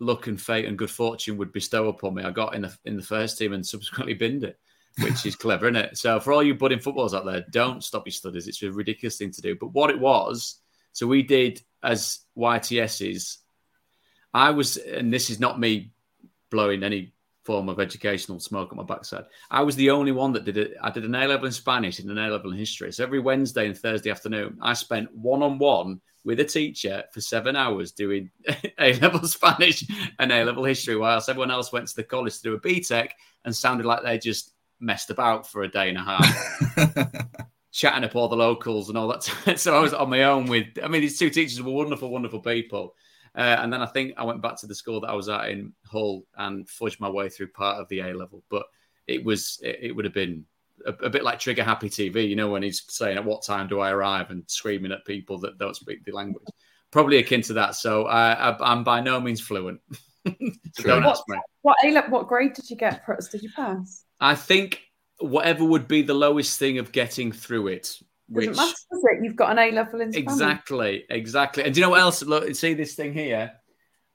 luck 0.01 0.27
and 0.27 0.39
fate 0.39 0.67
and 0.67 0.77
good 0.77 0.91
fortune 0.91 1.39
would 1.39 1.51
bestow 1.51 1.89
upon 1.89 2.15
me, 2.15 2.25
I 2.25 2.31
got 2.31 2.55
in 2.55 2.63
the 2.63 2.77
in 2.85 2.97
the 2.97 3.03
first 3.03 3.39
team 3.39 3.55
and 3.55 3.67
subsequently 3.67 4.13
binned 4.13 4.45
it, 4.45 4.59
which 5.01 5.25
is 5.25 5.35
clever, 5.35 5.67
isn't 5.67 5.77
it? 5.77 5.97
So 5.97 6.21
for 6.21 6.35
all 6.35 6.43
you 6.43 6.55
budding 6.55 6.79
footballers 6.79 7.15
out 7.15 7.25
there, 7.25 7.47
don't 7.51 7.83
stop 7.83 8.07
your 8.07 8.13
studies. 8.13 8.47
It's 8.47 8.63
a 8.63 8.71
ridiculous 8.71 9.17
thing 9.17 9.31
to 9.31 9.41
do. 9.41 9.57
But 9.59 9.73
what 9.73 9.89
it 9.89 9.99
was, 9.99 10.61
so 10.93 11.07
we 11.07 11.23
did 11.23 11.63
as 11.83 12.19
YTSs, 12.37 13.39
I 14.35 14.51
was, 14.51 14.77
and 14.77 15.11
this 15.11 15.31
is 15.31 15.41
not 15.41 15.59
me 15.59 15.93
blowing 16.51 16.83
any 16.83 17.15
form 17.49 17.71
of 17.71 17.81
educational 17.81 18.39
smoke 18.39 18.73
on 18.73 18.77
my 18.77 18.83
backside. 18.83 19.25
I 19.51 19.63
was 19.63 19.75
the 19.75 19.89
only 19.89 20.13
one 20.13 20.35
that 20.35 20.45
did 20.45 20.59
it. 20.59 20.75
I 20.83 20.91
did 20.91 21.07
an 21.07 21.15
A 21.15 21.27
level 21.27 21.47
in 21.47 21.53
Spanish 21.53 21.99
and 21.99 22.11
an 22.11 22.19
A 22.19 22.29
level 22.29 22.53
in 22.53 22.59
history. 22.59 22.93
So 22.93 23.03
every 23.03 23.21
Wednesday 23.21 23.67
and 23.67 23.77
Thursday 23.77 24.11
afternoon, 24.11 24.59
I 24.61 24.75
spent 24.75 25.11
one 25.17 25.43
on 25.43 25.57
one 25.57 26.03
with 26.25 26.41
a 26.41 26.45
teacher 26.45 27.05
for 27.11 27.23
seven 27.23 27.57
hours 27.57 27.93
doing 27.93 28.31
A 28.79 28.93
level 29.01 29.27
Spanish 29.27 29.83
and 30.19 30.31
A 30.31 30.45
level 30.45 30.63
history, 30.63 30.95
whilst 30.95 31.31
everyone 31.31 31.51
else 31.51 31.73
went 31.73 31.89
to 31.89 31.97
the 31.97 32.05
college 32.05 32.37
to 32.37 32.43
do 32.43 32.55
a 32.55 32.61
BTEC 32.61 33.13
and 33.47 33.57
sounded 33.57 33.87
like 33.87 34.03
they 34.03 34.19
just 34.19 34.53
messed 34.79 35.09
about 35.09 35.51
for 35.51 35.63
a 35.63 35.69
day 35.69 35.89
and 35.89 35.97
a 35.97 36.03
half. 36.03 37.27
chatting 37.73 38.05
up 38.05 38.15
all 38.15 38.29
the 38.29 38.37
locals 38.37 38.91
and 38.91 38.99
all 38.99 39.09
that. 39.09 39.23
so 39.59 39.75
I 39.75 39.81
was 39.81 39.95
on 39.95 40.11
my 40.11 40.25
own 40.25 40.49
with, 40.49 40.67
I 40.83 40.89
mean, 40.89 41.01
these 41.01 41.19
two 41.19 41.31
teachers 41.31 41.63
were 41.63 41.73
wonderful, 41.73 42.11
wonderful 42.11 42.41
people. 42.41 42.95
Uh, 43.39 43.57
and 43.61 43.73
then 43.73 43.81
I 43.81 43.87
think 43.87 44.15
I 44.17 44.25
went 44.25 44.43
back 44.43 44.57
to 44.57 44.67
the 44.67 44.75
school 44.75 45.01
that 45.01 45.11
I 45.11 45.15
was 45.15 45.29
at 45.29 45.49
in 45.49 45.73
Hull 45.87 46.25
and 46.37 46.67
fudged 46.67 46.99
my 46.99 47.09
way 47.09 47.29
through 47.29 47.53
part 47.53 47.81
of 47.81 47.89
the 47.89 48.01
A 48.01 48.13
level. 48.13 48.43
But 48.51 48.65
it 49.07 49.25
was, 49.25 49.61
it, 49.63 49.79
it 49.81 49.93
would 49.93 50.05
have 50.05 50.15
been 50.15 50.45
a, 50.85 50.91
a, 50.91 51.09
bit 51.09 51.23
like 51.23 51.39
Trigger 51.39 51.63
Happy 51.63 51.89
TV, 51.89 52.29
you 52.29 52.35
know, 52.35 52.51
when 52.51 52.65
he's 52.65 52.83
saying, 52.89 53.17
At 53.17 53.25
what 53.25 53.45
time 53.45 53.69
do 53.69 53.79
I 53.79 53.93
arrive? 53.93 54.31
and 54.31 54.43
screaming 54.49 54.91
at 54.91 55.05
people 55.05 55.39
that 55.39 55.57
don't 55.57 55.77
speak 55.77 56.05
the 56.05 56.11
language. 56.11 56.49
Probably 56.91 57.19
akin 57.19 57.43
to 57.43 57.53
that. 57.53 57.77
So 57.77 58.07
I, 58.07 58.57
am 58.73 58.83
by 58.83 59.01
no 59.01 59.21
means 59.21 59.41
fluent. 59.41 59.81
so 60.27 60.83
don't 60.83 61.05
what, 61.05 61.13
ask 61.13 61.23
me. 61.29 61.39
What, 61.63 61.77
A 61.85 62.01
what 62.09 62.27
grade 62.27 62.55
did 62.55 62.69
you 62.69 62.77
get? 62.77 63.03
Did 63.31 63.43
you 63.43 63.51
pass? 63.55 64.05
I 64.19 64.35
think 64.35 64.83
whatever 65.21 65.65
would 65.65 65.87
be 65.87 66.03
the 66.03 66.15
lowest 66.15 66.59
thing 66.59 66.79
of 66.79 66.91
getting 66.91 67.31
through 67.31 67.69
it. 67.69 68.01
Which 68.29 68.47
Doesn't 68.47 68.63
matter, 68.63 68.77
does 68.93 69.05
it? 69.05 69.25
You've 69.25 69.37
got 69.37 69.53
an 69.53 69.59
A 69.59 69.71
level 69.71 70.01
in 70.01 70.13
Spanish. 70.13 70.33
Exactly, 70.33 71.05
exactly. 71.09 71.65
And 71.65 71.75
do 71.75 71.81
you 71.81 71.87
know 71.87 71.91
what 71.91 72.01
else? 72.01 72.23
Look, 72.23 72.55
see 72.55 72.75
this 72.75 72.95
thing 72.95 73.15
here. 73.15 73.53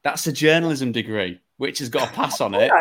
That's 0.04 0.28
a 0.28 0.32
journalism 0.32 0.92
degree, 0.92 1.40
which 1.58 1.80
has 1.80 1.90
got 1.90 2.10
a 2.10 2.12
pass 2.14 2.42
on 2.42 2.54
it. 2.54 2.72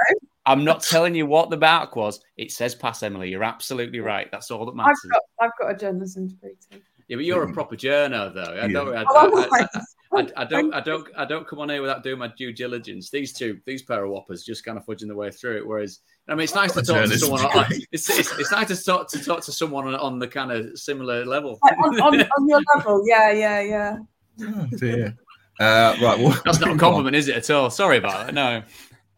I'm 0.44 0.64
not 0.64 0.82
telling 0.82 1.14
you 1.14 1.24
what 1.24 1.50
the 1.50 1.56
mark 1.56 1.94
was. 1.96 2.20
It 2.36 2.50
says 2.50 2.74
pass, 2.74 3.02
Emily. 3.02 3.30
You're 3.30 3.44
absolutely 3.44 4.00
right. 4.00 4.28
That's 4.30 4.50
all 4.50 4.66
that 4.66 4.74
matters. 4.74 4.98
I've 5.04 5.10
got, 5.10 5.22
I've 5.40 5.50
got 5.60 5.70
a 5.70 5.78
journalism 5.78 6.28
degree 6.28 6.56
too. 6.70 6.80
Yeah, 7.08 7.16
but 7.16 7.24
you're 7.24 7.42
a 7.42 7.52
proper 7.52 7.76
journo, 7.76 8.32
though. 8.34 8.58
I 8.60 8.68
don't, 8.68 8.96
I, 8.96 9.02
I, 9.02 9.66
I, 10.14 10.28
I, 10.36 10.44
don't, 10.44 10.74
I 10.74 10.80
don't, 10.80 11.08
I 11.16 11.24
don't 11.24 11.46
come 11.46 11.60
on 11.60 11.68
here 11.68 11.80
without 11.80 12.02
doing 12.02 12.18
my 12.18 12.28
due 12.28 12.52
diligence. 12.52 13.10
These 13.10 13.32
two, 13.32 13.60
these 13.66 13.82
pair 13.82 14.04
of 14.04 14.10
whoppers, 14.10 14.44
just 14.44 14.64
kind 14.64 14.76
of 14.76 14.84
fudging 14.84 15.08
the 15.08 15.14
way 15.14 15.30
through 15.30 15.58
it. 15.58 15.66
Whereas, 15.66 16.00
I 16.28 16.34
mean, 16.34 16.44
it's 16.44 16.54
nice 16.54 16.72
to 16.74 16.82
talk 16.82 17.08
to 17.08 17.18
someone. 17.18 17.44
On, 17.44 17.66
it's, 17.92 18.08
it's, 18.08 18.38
it's, 18.38 18.52
nice 18.52 18.68
to 18.68 18.84
talk 18.84 19.08
to 19.08 19.24
talk 19.24 19.42
to 19.42 19.52
someone 19.52 19.88
on, 19.88 19.94
on 19.96 20.18
the 20.18 20.28
kind 20.28 20.52
of 20.52 20.78
similar 20.78 21.24
level. 21.24 21.58
on, 21.62 22.00
on, 22.00 22.20
on, 22.20 22.48
your 22.48 22.62
level, 22.76 23.02
yeah, 23.06 23.32
yeah, 23.32 23.60
yeah. 23.60 23.98
Oh 24.40 24.66
dear. 24.76 25.16
Uh, 25.60 25.96
right, 26.00 26.18
well, 26.18 26.40
that's 26.44 26.60
not 26.60 26.74
a 26.74 26.78
compliment, 26.78 27.16
is 27.16 27.28
it 27.28 27.36
at 27.36 27.50
all? 27.50 27.70
Sorry 27.70 27.98
about 27.98 28.28
it. 28.28 28.32
No. 28.32 28.62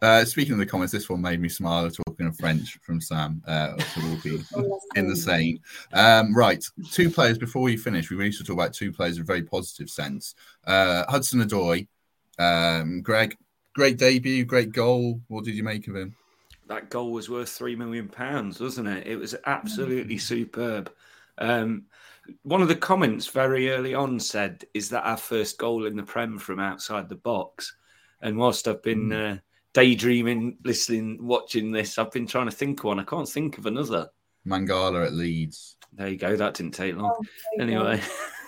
Uh, 0.02 0.24
speaking 0.24 0.52
of 0.52 0.58
the 0.58 0.66
comments, 0.66 0.92
this 0.92 1.08
one 1.08 1.22
made 1.22 1.40
me 1.40 1.48
smile 1.48 1.90
talking 1.90 2.26
in 2.26 2.32
French 2.32 2.78
from 2.82 3.00
Sam. 3.00 3.42
Uh, 3.46 3.78
so 3.78 4.00
we'll 4.02 4.20
be 4.20 4.44
in 4.96 5.08
the 5.08 5.16
same. 5.16 5.60
Um, 5.92 6.34
right, 6.34 6.62
two 6.90 7.10
players 7.10 7.38
before 7.38 7.62
we 7.62 7.76
finish. 7.76 8.10
We 8.10 8.16
need 8.16 8.34
to 8.34 8.44
talk 8.44 8.54
about 8.54 8.74
two 8.74 8.92
players 8.92 9.16
in 9.16 9.22
a 9.22 9.24
very 9.24 9.42
positive 9.42 9.88
sense. 9.88 10.34
Uh, 10.66 11.04
Hudson 11.08 11.40
Odoi, 11.42 11.86
um, 12.38 13.00
Greg, 13.00 13.36
great 13.74 13.96
debut, 13.96 14.44
great 14.44 14.72
goal. 14.72 15.20
What 15.28 15.44
did 15.44 15.54
you 15.54 15.62
make 15.62 15.88
of 15.88 15.96
him? 15.96 16.14
That 16.66 16.90
goal 16.90 17.12
was 17.12 17.28
worth 17.28 17.50
three 17.50 17.76
million 17.76 18.08
pounds, 18.08 18.60
wasn't 18.60 18.88
it? 18.88 19.06
It 19.06 19.16
was 19.16 19.34
absolutely 19.46 20.18
superb. 20.18 20.92
Um, 21.38 21.84
one 22.42 22.62
of 22.62 22.68
the 22.68 22.76
comments 22.76 23.26
very 23.26 23.70
early 23.70 23.94
on 23.94 24.18
said, 24.18 24.64
"Is 24.72 24.90
that 24.90 25.04
our 25.04 25.16
first 25.16 25.58
goal 25.58 25.86
in 25.86 25.96
the 25.96 26.02
Prem 26.02 26.38
from 26.38 26.58
outside 26.58 27.08
the 27.08 27.16
box?" 27.16 27.76
And 28.22 28.38
whilst 28.38 28.66
I've 28.66 28.82
been 28.82 29.08
mm. 29.10 29.36
uh, 29.36 29.40
daydreaming, 29.74 30.56
listening, 30.64 31.18
watching 31.20 31.70
this. 31.70 31.98
I've 31.98 32.12
been 32.12 32.26
trying 32.26 32.46
to 32.46 32.56
think 32.56 32.80
of 32.80 32.84
one. 32.84 33.00
I 33.00 33.04
can't 33.04 33.28
think 33.28 33.58
of 33.58 33.66
another. 33.66 34.08
Mangala 34.46 35.06
at 35.06 35.12
Leeds. 35.12 35.76
There 35.92 36.08
you 36.08 36.16
go. 36.16 36.34
That 36.36 36.54
didn't 36.54 36.72
take 36.72 36.96
long. 36.96 37.14
Oh, 37.18 37.62
anyway. 37.62 38.00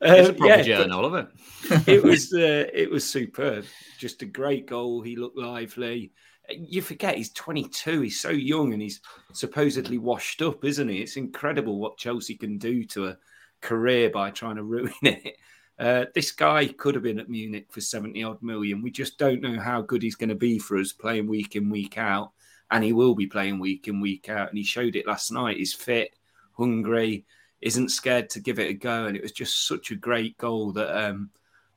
it's 0.00 0.28
a 0.28 0.32
proper 0.32 0.46
yeah, 0.46 0.62
journal 0.62 1.04
of 1.04 1.14
it. 1.14 1.88
it 1.88 2.02
was 2.02 2.32
uh, 2.34 2.66
it 2.72 2.90
was 2.90 3.08
superb. 3.08 3.64
Just 3.98 4.22
a 4.22 4.26
great 4.26 4.66
goal. 4.66 5.02
He 5.02 5.16
looked 5.16 5.38
lively. 5.38 6.12
You 6.50 6.80
forget 6.80 7.16
he's 7.16 7.32
22. 7.32 8.02
He's 8.02 8.20
so 8.20 8.30
young 8.30 8.72
and 8.72 8.80
he's 8.80 9.00
supposedly 9.32 9.98
washed 9.98 10.42
up, 10.42 10.64
isn't 10.64 10.88
he? 10.88 10.98
It's 10.98 11.16
incredible 11.16 11.78
what 11.80 11.98
Chelsea 11.98 12.36
can 12.36 12.58
do 12.58 12.84
to 12.86 13.08
a 13.08 13.18
career 13.60 14.10
by 14.10 14.30
trying 14.30 14.56
to 14.56 14.62
ruin 14.62 14.92
it. 15.02 15.36
Uh, 15.78 16.06
this 16.14 16.30
guy 16.30 16.66
could 16.66 16.94
have 16.94 17.04
been 17.04 17.18
at 17.18 17.28
Munich 17.28 17.66
for 17.70 17.80
70 17.80 18.22
odd 18.22 18.42
million. 18.42 18.80
We 18.80 18.90
just 18.90 19.18
don't 19.18 19.42
know 19.42 19.58
how 19.60 19.82
good 19.82 20.02
he's 20.02 20.14
going 20.14 20.30
to 20.30 20.34
be 20.34 20.58
for 20.58 20.78
us 20.78 20.92
playing 20.92 21.26
week 21.26 21.56
in, 21.56 21.68
week 21.68 21.98
out. 21.98 22.32
And 22.70 22.82
he 22.82 22.92
will 22.92 23.14
be 23.14 23.26
playing 23.26 23.58
week 23.58 23.86
in, 23.86 24.00
week 24.00 24.28
out. 24.28 24.48
And 24.48 24.58
he 24.58 24.64
showed 24.64 24.96
it 24.96 25.06
last 25.06 25.30
night. 25.30 25.58
He's 25.58 25.74
fit, 25.74 26.14
hungry, 26.56 27.26
isn't 27.60 27.90
scared 27.90 28.30
to 28.30 28.40
give 28.40 28.58
it 28.58 28.70
a 28.70 28.74
go. 28.74 29.06
And 29.06 29.16
it 29.16 29.22
was 29.22 29.32
just 29.32 29.66
such 29.66 29.90
a 29.90 29.96
great 29.96 30.36
goal 30.38 30.72
that, 30.72 30.96
um, 30.96 31.30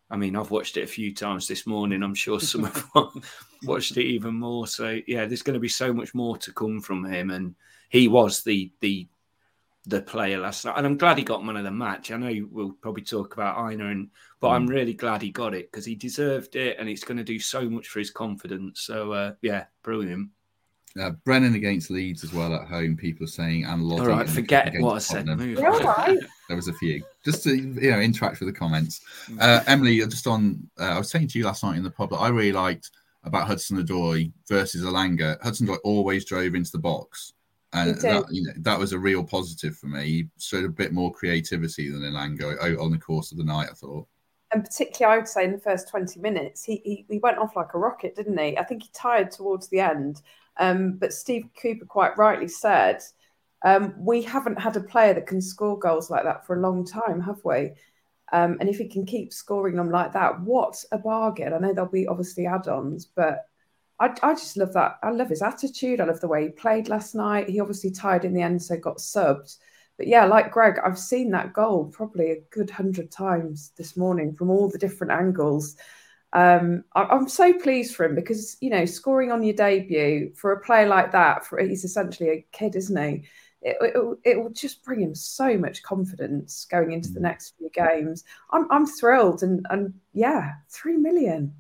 I 0.10 0.18
mean, 0.18 0.36
I've 0.36 0.52
watched 0.52 0.78
it 0.78 0.84
a 0.84 0.88
few 0.88 1.14
times 1.14 1.48
this 1.48 1.68
morning. 1.68 2.04
I'm 2.04 2.16
sure 2.16 2.40
some 2.40 2.64
have 2.64 2.86
watched 3.64 3.98
it 3.98 4.06
even 4.06 4.36
more. 4.36 4.68
So, 4.68 5.00
yeah, 5.08 5.26
there's 5.26 5.44
going 5.44 5.54
to 5.56 5.60
be 5.60 5.70
so 5.70 5.94
much 5.94 6.14
more 6.14 6.38
to 6.40 6.54
come 6.54 6.82
from 6.82 7.06
him. 7.06 7.30
And 7.30 7.56
he 7.90 8.08
was 8.08 8.44
the, 8.44 8.72
the, 8.82 9.08
the 9.86 10.02
player 10.02 10.38
last 10.38 10.66
night, 10.66 10.76
and 10.78 10.86
I'm 10.86 10.98
glad 10.98 11.18
he 11.18 11.24
got 11.24 11.44
man 11.44 11.58
of 11.58 11.64
the 11.64 11.72
match. 11.72 12.12
I 12.12 12.18
know 12.18 12.48
we'll 12.52 12.74
probably 12.74 13.02
talk 13.02 13.34
about 13.34 13.72
Aina, 13.72 13.88
and 13.88 14.10
but 14.40 14.50
mm. 14.50 14.56
I'm 14.56 14.68
really 14.68 14.94
glad 14.94 15.22
he 15.22 15.32
got 15.32 15.54
it 15.54 15.72
because 15.72 15.86
he 15.86 15.96
deserved 15.96 16.56
it, 16.56 16.78
and 16.80 16.88
it's 16.88 17.04
going 17.04 17.18
to 17.18 17.24
do 17.24 17.40
so 17.40 17.70
much 17.70 17.88
for 17.88 18.00
his 18.00 18.12
confidence. 18.12 18.82
So 18.82 19.12
uh, 19.14 19.34
yeah, 19.42 19.66
brilliant. 19.84 20.30
Uh, 21.00 21.12
Brennan 21.24 21.56
against 21.56 21.92
Leeds 21.92 22.24
as 22.24 22.34
well 22.34 22.54
at 22.54 22.68
home. 22.68 22.98
People 22.98 23.26
are 23.26 23.28
saying 23.28 23.66
and 23.66 23.84
Lodi. 23.84 24.02
All 24.02 24.08
right, 24.08 24.30
forget 24.30 24.74
what 24.80 24.96
I 24.96 25.00
said. 25.00 25.28
Move. 25.28 25.60
There 26.48 26.56
was 26.56 26.68
a 26.68 26.74
few. 26.74 27.04
Just 27.24 27.44
to 27.44 27.56
you 27.56 27.92
know 27.92 28.00
interact 28.00 28.40
with 28.40 28.50
the 28.50 28.60
comments. 28.60 29.02
Uh, 29.40 29.62
Emily, 29.68 30.00
just 30.00 30.26
on, 30.26 30.68
uh, 30.80 30.86
I 30.86 30.98
was 30.98 31.12
saying 31.12 31.28
to 31.28 31.38
you 31.38 31.46
last 31.46 31.64
night 31.64 31.78
in 31.78 31.84
the 31.84 31.92
pub 31.92 32.10
that 32.10 32.18
I 32.18 32.30
really 32.30 32.54
liked 32.54 32.90
about 33.24 33.46
Hudson 33.46 33.78
Odoi 33.78 34.32
versus 34.48 34.84
Elanga. 34.84 35.40
Hudson 35.44 35.68
Odoi 35.68 35.78
always 35.84 36.26
drove 36.26 36.56
into 36.56 36.72
the 36.72 36.80
box. 36.80 37.34
And 37.72 37.96
that, 38.02 38.26
you 38.32 38.44
know, 38.44 38.54
that 38.58 38.80
was 38.80 38.94
a 38.94 39.00
real 39.00 39.24
positive 39.24 39.78
for 39.78 39.86
me. 39.86 40.06
He 40.06 40.28
showed 40.40 40.66
a 40.66 40.70
bit 40.70 40.92
more 40.92 41.12
creativity 41.12 41.92
than 41.92 42.02
Elanga 42.02 42.82
on 42.82 42.92
the 42.92 42.98
course 42.98 43.32
of 43.32 43.38
the 43.38 43.44
night, 43.44 43.68
I 43.70 43.76
thought. 43.76 44.08
And 44.52 44.64
particularly, 44.64 45.14
I 45.14 45.18
would 45.20 45.28
say 45.28 45.44
in 45.44 45.52
the 45.52 45.60
first 45.60 45.88
20 45.90 46.20
minutes, 46.20 46.64
he, 46.64 46.82
he, 46.84 47.06
he 47.08 47.20
went 47.20 47.38
off 47.38 47.56
like 47.56 47.76
a 47.76 47.78
rocket, 47.78 48.16
didn't 48.16 48.40
he? 48.40 48.58
I 48.58 48.64
think 48.64 48.82
he 48.82 48.90
tired 48.94 49.30
towards 49.30 49.68
the 49.68 49.80
end. 49.82 50.24
Um, 50.60 50.98
but 50.98 51.14
Steve 51.14 51.46
Cooper 51.60 51.86
quite 51.86 52.18
rightly 52.18 52.48
said, 52.48 53.02
um, 53.64 53.94
we 53.98 54.22
haven't 54.22 54.60
had 54.60 54.76
a 54.76 54.82
player 54.82 55.14
that 55.14 55.28
can 55.28 55.42
score 55.42 55.80
goals 55.80 56.10
like 56.10 56.24
that 56.24 56.46
for 56.46 56.56
a 56.56 56.62
long 56.62 56.86
time, 56.86 57.22
have 57.22 57.44
we? 57.44 57.72
Um, 58.32 58.58
and 58.60 58.70
if 58.70 58.78
he 58.78 58.88
can 58.88 59.06
keep 59.06 59.34
scoring 59.34 59.76
them 59.76 59.90
like 59.90 60.14
that, 60.14 60.40
what 60.42 60.84
a 60.92 60.98
bargain! 60.98 61.54
I 61.54 61.58
know 61.58 61.74
there'll 61.74 61.90
be 61.90 62.08
obviously 62.08 62.46
add-ons, 62.46 63.06
but 63.06 63.46
I, 64.00 64.14
I 64.22 64.34
just 64.34 64.56
love 64.56 64.74
that. 64.74 64.98
I 65.02 65.12
love 65.12 65.30
his 65.30 65.42
attitude. 65.42 66.00
I 66.00 66.06
love 66.06 66.22
the 66.22 66.28
way 66.28 66.44
he 66.44 66.50
played 66.50 66.90
last 66.90 67.16
night. 67.16 67.50
He 67.50 67.60
obviously 67.60 67.92
tied 67.92 68.26
in 68.26 68.34
the 68.34 68.42
end, 68.42 68.62
so 68.62 68.78
got 68.78 68.98
subbed. 68.98 69.58
But 69.98 70.08
yeah, 70.08 70.26
like 70.26 70.52
Greg, 70.52 70.80
I've 70.84 71.00
seen 71.00 71.32
that 71.32 71.54
goal 71.54 71.86
probably 71.86 72.32
a 72.32 72.42
good 72.52 72.70
hundred 72.70 73.12
times 73.12 73.74
this 73.78 73.98
morning 73.98 74.34
from 74.34 74.50
all 74.50 74.70
the 74.70 74.78
different 74.78 75.12
angles. 75.12 75.76
Um, 76.34 76.84
I, 76.96 77.16
am 77.16 77.28
so 77.28 77.54
pleased 77.54 77.96
for 77.96 78.06
him 78.06 78.14
because 78.14 78.58
you 78.62 78.70
know 78.70 78.86
scoring 78.86 79.32
on 79.32 79.44
your 79.44 79.56
debut 79.56 80.32
for 80.36 80.52
a 80.52 80.62
player 80.62 80.88
like 80.88 81.12
that, 81.12 81.46
for 81.46 81.60
he's 81.60 81.84
essentially 81.84 82.30
a 82.30 82.46
kid, 82.52 82.76
isn't 82.76 82.98
he? 82.98 83.26
It, 83.62 83.78
it, 83.82 84.18
it, 84.24 84.42
will 84.42 84.52
just 84.52 84.86
bring 84.86 85.02
him 85.02 85.14
so 85.14 85.58
much 85.58 85.84
confidence 85.84 86.66
going 86.66 86.94
into 86.94 87.10
the 87.10 87.20
mm. 87.20 87.24
next 87.24 87.56
few 87.58 87.70
games. 87.74 88.24
I'm, 88.52 88.72
I'm 88.72 88.86
thrilled, 88.86 89.44
and 89.44 89.66
and 89.70 89.94
yeah, 90.14 90.54
three 90.70 90.98
million. 90.98 91.54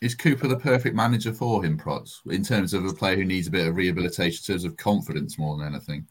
Is 0.00 0.14
Cooper 0.14 0.48
the 0.48 0.56
perfect 0.56 0.96
manager 0.96 1.32
for 1.32 1.62
him, 1.62 1.76
Prods, 1.76 2.22
in 2.30 2.42
terms 2.42 2.72
of 2.72 2.86
a 2.86 2.92
player 2.92 3.16
who 3.16 3.24
needs 3.24 3.48
a 3.48 3.50
bit 3.50 3.68
of 3.68 3.76
rehabilitation, 3.76 4.42
in 4.42 4.54
terms 4.54 4.64
of 4.64 4.78
confidence 4.78 5.38
more 5.38 5.58
than 5.58 5.66
anything? 5.66 6.06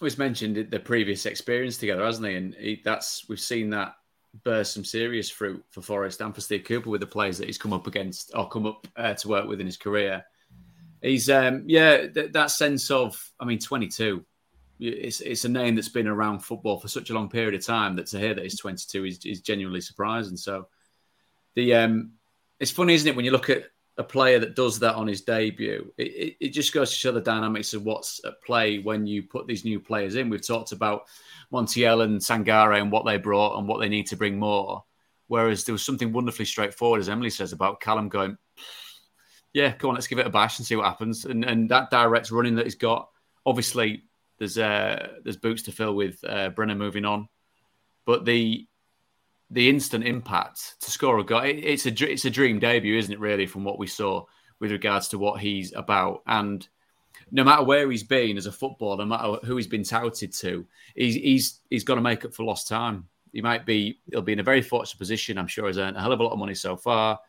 He's 0.00 0.16
mentioned 0.16 0.70
the 0.70 0.78
previous 0.78 1.26
experience 1.26 1.76
together, 1.76 2.04
hasn't 2.04 2.28
he? 2.28 2.34
And 2.36 2.54
he, 2.54 2.82
that's 2.84 3.28
we've 3.28 3.40
seen 3.40 3.70
that 3.70 3.94
bear 4.44 4.64
some 4.64 4.84
serious 4.84 5.28
fruit 5.30 5.62
for 5.70 5.82
Forest 5.82 6.20
and 6.20 6.34
for 6.34 6.40
Steve 6.40 6.64
Cooper 6.64 6.90
with 6.90 7.00
the 7.00 7.06
players 7.06 7.38
that 7.38 7.46
he's 7.46 7.58
come 7.58 7.72
up 7.72 7.86
against 7.86 8.32
or 8.34 8.48
come 8.48 8.66
up 8.66 8.86
uh, 8.96 9.14
to 9.14 9.28
work 9.28 9.46
with 9.46 9.60
in 9.60 9.66
his 9.66 9.76
career. 9.76 10.24
He's 11.02 11.28
um, 11.28 11.64
yeah, 11.66 12.06
th- 12.06 12.32
that 12.32 12.50
sense 12.50 12.90
of 12.90 13.32
I 13.38 13.44
mean, 13.44 13.58
22. 13.58 14.24
It's 14.80 15.20
it's 15.20 15.44
a 15.44 15.48
name 15.48 15.74
that's 15.74 15.88
been 15.88 16.08
around 16.08 16.40
football 16.40 16.78
for 16.80 16.88
such 16.88 17.10
a 17.10 17.14
long 17.14 17.28
period 17.28 17.54
of 17.54 17.64
time 17.64 17.94
that 17.96 18.06
to 18.08 18.18
hear 18.18 18.34
that 18.34 18.42
he's 18.42 18.58
22 18.58 19.04
is, 19.04 19.24
is 19.24 19.40
genuinely 19.40 19.80
surprising. 19.80 20.36
So 20.36 20.68
the 21.54 21.74
um, 21.74 22.12
it's 22.58 22.70
funny, 22.70 22.94
isn't 22.94 23.08
it, 23.08 23.14
when 23.16 23.24
you 23.24 23.30
look 23.30 23.50
at 23.50 23.64
a 23.98 24.04
player 24.04 24.38
that 24.38 24.56
does 24.56 24.78
that 24.78 24.94
on 24.94 25.06
his 25.06 25.20
debut, 25.20 25.92
it, 25.98 26.02
it, 26.02 26.36
it, 26.40 26.48
just 26.48 26.72
goes 26.72 26.90
to 26.90 26.96
show 26.96 27.12
the 27.12 27.20
dynamics 27.20 27.74
of 27.74 27.84
what's 27.84 28.24
at 28.24 28.42
play 28.42 28.78
when 28.78 29.06
you 29.06 29.22
put 29.22 29.46
these 29.46 29.64
new 29.64 29.78
players 29.78 30.14
in. 30.14 30.30
We've 30.30 30.46
talked 30.46 30.72
about 30.72 31.04
Montiel 31.52 32.02
and 32.02 32.18
Sangare 32.18 32.80
and 32.80 32.90
what 32.90 33.04
they 33.04 33.18
brought 33.18 33.58
and 33.58 33.68
what 33.68 33.80
they 33.80 33.88
need 33.88 34.06
to 34.06 34.16
bring 34.16 34.38
more. 34.38 34.84
Whereas 35.28 35.64
there 35.64 35.74
was 35.74 35.84
something 35.84 36.12
wonderfully 36.12 36.46
straightforward, 36.46 37.00
as 37.00 37.08
Emily 37.08 37.30
says, 37.30 37.52
about 37.52 37.80
Callum 37.80 38.08
going, 38.08 38.38
yeah, 39.52 39.72
come 39.72 39.90
on, 39.90 39.94
let's 39.94 40.06
give 40.06 40.18
it 40.18 40.26
a 40.26 40.30
bash 40.30 40.58
and 40.58 40.66
see 40.66 40.76
what 40.76 40.86
happens. 40.86 41.24
And 41.24 41.44
and 41.44 41.68
that 41.68 41.90
direct 41.90 42.30
running 42.30 42.54
that 42.56 42.66
he's 42.66 42.74
got, 42.74 43.10
obviously, 43.44 44.04
there's 44.38 44.58
uh, 44.58 45.08
there's 45.22 45.36
boots 45.36 45.62
to 45.64 45.72
fill 45.72 45.94
with 45.94 46.18
uh, 46.26 46.50
Brennan 46.50 46.78
moving 46.78 47.04
on, 47.04 47.28
but 48.06 48.24
the 48.24 48.66
the 49.52 49.68
instant 49.68 50.04
impact 50.04 50.80
to 50.80 50.90
score 50.90 51.18
a 51.18 51.24
goal. 51.24 51.42
It, 51.42 51.58
it's 51.58 51.86
a 51.86 52.10
it's 52.10 52.24
a 52.24 52.30
dream 52.30 52.58
debut, 52.58 52.98
isn't 52.98 53.12
it? 53.12 53.20
Really, 53.20 53.46
from 53.46 53.64
what 53.64 53.78
we 53.78 53.86
saw 53.86 54.24
with 54.58 54.72
regards 54.72 55.08
to 55.08 55.18
what 55.18 55.40
he's 55.40 55.72
about, 55.74 56.22
and 56.26 56.66
no 57.30 57.44
matter 57.44 57.62
where 57.62 57.90
he's 57.90 58.02
been 58.02 58.36
as 58.36 58.46
a 58.46 58.52
footballer, 58.52 58.98
no 58.98 59.06
matter 59.06 59.36
who 59.44 59.56
he's 59.56 59.66
been 59.66 59.84
touted 59.84 60.32
to, 60.34 60.66
he's 60.96 61.14
he's 61.14 61.60
he's 61.70 61.84
got 61.84 61.96
to 61.96 62.00
make 62.00 62.24
up 62.24 62.34
for 62.34 62.44
lost 62.44 62.66
time. 62.66 63.08
He 63.32 63.42
might 63.42 63.66
be 63.66 64.00
he'll 64.10 64.22
be 64.22 64.32
in 64.32 64.40
a 64.40 64.44
very 64.44 64.62
fortunate 64.62 64.98
position. 64.98 65.38
I'm 65.38 65.46
sure 65.46 65.66
he's 65.66 65.78
earned 65.78 65.96
a 65.96 66.00
hell 66.00 66.12
of 66.12 66.20
a 66.20 66.22
lot 66.22 66.32
of 66.32 66.38
money 66.38 66.54
so 66.54 66.76
far. 66.76 67.20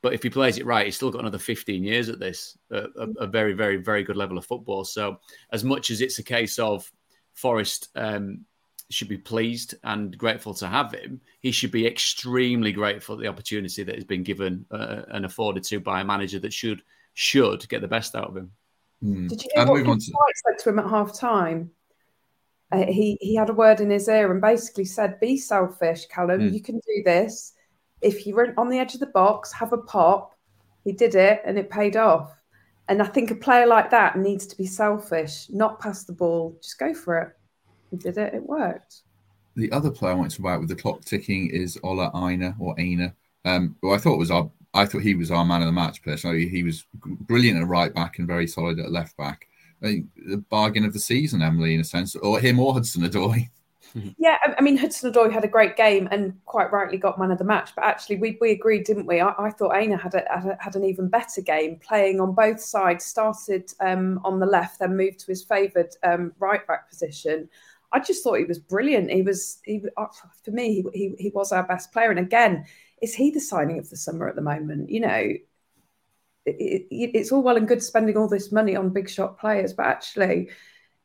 But 0.00 0.12
if 0.12 0.22
he 0.22 0.30
plays 0.30 0.58
it 0.58 0.66
right, 0.66 0.86
he's 0.86 0.94
still 0.94 1.10
got 1.10 1.22
another 1.22 1.38
15 1.38 1.82
years 1.82 2.08
at 2.08 2.20
this, 2.20 2.56
a, 2.70 2.86
a, 3.18 3.26
very, 3.26 3.52
very, 3.52 3.78
very 3.78 4.04
good 4.04 4.16
level 4.16 4.38
of 4.38 4.46
football. 4.46 4.84
So, 4.84 5.18
as 5.50 5.64
much 5.64 5.90
as 5.90 6.00
it's 6.00 6.20
a 6.20 6.22
case 6.22 6.60
of 6.60 6.88
Forest 7.34 7.88
um, 7.96 8.44
should 8.90 9.08
be 9.08 9.18
pleased 9.18 9.74
and 9.84 10.16
grateful 10.16 10.54
to 10.54 10.66
have 10.66 10.92
him. 10.92 11.20
He 11.40 11.52
should 11.52 11.70
be 11.70 11.86
extremely 11.86 12.72
grateful 12.72 13.16
for 13.16 13.22
the 13.22 13.28
opportunity 13.28 13.82
that 13.82 13.94
has 13.94 14.04
been 14.04 14.22
given 14.22 14.64
uh, 14.70 15.02
and 15.08 15.24
afforded 15.24 15.64
to 15.64 15.80
by 15.80 16.00
a 16.00 16.04
manager 16.04 16.38
that 16.40 16.52
should 16.52 16.82
should 17.14 17.68
get 17.68 17.80
the 17.80 17.88
best 17.88 18.14
out 18.14 18.28
of 18.28 18.36
him. 18.36 18.50
Mm. 19.04 19.28
Did 19.28 19.42
you 19.42 19.50
hear 19.54 19.66
what 19.66 19.84
Gibbs 19.84 20.10
White 20.10 20.34
said 20.46 20.62
to 20.62 20.70
him 20.70 20.78
at 20.78 20.88
half 20.88 21.18
time? 21.18 21.70
Uh, 22.70 22.86
he 22.86 23.18
he 23.20 23.34
had 23.34 23.50
a 23.50 23.54
word 23.54 23.80
in 23.80 23.90
his 23.90 24.08
ear 24.08 24.30
and 24.30 24.40
basically 24.40 24.84
said, 24.84 25.20
"Be 25.20 25.36
selfish, 25.36 26.06
Callum. 26.06 26.40
Mm. 26.40 26.52
You 26.52 26.62
can 26.62 26.76
do 26.76 27.02
this. 27.04 27.54
If 28.00 28.26
you're 28.26 28.54
on 28.58 28.68
the 28.68 28.78
edge 28.78 28.94
of 28.94 29.00
the 29.00 29.06
box, 29.06 29.52
have 29.52 29.72
a 29.72 29.78
pop." 29.78 30.34
He 30.84 30.92
did 30.92 31.14
it, 31.14 31.42
and 31.44 31.58
it 31.58 31.70
paid 31.70 31.96
off. 31.96 32.34
And 32.88 33.02
I 33.02 33.06
think 33.06 33.30
a 33.30 33.34
player 33.34 33.66
like 33.66 33.90
that 33.90 34.16
needs 34.16 34.46
to 34.46 34.56
be 34.56 34.64
selfish, 34.64 35.46
not 35.50 35.78
pass 35.78 36.04
the 36.04 36.14
ball, 36.14 36.56
just 36.62 36.78
go 36.78 36.94
for 36.94 37.18
it. 37.18 37.37
He 37.90 37.96
did 37.96 38.18
it. 38.18 38.34
It 38.34 38.46
worked. 38.46 39.02
The 39.56 39.72
other 39.72 39.90
player 39.90 40.12
I 40.12 40.14
want 40.14 40.30
to 40.30 40.36
talk 40.36 40.44
about 40.44 40.60
with 40.60 40.68
the 40.68 40.76
clock 40.76 41.04
ticking 41.04 41.50
is 41.50 41.78
Ola 41.82 42.10
Aina 42.14 42.54
or 42.60 42.74
Aina, 42.78 43.14
um, 43.44 43.76
who 43.82 43.92
I 43.92 43.98
thought 43.98 44.18
was 44.18 44.30
our 44.30 44.50
I 44.74 44.84
thought 44.84 45.02
he 45.02 45.14
was 45.14 45.30
our 45.30 45.44
man 45.44 45.62
of 45.62 45.66
the 45.66 45.72
match 45.72 46.02
personally. 46.02 46.48
He 46.48 46.62
was 46.62 46.86
brilliant 46.94 47.60
at 47.60 47.66
right 47.66 47.92
back 47.92 48.18
and 48.18 48.28
very 48.28 48.46
solid 48.46 48.78
at 48.78 48.92
left 48.92 49.16
back. 49.16 49.48
I 49.82 49.86
think 49.86 50.06
the 50.16 50.38
bargain 50.38 50.84
of 50.84 50.92
the 50.92 50.98
season, 50.98 51.42
Emily, 51.42 51.74
in 51.74 51.80
a 51.80 51.84
sense, 51.84 52.14
or 52.16 52.38
him 52.38 52.60
or 52.60 52.74
Hudson 52.74 53.02
Odoi. 53.02 53.48
Yeah, 54.18 54.36
I 54.58 54.60
mean 54.60 54.76
Hudson 54.76 55.10
Odoi 55.10 55.32
had 55.32 55.44
a 55.44 55.48
great 55.48 55.74
game 55.74 56.08
and 56.12 56.38
quite 56.44 56.70
rightly 56.70 56.98
got 56.98 57.18
man 57.18 57.30
of 57.30 57.38
the 57.38 57.44
match. 57.44 57.70
But 57.74 57.84
actually, 57.84 58.16
we, 58.16 58.36
we 58.38 58.50
agreed, 58.50 58.84
didn't 58.84 59.06
we? 59.06 59.20
I, 59.20 59.32
I 59.38 59.50
thought 59.50 59.74
Aina 59.74 59.96
had, 59.96 60.14
a, 60.14 60.24
had, 60.30 60.44
a, 60.44 60.58
had, 60.60 60.76
an 60.76 60.84
even 60.84 61.08
better 61.08 61.40
game, 61.40 61.80
playing 61.82 62.20
on 62.20 62.34
both 62.34 62.60
sides. 62.60 63.06
Started 63.06 63.72
um, 63.80 64.20
on 64.24 64.40
the 64.40 64.46
left, 64.46 64.78
then 64.78 64.94
moved 64.94 65.20
to 65.20 65.26
his 65.28 65.42
favoured 65.42 65.96
um, 66.02 66.32
right 66.38 66.64
back 66.66 66.88
position. 66.88 67.48
I 67.92 68.00
just 68.00 68.22
thought 68.22 68.38
he 68.38 68.44
was 68.44 68.58
brilliant. 68.58 69.10
He 69.10 69.22
was 69.22 69.60
he 69.64 69.82
uh, 69.96 70.06
for 70.44 70.50
me 70.50 70.82
he, 70.92 70.98
he, 70.98 71.14
he 71.18 71.30
was 71.30 71.52
our 71.52 71.66
best 71.66 71.92
player. 71.92 72.10
And 72.10 72.18
again, 72.18 72.66
is 73.00 73.14
he 73.14 73.30
the 73.30 73.40
signing 73.40 73.78
of 73.78 73.88
the 73.88 73.96
summer 73.96 74.28
at 74.28 74.34
the 74.36 74.42
moment? 74.42 74.90
You 74.90 75.00
know, 75.00 75.32
it, 76.44 76.86
it, 76.90 77.10
it's 77.14 77.32
all 77.32 77.42
well 77.42 77.56
and 77.56 77.68
good 77.68 77.82
spending 77.82 78.16
all 78.16 78.28
this 78.28 78.52
money 78.52 78.76
on 78.76 78.90
big 78.90 79.08
shot 79.08 79.38
players, 79.38 79.72
but 79.72 79.86
actually, 79.86 80.50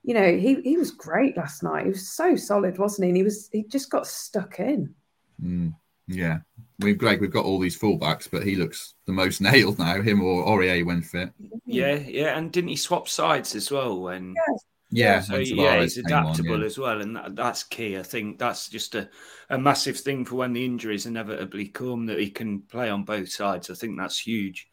you 0.04 0.14
know, 0.14 0.36
he 0.36 0.62
he 0.62 0.78
was 0.78 0.92
great 0.92 1.38
last 1.38 1.64
night. 1.64 1.84
He 1.84 1.90
was 1.92 2.10
so 2.10 2.36
solid, 2.36 2.78
wasn't 2.78 3.06
he? 3.06 3.10
And 3.10 3.18
he 3.18 3.24
was 3.24 3.50
he 3.52 3.64
just 3.64 3.90
got 3.90 4.08
stuck 4.08 4.60
in. 4.60 4.94
Mm, 5.42 5.74
yeah, 6.08 6.40
we've 6.80 6.98
Greg, 6.98 7.22
we've 7.22 7.32
got 7.32 7.46
all 7.46 7.60
these 7.60 7.80
fullbacks, 7.80 8.28
but 8.30 8.44
he 8.44 8.56
looks 8.56 8.96
the 9.06 9.14
most 9.14 9.42
nailed 9.42 9.80
now. 9.80 10.02
Him 10.02 10.22
or 10.22 10.46
Aurier 10.46 10.86
when 10.86 11.02
fit. 11.02 11.32
Yeah, 11.66 11.96
yeah, 11.96 12.38
and 12.38 12.52
didn't 12.52 12.70
he 12.70 12.76
swap 12.76 13.08
sides 13.08 13.56
as 13.56 13.72
well 13.72 14.02
when? 14.02 14.34
Yes. 14.36 14.66
Yeah, 14.96 15.22
so 15.22 15.38
yeah, 15.38 15.82
he's 15.82 15.98
adaptable 15.98 16.54
on, 16.54 16.60
yeah. 16.62 16.66
as 16.66 16.78
well, 16.78 17.02
and 17.02 17.16
that, 17.16 17.36
that's 17.36 17.64
key. 17.64 17.98
I 17.98 18.04
think 18.04 18.38
that's 18.38 18.70
just 18.70 18.96
a, 18.96 19.10
a 19.50 19.58
massive 19.58 19.98
thing 19.98 20.24
for 20.24 20.36
when 20.36 20.54
the 20.54 20.64
injuries 20.64 21.06
inevitably 21.06 21.68
come 21.68 22.06
that 22.06 22.20
he 22.20 22.30
can 22.30 22.62
play 22.62 22.89
on 22.89 23.04
both 23.04 23.30
sides. 23.30 23.70
I 23.70 23.74
think 23.74 23.98
that's 23.98 24.20
huge. 24.20 24.68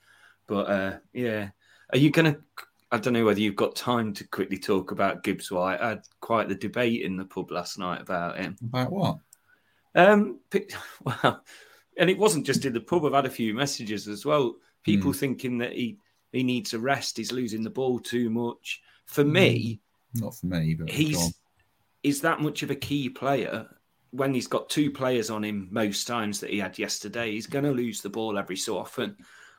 But 0.47 0.69
uh, 0.69 0.99
yeah, 1.13 1.51
are 1.93 1.99
you 1.99 2.11
going 2.11 2.35
to? 2.35 2.41
I 2.93 2.99
don't 2.99 3.13
know 3.13 3.25
whether 3.25 3.41
you've 3.41 3.57
got 3.57 3.77
time 3.77 4.13
to 4.15 4.27
quickly 4.29 4.59
talk 4.59 4.91
about 4.91 5.23
Gibbs 5.23 5.51
White. 5.51 5.81
I 5.81 5.91
had 5.91 6.03
quite 6.21 6.49
the 6.49 6.55
debate 6.57 7.03
in 7.03 7.17
the 7.17 7.25
pub 7.25 7.51
last 7.51 7.79
night 7.79 8.01
about 8.01 8.37
him. 8.37 8.57
About 8.63 8.93
what? 8.93 9.19
Um, 9.95 10.41
well, 11.05 11.43
and 11.97 12.11
it 12.11 12.19
wasn't 12.19 12.47
just 12.47 12.65
in 12.65 12.73
the 12.73 12.81
pub. 12.81 13.05
I've 13.05 13.13
had 13.13 13.27
a 13.27 13.31
few 13.31 13.55
messages 13.55 14.09
as 14.09 14.27
well. 14.27 14.57
People 14.83 15.13
mm. 15.13 15.17
thinking 15.17 15.59
that 15.59 15.73
he 15.73 15.99
he 16.33 16.43
needs 16.43 16.75
a 16.75 16.79
rest. 16.79 17.17
He's 17.17 17.33
losing 17.33 17.63
the 17.63 17.71
ball 17.71 18.01
too 18.01 18.29
much. 18.29 18.83
For 19.07 19.25
mm. 19.25 19.33
me 19.33 19.81
not 20.15 20.35
for 20.35 20.47
me, 20.47 20.75
but 20.75 20.91
he's 20.91 21.35
is 22.03 22.23
that 22.23 22.41
much 22.41 22.63
of 22.63 22.71
a 22.71 22.75
key 22.75 23.09
player 23.09 23.67
when 24.11 24.35
he's 24.35 24.47
got 24.47 24.69
two 24.69 24.91
players 24.91 25.31
on 25.31 25.45
him 25.45 25.69
most 25.71 26.07
times 26.07 26.41
that 26.41 26.51
he 26.51 26.59
had 26.59 26.79
yesterday. 26.79 27.33
He's 27.33 27.47
going 27.47 27.65
to 27.65 27.71
lose 27.71 28.01
the 28.01 28.09
ball 28.09 28.39
every 28.39 28.57
so 28.57 28.77
often, 28.77 29.17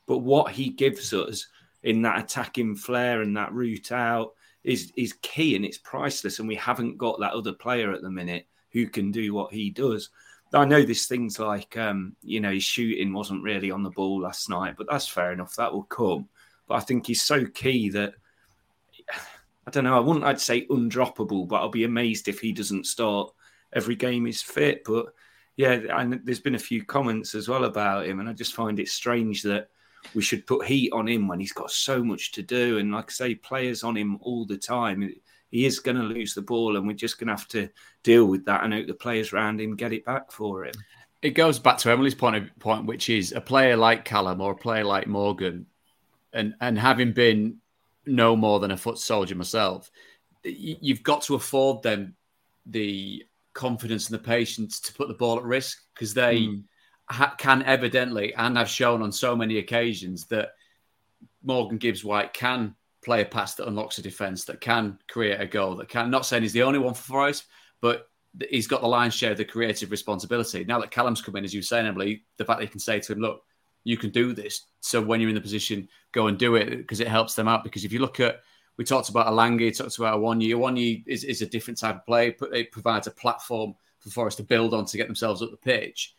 but 0.08 0.20
what 0.20 0.52
he 0.52 0.70
gives 0.70 1.14
us 1.14 1.48
in 1.84 2.02
that 2.02 2.20
attacking 2.20 2.76
flair 2.76 3.22
and 3.22 3.36
that 3.38 3.54
route 3.54 3.92
out 3.92 4.34
is 4.64 4.92
is 4.96 5.14
key 5.22 5.56
and 5.56 5.66
it's 5.66 5.78
priceless. 5.78 6.40
And 6.40 6.48
we 6.48 6.56
haven't 6.56 6.98
got 6.98 7.20
that 7.20 7.34
other 7.34 7.54
player 7.54 7.92
at 7.92 8.02
the 8.02 8.12
minute 8.12 8.48
who 8.72 8.88
can 8.88 9.12
do 9.12 9.34
what 9.34 9.54
he 9.54 9.70
does. 9.70 10.10
I 10.54 10.66
know 10.66 10.84
there's 10.84 11.06
things 11.06 11.40
like, 11.40 11.78
um, 11.78 12.16
you 12.22 12.42
know, 12.42 12.52
his 12.52 12.64
shooting 12.64 13.14
wasn't 13.14 13.44
really 13.44 13.72
on 13.72 13.84
the 13.84 13.90
ball 13.90 14.22
last 14.22 14.50
night, 14.50 14.76
but 14.78 14.88
that's 14.90 15.08
fair 15.08 15.32
enough. 15.32 15.56
That 15.56 15.72
will 15.72 15.84
come. 15.84 16.28
But 16.68 16.76
I 16.76 16.80
think 16.82 17.08
he's 17.08 17.22
so 17.24 17.46
key 17.46 17.90
that 17.92 18.16
I 19.68 19.72
don't 19.72 19.84
know. 19.84 19.96
I 19.96 20.00
wouldn't. 20.00 20.26
I'd 20.26 20.42
say 20.42 20.66
undroppable, 20.68 21.48
but 21.48 21.58
I'll 21.58 21.70
be 21.70 21.84
amazed 21.84 22.28
if 22.28 22.40
he 22.40 22.52
doesn't 22.52 22.88
start 22.88 23.32
every 23.74 23.96
game 23.96 24.26
he's 24.26 24.42
fit. 24.42 24.84
But 24.84 25.08
yeah, 25.56 25.80
and 25.98 26.20
there's 26.24 26.40
been 26.40 26.56
a 26.56 26.60
few 26.60 26.84
comments 26.84 27.36
as 27.36 27.48
well 27.48 27.66
about 27.66 28.06
him, 28.06 28.20
and 28.20 28.28
I 28.28 28.34
just 28.34 28.56
find 28.56 28.80
it 28.80 28.90
strange 28.90 29.44
that 29.44 29.70
we 30.16 30.22
should 30.22 30.48
put 30.48 30.66
heat 30.66 30.92
on 30.92 31.08
him 31.08 31.28
when 31.28 31.40
he's 31.40 31.54
got 31.54 31.70
so 31.70 32.04
much 32.04 32.32
to 32.34 32.42
do. 32.42 32.80
And 32.80 32.92
like 32.92 33.12
I 33.12 33.14
say, 33.14 33.36
players 33.36 33.84
on 33.84 33.96
him 33.96 34.18
all 34.22 34.46
the 34.46 34.58
time. 34.58 35.14
He 35.52 35.66
is 35.66 35.80
going 35.80 35.98
to 35.98 36.04
lose 36.04 36.34
the 36.34 36.42
ball, 36.42 36.78
and 36.78 36.88
we're 36.88 36.94
just 36.94 37.20
going 37.20 37.28
to 37.28 37.34
have 37.34 37.48
to 37.50 37.70
deal 38.04 38.26
with 38.26 38.46
that 38.46 38.64
and 38.64 38.74
hope 38.74 38.88
the 38.88 38.94
players 38.94 39.34
around 39.34 39.62
him 39.62 39.76
get 39.76 39.94
it 39.94 40.06
back 40.06 40.32
for 40.32 40.66
him. 40.66 40.74
It 41.22 41.32
goes 41.32 41.60
back 41.60 41.78
to 41.80 41.92
Emily's 41.92 42.16
point, 42.16 42.38
of, 42.38 42.60
point, 42.60 42.86
which 42.86 43.10
is 43.10 43.32
a 43.34 43.42
player 43.42 43.78
like 43.78 44.06
Callum 44.06 44.42
or 44.42 44.54
a 44.54 44.56
player 44.56 44.86
like 44.86 45.06
Morgan, 45.08 45.68
and 46.34 46.56
and 46.62 46.80
having 46.80 47.12
been 47.12 47.61
no 48.06 48.36
more 48.36 48.60
than 48.60 48.72
a 48.72 48.78
foot 48.78 48.98
soldier 48.98 49.36
myself, 49.36 49.92
you've 50.44 51.04
got 51.04 51.22
to 51.24 51.36
afford 51.36 51.84
them 51.84 52.16
the 52.66 53.24
confidence 53.54 54.10
and 54.10 54.18
the 54.18 54.24
patience 54.24 54.80
to 54.80 54.94
put 54.94 55.08
the 55.08 55.14
ball 55.14 55.38
at 55.38 55.44
risk 55.44 55.84
because 55.94 56.14
they 56.14 56.42
mm. 56.42 56.64
ha- 57.10 57.36
can 57.38 57.64
evidently 57.64 58.34
and 58.36 58.58
have 58.58 58.70
shown 58.70 59.02
on 59.02 59.12
so 59.12 59.36
many 59.36 59.58
occasions 59.58 60.26
that 60.28 60.52
Morgan 61.44 61.78
Gibbs 61.78 62.04
White 62.04 62.34
can 62.34 62.76
play 63.04 63.22
a 63.22 63.26
pass 63.26 63.56
that 63.56 63.68
unlocks 63.68 63.98
a 63.98 64.02
defence, 64.02 64.46
that 64.46 64.62
can 64.62 64.98
create 65.10 65.40
a 65.40 65.46
goal, 65.46 65.76
that 65.76 65.90
can. 65.90 66.10
Not 66.10 66.26
saying 66.26 66.44
he's 66.44 66.54
the 66.54 66.64
only 66.64 66.80
one 66.80 66.94
for 66.94 67.04
Forest, 67.04 67.46
but 67.82 68.08
he's 68.50 68.68
got 68.68 68.82
the 68.82 68.88
lion's 68.88 69.16
share 69.16 69.32
of 69.32 69.38
the 69.38 69.46
creative 69.46 69.92
responsibility. 69.92 70.64
Now 70.64 70.80
that 70.80 70.92
Callum's 70.92 71.22
come 71.22 71.36
in, 71.36 71.44
as 71.44 71.54
you 71.54 71.60
were 71.60 71.64
saying, 71.64 71.88
Emily, 71.88 72.24
the 72.38 72.46
fact 72.46 72.60
that 72.60 72.66
he 72.66 72.72
can 72.72 72.80
say 72.80 73.00
to 73.00 73.14
him, 73.14 73.20
"Look, 73.20 73.44
you 73.84 73.98
can 73.98 74.10
do 74.10 74.34
this." 74.34 74.66
So 74.80 75.02
when 75.02 75.20
you're 75.20 75.30
in 75.30 75.36
the 75.36 75.42
position, 75.42 75.88
go 76.12 76.28
and 76.28 76.38
do 76.38 76.56
it 76.56 76.78
because 76.78 77.00
it 77.00 77.08
helps 77.08 77.36
them 77.36 77.48
out. 77.48 77.64
Because 77.64 77.86
if 77.86 77.92
you 77.92 78.00
look 78.00 78.20
at 78.20 78.42
we 78.78 78.86
talked 78.86 79.10
about 79.10 79.28
Elanga, 79.28 79.78
talked 79.78 79.98
about 79.98 80.20
Awoniyi. 80.20 80.22
One 80.22 80.42
year 80.42 80.58
One 80.58 80.76
year 80.76 80.98
is, 81.06 81.24
is 81.24 81.42
a 81.42 81.46
different 81.46 81.80
type 81.80 81.98
of 81.98 82.06
play. 82.06 82.36
but 82.40 82.56
It 82.56 82.72
provides 82.72 83.08
a 83.08 83.12
platform 83.12 83.76
for 84.00 84.10
Forest 84.10 84.38
to 84.38 84.44
build 84.44 84.74
on 84.74 84.86
to 84.86 84.98
get 84.98 85.08
themselves 85.08 85.42
up 85.42 85.52
the 85.52 85.58
pitch. 85.58 86.16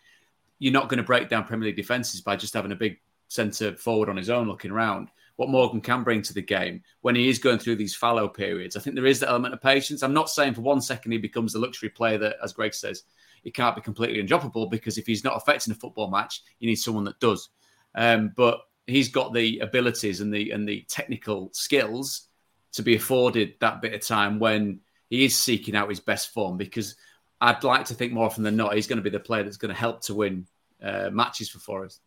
You're 0.58 0.72
not 0.72 0.88
going 0.88 0.98
to 0.98 1.02
break 1.02 1.28
down 1.28 1.44
Premier 1.44 1.66
League 1.66 1.76
defences 1.76 2.20
by 2.20 2.36
just 2.36 2.54
having 2.54 2.70
a 2.70 2.76
big 2.76 3.00
centre 3.26 3.74
forward 3.74 4.08
on 4.08 4.16
his 4.16 4.30
own 4.30 4.46
looking 4.46 4.70
around. 4.70 5.08
What 5.36 5.48
Morgan 5.48 5.80
can 5.80 6.04
bring 6.04 6.22
to 6.22 6.34
the 6.34 6.42
game 6.42 6.82
when 7.00 7.16
he 7.16 7.28
is 7.28 7.38
going 7.38 7.58
through 7.58 7.76
these 7.76 7.96
fallow 7.96 8.28
periods, 8.28 8.76
I 8.76 8.80
think 8.80 8.94
there 8.94 9.06
is 9.06 9.18
the 9.18 9.28
element 9.28 9.54
of 9.54 9.60
patience. 9.60 10.02
I'm 10.02 10.12
not 10.12 10.30
saying 10.30 10.54
for 10.54 10.60
one 10.60 10.80
second 10.80 11.10
he 11.10 11.18
becomes 11.18 11.54
the 11.54 11.58
luxury 11.58 11.88
player 11.88 12.18
that, 12.18 12.36
as 12.44 12.52
Greg 12.52 12.74
says, 12.74 13.04
he 13.42 13.50
can't 13.50 13.76
be 13.76 13.82
completely 13.82 14.22
undroppable 14.22 14.70
because 14.70 14.98
if 14.98 15.06
he's 15.06 15.24
not 15.24 15.36
affecting 15.36 15.72
a 15.72 15.76
football 15.76 16.10
match, 16.10 16.42
you 16.58 16.68
need 16.68 16.76
someone 16.76 17.04
that 17.04 17.20
does. 17.20 17.48
Um, 17.94 18.32
but 18.36 18.60
he's 18.86 19.08
got 19.08 19.32
the 19.32 19.58
abilities 19.60 20.20
and 20.20 20.32
the 20.32 20.50
and 20.50 20.68
the 20.68 20.84
technical 20.88 21.50
skills 21.52 22.28
to 22.72 22.82
be 22.82 22.96
afforded 22.96 23.54
that 23.60 23.82
bit 23.82 23.94
of 23.94 24.00
time 24.00 24.38
when 24.38 24.80
he 25.10 25.24
is 25.24 25.36
seeking 25.36 25.76
out 25.76 25.90
his 25.90 26.00
best 26.00 26.32
form 26.32 26.56
because 26.56 26.96
I'd 27.40 27.64
like 27.64 27.86
to 27.86 27.94
think 27.94 28.12
more 28.12 28.24
often 28.24 28.44
than 28.44 28.56
not 28.56 28.74
he's 28.74 28.86
going 28.86 28.96
to 28.96 29.02
be 29.02 29.10
the 29.10 29.20
player 29.20 29.42
that's 29.42 29.56
going 29.56 29.74
to 29.74 29.78
help 29.78 30.00
to 30.02 30.14
win 30.14 30.46
uh, 30.82 31.10
matches 31.12 31.50
for 31.50 31.58
Forest. 31.58 32.00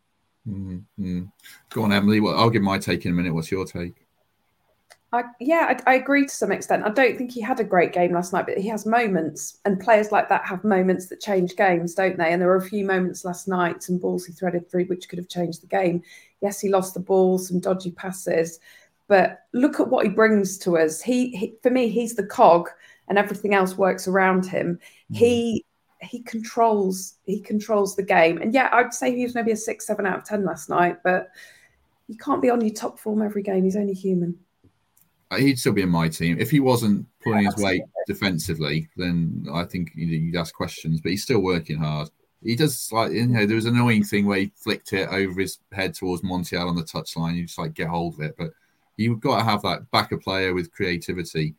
Mm-hmm. 0.48 1.24
Go 1.70 1.82
on, 1.82 1.92
Emily. 1.92 2.20
Well, 2.20 2.38
I'll 2.38 2.50
give 2.50 2.62
my 2.62 2.78
take 2.78 3.04
in 3.04 3.12
a 3.12 3.14
minute. 3.14 3.34
What's 3.34 3.50
your 3.50 3.64
take? 3.64 4.05
I, 5.16 5.24
yeah, 5.40 5.78
I, 5.86 5.92
I, 5.92 5.94
agree 5.94 6.24
to 6.24 6.34
some 6.34 6.52
extent. 6.52 6.84
I 6.84 6.90
don't 6.90 7.16
think 7.16 7.32
he 7.32 7.40
had 7.40 7.60
a 7.60 7.64
great 7.64 7.92
game 7.92 8.12
last 8.12 8.32
night, 8.32 8.46
but 8.46 8.58
he 8.58 8.68
has 8.68 8.86
moments, 8.86 9.58
and 9.64 9.80
players 9.80 10.12
like 10.12 10.28
that 10.28 10.46
have 10.46 10.64
moments 10.64 11.08
that 11.08 11.20
change 11.20 11.56
games, 11.56 11.94
don't 11.94 12.16
they? 12.16 12.32
And 12.32 12.40
there 12.40 12.48
were 12.48 12.56
a 12.56 12.62
few 12.68 12.84
moments 12.84 13.24
last 13.24 13.48
night, 13.48 13.82
some 13.82 13.98
balls 13.98 14.24
he 14.24 14.32
threaded 14.32 14.70
through 14.70 14.86
which 14.86 15.08
could 15.08 15.18
have 15.18 15.28
changed 15.28 15.62
the 15.62 15.66
game. 15.66 16.02
Yes, 16.40 16.60
he 16.60 16.68
lost 16.68 16.94
the 16.94 17.00
ball, 17.00 17.38
some 17.38 17.60
dodgy 17.60 17.90
passes, 17.90 18.60
but 19.08 19.40
look 19.52 19.80
at 19.80 19.88
what 19.88 20.06
he 20.06 20.10
brings 20.10 20.58
to 20.58 20.78
us. 20.78 21.00
He, 21.00 21.30
he 21.30 21.54
for 21.62 21.70
me, 21.70 21.88
he's 21.88 22.14
the 22.14 22.26
cog, 22.26 22.68
and 23.08 23.18
everything 23.18 23.54
else 23.54 23.76
works 23.76 24.08
around 24.08 24.46
him. 24.46 24.78
Mm. 25.12 25.16
He 25.16 25.64
he 26.02 26.22
controls 26.22 27.14
he 27.24 27.40
controls 27.40 27.96
the 27.96 28.02
game. 28.02 28.40
And 28.40 28.54
yeah, 28.54 28.68
I'd 28.72 28.94
say 28.94 29.14
he 29.14 29.24
was 29.24 29.34
maybe 29.34 29.52
a 29.52 29.56
six, 29.56 29.86
seven 29.86 30.06
out 30.06 30.18
of 30.18 30.24
ten 30.24 30.44
last 30.44 30.68
night, 30.68 30.98
but 31.02 31.28
you 32.08 32.16
can't 32.16 32.42
be 32.42 32.50
on 32.50 32.60
your 32.60 32.74
top 32.74 32.98
form 32.98 33.22
every 33.22 33.42
game. 33.42 33.64
He's 33.64 33.76
only 33.76 33.94
human. 33.94 34.38
Uh, 35.30 35.36
he'd 35.36 35.58
still 35.58 35.72
be 35.72 35.82
in 35.82 35.88
my 35.88 36.08
team 36.08 36.38
if 36.38 36.50
he 36.50 36.60
wasn't 36.60 37.06
pulling 37.22 37.42
yeah, 37.42 37.50
his 37.52 37.64
weight 37.64 37.82
defensively. 38.06 38.88
Then 38.96 39.46
I 39.52 39.64
think 39.64 39.90
you'd 39.94 40.36
ask 40.36 40.54
questions. 40.54 41.00
But 41.00 41.10
he's 41.10 41.24
still 41.24 41.40
working 41.40 41.78
hard. 41.78 42.08
He 42.42 42.54
does 42.54 42.90
like 42.92 43.12
you 43.12 43.26
know 43.26 43.46
there 43.46 43.56
was 43.56 43.64
an 43.64 43.74
annoying 43.74 44.04
thing 44.04 44.26
where 44.26 44.38
he 44.38 44.52
flicked 44.54 44.92
it 44.92 45.08
over 45.08 45.40
his 45.40 45.58
head 45.72 45.94
towards 45.94 46.22
Montiel 46.22 46.68
on 46.68 46.76
the 46.76 46.82
touchline. 46.82 47.36
You 47.36 47.46
just 47.46 47.58
like 47.58 47.74
get 47.74 47.88
hold 47.88 48.14
of 48.14 48.20
it, 48.20 48.36
but 48.38 48.50
you've 48.96 49.20
got 49.20 49.38
to 49.38 49.44
have 49.44 49.62
that 49.62 49.90
backup 49.90 50.22
player 50.22 50.54
with 50.54 50.72
creativity. 50.72 51.54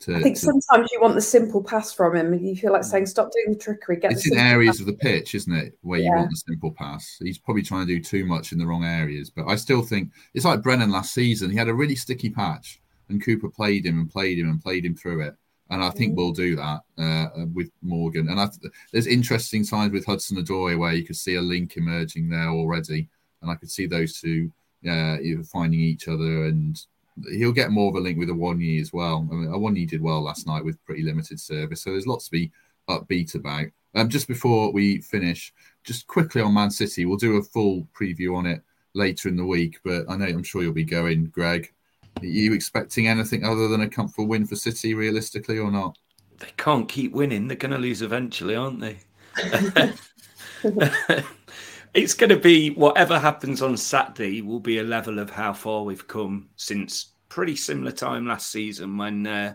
To, 0.00 0.16
I 0.16 0.22
think 0.22 0.36
to... 0.36 0.46
sometimes 0.46 0.90
you 0.90 1.00
want 1.00 1.14
the 1.14 1.20
simple 1.20 1.62
pass 1.62 1.92
from 1.92 2.16
him. 2.16 2.34
You 2.34 2.56
feel 2.56 2.72
like 2.72 2.82
saying, 2.82 3.06
"Stop 3.06 3.30
doing 3.30 3.56
the 3.56 3.62
trickery." 3.62 3.96
Get 3.96 4.10
it's 4.10 4.28
in 4.28 4.36
areas 4.36 4.78
pass. 4.78 4.80
of 4.80 4.86
the 4.86 4.94
pitch, 4.94 5.36
isn't 5.36 5.54
it, 5.54 5.78
where 5.82 6.00
yeah. 6.00 6.06
you 6.06 6.16
want 6.16 6.30
the 6.30 6.36
simple 6.36 6.72
pass. 6.72 7.18
He's 7.22 7.38
probably 7.38 7.62
trying 7.62 7.86
to 7.86 7.94
do 7.94 8.02
too 8.02 8.26
much 8.26 8.50
in 8.50 8.58
the 8.58 8.66
wrong 8.66 8.84
areas. 8.84 9.30
But 9.30 9.46
I 9.46 9.54
still 9.54 9.82
think 9.82 10.10
it's 10.34 10.44
like 10.44 10.60
Brennan 10.60 10.90
last 10.90 11.14
season. 11.14 11.52
He 11.52 11.56
had 11.56 11.68
a 11.68 11.74
really 11.74 11.94
sticky 11.94 12.30
patch, 12.30 12.81
and 13.12 13.24
Cooper 13.24 13.48
played 13.48 13.86
him 13.86 14.00
and 14.00 14.10
played 14.10 14.38
him 14.38 14.50
and 14.50 14.62
played 14.62 14.84
him 14.84 14.96
through 14.96 15.22
it. 15.22 15.34
And 15.70 15.82
I 15.82 15.90
think 15.90 16.12
mm. 16.12 16.16
we'll 16.16 16.32
do 16.32 16.56
that 16.56 16.80
uh, 16.98 17.28
with 17.54 17.70
Morgan. 17.80 18.28
And 18.28 18.38
I, 18.40 18.48
there's 18.92 19.06
interesting 19.06 19.64
signs 19.64 19.92
with 19.92 20.04
Hudson 20.04 20.36
Odoi 20.36 20.78
where 20.78 20.92
you 20.92 21.04
could 21.04 21.16
see 21.16 21.36
a 21.36 21.40
link 21.40 21.76
emerging 21.76 22.28
there 22.28 22.48
already, 22.48 23.08
and 23.40 23.50
I 23.50 23.54
could 23.54 23.70
see 23.70 23.86
those 23.86 24.20
two 24.20 24.50
uh, 24.88 25.16
finding 25.50 25.80
each 25.80 26.08
other 26.08 26.46
and 26.46 26.84
he'll 27.30 27.52
get 27.52 27.70
more 27.70 27.90
of 27.90 27.96
a 27.96 28.00
link 28.00 28.18
with 28.18 28.28
Awoniyi 28.28 28.80
as 28.80 28.92
well. 28.92 29.28
I 29.30 29.34
mean, 29.34 29.48
Awoniyi 29.48 29.88
did 29.88 30.02
well 30.02 30.22
last 30.22 30.46
night 30.46 30.64
with 30.64 30.82
pretty 30.84 31.02
limited 31.02 31.38
service, 31.40 31.82
so 31.82 31.90
there's 31.90 32.06
lots 32.06 32.26
to 32.26 32.30
be 32.30 32.50
upbeat 32.88 33.34
about. 33.34 33.66
Um, 33.94 34.08
just 34.08 34.26
before 34.26 34.72
we 34.72 35.00
finish, 35.00 35.52
just 35.84 36.06
quickly 36.06 36.40
on 36.40 36.54
Man 36.54 36.70
City, 36.70 37.04
we'll 37.04 37.18
do 37.18 37.36
a 37.36 37.42
full 37.42 37.86
preview 37.98 38.36
on 38.36 38.46
it 38.46 38.62
later 38.94 39.28
in 39.28 39.36
the 39.36 39.44
week. 39.44 39.78
But 39.84 40.06
I 40.08 40.16
know 40.16 40.24
I'm 40.24 40.42
sure 40.42 40.62
you'll 40.62 40.72
be 40.72 40.84
going, 40.84 41.26
Greg. 41.26 41.72
Are 42.22 42.28
you 42.28 42.52
expecting 42.52 43.08
anything 43.08 43.44
other 43.44 43.68
than 43.68 43.82
a 43.82 43.88
comfortable 43.88 44.28
win 44.28 44.46
for 44.46 44.56
City, 44.56 44.94
realistically, 44.94 45.58
or 45.58 45.70
not? 45.70 45.98
They 46.38 46.52
can't 46.56 46.88
keep 46.88 47.12
winning. 47.12 47.48
They're 47.48 47.56
going 47.56 47.72
to 47.72 47.78
lose 47.78 48.02
eventually, 48.02 48.56
aren't 48.56 48.80
they? 48.80 48.98
it's 51.94 52.14
going 52.14 52.30
to 52.30 52.38
be 52.38 52.70
whatever 52.70 53.18
happens 53.18 53.62
on 53.62 53.76
Saturday 53.76 54.42
will 54.42 54.60
be 54.60 54.78
a 54.78 54.84
level 54.84 55.18
of 55.18 55.30
how 55.30 55.52
far 55.52 55.84
we've 55.84 56.08
come 56.08 56.48
since 56.56 57.12
pretty 57.28 57.56
similar 57.56 57.92
time 57.92 58.26
last 58.26 58.50
season 58.50 58.96
when 58.96 59.26
uh, 59.26 59.54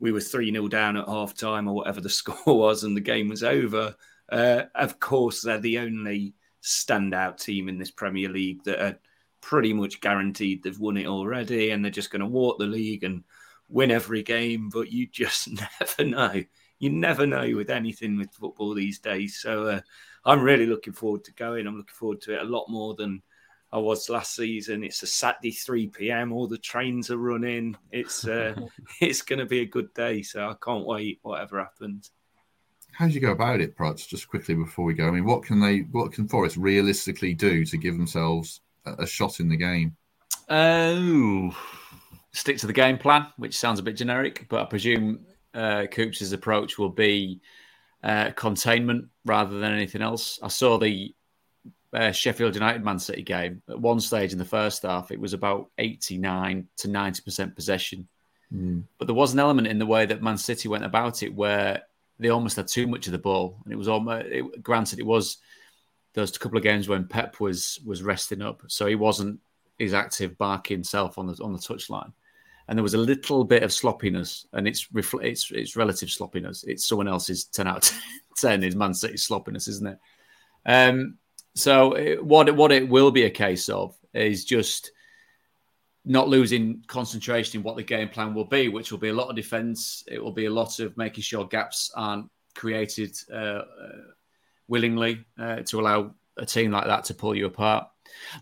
we 0.00 0.12
were 0.12 0.20
3 0.20 0.52
0 0.52 0.68
down 0.68 0.96
at 0.96 1.08
half 1.08 1.34
time 1.34 1.68
or 1.68 1.74
whatever 1.74 2.00
the 2.00 2.08
score 2.10 2.58
was 2.58 2.84
and 2.84 2.96
the 2.96 3.00
game 3.00 3.28
was 3.28 3.42
over. 3.42 3.94
Uh, 4.30 4.62
of 4.74 5.00
course, 5.00 5.42
they're 5.42 5.58
the 5.58 5.78
only 5.78 6.34
standout 6.62 7.40
team 7.42 7.68
in 7.68 7.78
this 7.78 7.90
Premier 7.90 8.28
League 8.28 8.62
that 8.64 8.82
are 8.82 8.98
pretty 9.40 9.72
much 9.72 10.00
guaranteed 10.00 10.62
they've 10.62 10.78
won 10.78 10.96
it 10.96 11.06
already 11.06 11.70
and 11.70 11.84
they're 11.84 11.90
just 11.90 12.10
going 12.10 12.20
to 12.20 12.26
walk 12.26 12.58
the 12.58 12.66
league 12.66 13.04
and 13.04 13.24
win 13.68 13.90
every 13.90 14.22
game. 14.22 14.68
But 14.68 14.92
you 14.92 15.06
just 15.06 15.48
never 15.80 16.04
know. 16.04 16.42
You 16.78 16.90
never 16.90 17.26
know 17.26 17.56
with 17.56 17.70
anything 17.70 18.16
with 18.16 18.32
football 18.32 18.74
these 18.74 19.00
days. 19.00 19.38
So, 19.40 19.66
uh, 19.66 19.80
I'm 20.24 20.42
really 20.42 20.66
looking 20.66 20.92
forward 20.92 21.24
to 21.24 21.32
going. 21.32 21.66
I'm 21.66 21.76
looking 21.76 21.94
forward 21.94 22.20
to 22.22 22.34
it 22.34 22.42
a 22.42 22.44
lot 22.44 22.68
more 22.68 22.94
than 22.94 23.22
I 23.72 23.78
was 23.78 24.08
last 24.08 24.34
season. 24.34 24.84
It's 24.84 25.02
a 25.02 25.06
Saturday 25.06 25.52
3 25.52 25.88
p.m. 25.88 26.32
All 26.32 26.46
the 26.46 26.58
trains 26.58 27.10
are 27.10 27.18
running. 27.18 27.76
It's 27.90 28.26
uh, 28.26 28.54
it's 29.00 29.22
going 29.22 29.38
to 29.38 29.46
be 29.46 29.60
a 29.60 29.66
good 29.66 29.92
day. 29.94 30.22
So 30.22 30.46
I 30.48 30.54
can't 30.62 30.86
wait. 30.86 31.20
Whatever 31.22 31.60
happens. 31.60 32.10
How 32.92 33.06
do 33.06 33.12
you 33.12 33.20
go 33.20 33.32
about 33.32 33.60
it, 33.60 33.76
Prots? 33.76 34.06
Just 34.06 34.28
quickly 34.28 34.54
before 34.54 34.84
we 34.84 34.94
go, 34.94 35.06
I 35.06 35.10
mean, 35.12 35.24
what 35.24 35.44
can 35.44 35.60
they, 35.60 35.80
what 35.92 36.12
can 36.12 36.26
Forest 36.26 36.56
realistically 36.56 37.32
do 37.32 37.64
to 37.64 37.76
give 37.76 37.96
themselves 37.96 38.60
a, 38.84 39.06
shot 39.06 39.40
in 39.40 39.48
the 39.48 39.56
game? 39.56 39.96
Oh, 40.48 41.56
stick 42.32 42.58
to 42.58 42.66
the 42.66 42.72
game 42.72 42.98
plan, 42.98 43.26
which 43.36 43.56
sounds 43.56 43.80
a 43.80 43.82
bit 43.82 43.96
generic, 43.96 44.46
but 44.48 44.62
I 44.62 44.64
presume 44.64 45.20
uh, 45.54 45.86
Coops' 45.90 46.32
approach 46.32 46.78
will 46.78 46.90
be 46.90 47.40
uh, 48.02 48.30
containment 48.36 49.08
rather 49.24 49.58
than 49.58 49.72
anything 49.72 50.02
else. 50.02 50.38
I 50.42 50.48
saw 50.48 50.78
the 50.78 51.14
uh, 51.92 52.12
Sheffield 52.12 52.54
United 52.54 52.84
Man 52.84 52.98
City 52.98 53.22
game 53.22 53.62
at 53.68 53.80
one 53.80 54.00
stage 54.00 54.32
in 54.32 54.38
the 54.38 54.44
first 54.44 54.82
half. 54.82 55.10
It 55.10 55.20
was 55.20 55.32
about 55.32 55.70
89 55.78 56.68
to 56.78 56.88
90% 56.88 57.54
possession. 57.54 58.08
Mm. 58.54 58.84
But 58.98 59.06
there 59.06 59.14
was 59.14 59.32
an 59.32 59.38
element 59.38 59.68
in 59.68 59.78
the 59.78 59.86
way 59.86 60.06
that 60.06 60.22
Man 60.22 60.38
City 60.38 60.68
went 60.68 60.84
about 60.84 61.22
it 61.22 61.34
where 61.34 61.82
they 62.18 62.28
almost 62.28 62.56
had 62.56 62.68
too 62.68 62.86
much 62.86 63.06
of 63.06 63.12
the 63.12 63.18
ball. 63.18 63.58
And 63.64 63.72
it 63.72 63.76
was 63.76 63.88
almost, 63.88 64.26
it, 64.26 64.62
granted, 64.62 64.98
it 64.98 65.06
was 65.06 65.38
those 66.14 66.36
couple 66.36 66.58
of 66.58 66.64
games 66.64 66.88
when 66.88 67.06
Pep 67.06 67.40
was 67.40 67.80
was 67.84 68.02
resting 68.02 68.42
up. 68.42 68.62
So 68.68 68.86
he 68.86 68.94
wasn't 68.94 69.40
his 69.78 69.94
active 69.94 70.36
barking 70.38 70.84
self 70.84 71.18
on 71.18 71.26
the 71.26 71.42
on 71.42 71.52
the 71.52 71.58
touchline 71.58 72.12
and 72.68 72.76
there 72.76 72.82
was 72.82 72.94
a 72.94 72.98
little 72.98 73.44
bit 73.44 73.62
of 73.62 73.72
sloppiness, 73.72 74.46
and 74.52 74.68
it's 74.68 74.88
refl- 74.88 75.24
it's 75.24 75.50
it's 75.50 75.74
relative 75.74 76.10
sloppiness. 76.10 76.64
It's 76.64 76.86
someone 76.86 77.08
else's 77.08 77.44
ten 77.44 77.66
out 77.66 77.90
of 77.90 77.98
ten 78.36 78.62
is 78.62 78.76
Man 78.76 78.92
City's 78.92 79.24
sloppiness, 79.24 79.68
isn't 79.68 79.88
it? 79.88 79.98
Um, 80.66 81.16
so 81.54 81.94
it, 81.94 82.22
what 82.22 82.54
what 82.54 82.70
it 82.70 82.86
will 82.86 83.10
be 83.10 83.24
a 83.24 83.30
case 83.30 83.70
of 83.70 83.96
is 84.12 84.44
just 84.44 84.92
not 86.04 86.28
losing 86.28 86.84
concentration 86.86 87.58
in 87.58 87.64
what 87.64 87.76
the 87.76 87.82
game 87.82 88.10
plan 88.10 88.34
will 88.34 88.44
be, 88.44 88.68
which 88.68 88.92
will 88.92 88.98
be 88.98 89.08
a 89.08 89.14
lot 89.14 89.30
of 89.30 89.36
defence. 89.36 90.04
It 90.06 90.22
will 90.22 90.32
be 90.32 90.44
a 90.44 90.50
lot 90.50 90.78
of 90.78 90.96
making 90.96 91.22
sure 91.22 91.46
gaps 91.46 91.90
aren't 91.96 92.30
created 92.54 93.16
uh, 93.32 93.36
uh, 93.36 93.62
willingly 94.68 95.24
uh, 95.38 95.62
to 95.62 95.80
allow 95.80 96.14
a 96.36 96.46
team 96.46 96.70
like 96.70 96.86
that 96.86 97.04
to 97.04 97.14
pull 97.14 97.34
you 97.34 97.46
apart. 97.46 97.88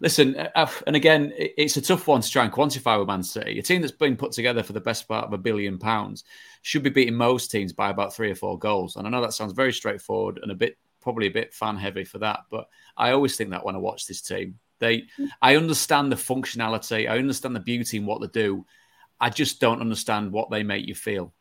Listen, 0.01 0.37
uh, 0.37 0.51
uh, 0.55 0.71
and 0.87 0.97
again, 0.97 1.33
it's 1.37 1.77
a 1.77 1.83
tough 1.83 2.07
one 2.07 2.21
to 2.21 2.31
try 2.31 2.45
and 2.45 2.53
quantify 2.53 2.99
with 2.99 3.09
Man 3.09 3.23
City. 3.23 3.59
A 3.59 3.63
team 3.63 3.81
that's 3.81 3.93
been 3.93 4.17
put 4.17 4.33
together 4.33 4.63
for 4.63 4.73
the 4.73 4.81
best 4.81 5.09
part 5.09 5.25
of 5.25 5.33
a 5.33 5.39
billion 5.39 5.79
pounds 5.79 6.25
should 6.63 6.83
be 6.83 6.91
beating 6.91 7.15
most 7.15 7.51
teams 7.51 7.73
by 7.73 7.91
about 7.91 8.15
three 8.15 8.31
or 8.31 8.35
four 8.35 8.59
goals. 8.59 8.97
And 8.97 9.07
I 9.07 9.11
know 9.11 9.23
that 9.23 9.33
sounds 9.33 9.53
very 9.53 9.73
straightforward 9.73 10.39
and 10.43 10.51
a 10.51 10.55
bit 10.55 10.77
probably 11.01 11.29
a 11.29 11.31
bit 11.31 11.55
fan 11.55 11.77
heavy 11.77 12.03
for 12.03 12.19
that, 12.19 12.41
but 12.51 12.69
I 12.97 13.13
always 13.13 13.37
think 13.37 13.51
that 13.51 13.65
when 13.65 13.77
I 13.77 13.79
watch 13.79 14.07
this 14.07 14.21
team, 14.21 14.59
they 14.81 15.05
I 15.41 15.55
understand 15.55 16.11
the 16.11 16.17
functionality, 16.17 17.09
I 17.09 17.19
understand 17.19 17.55
the 17.55 17.61
beauty 17.61 17.99
in 17.99 18.07
what 18.07 18.21
they 18.21 18.27
do. 18.27 18.67
I 19.21 19.31
just 19.31 19.61
don't 19.61 19.81
understand 19.81 20.33
what 20.33 20.51
they 20.51 20.65
make 20.65 20.87
you 20.87 20.97
feel. 20.97 21.33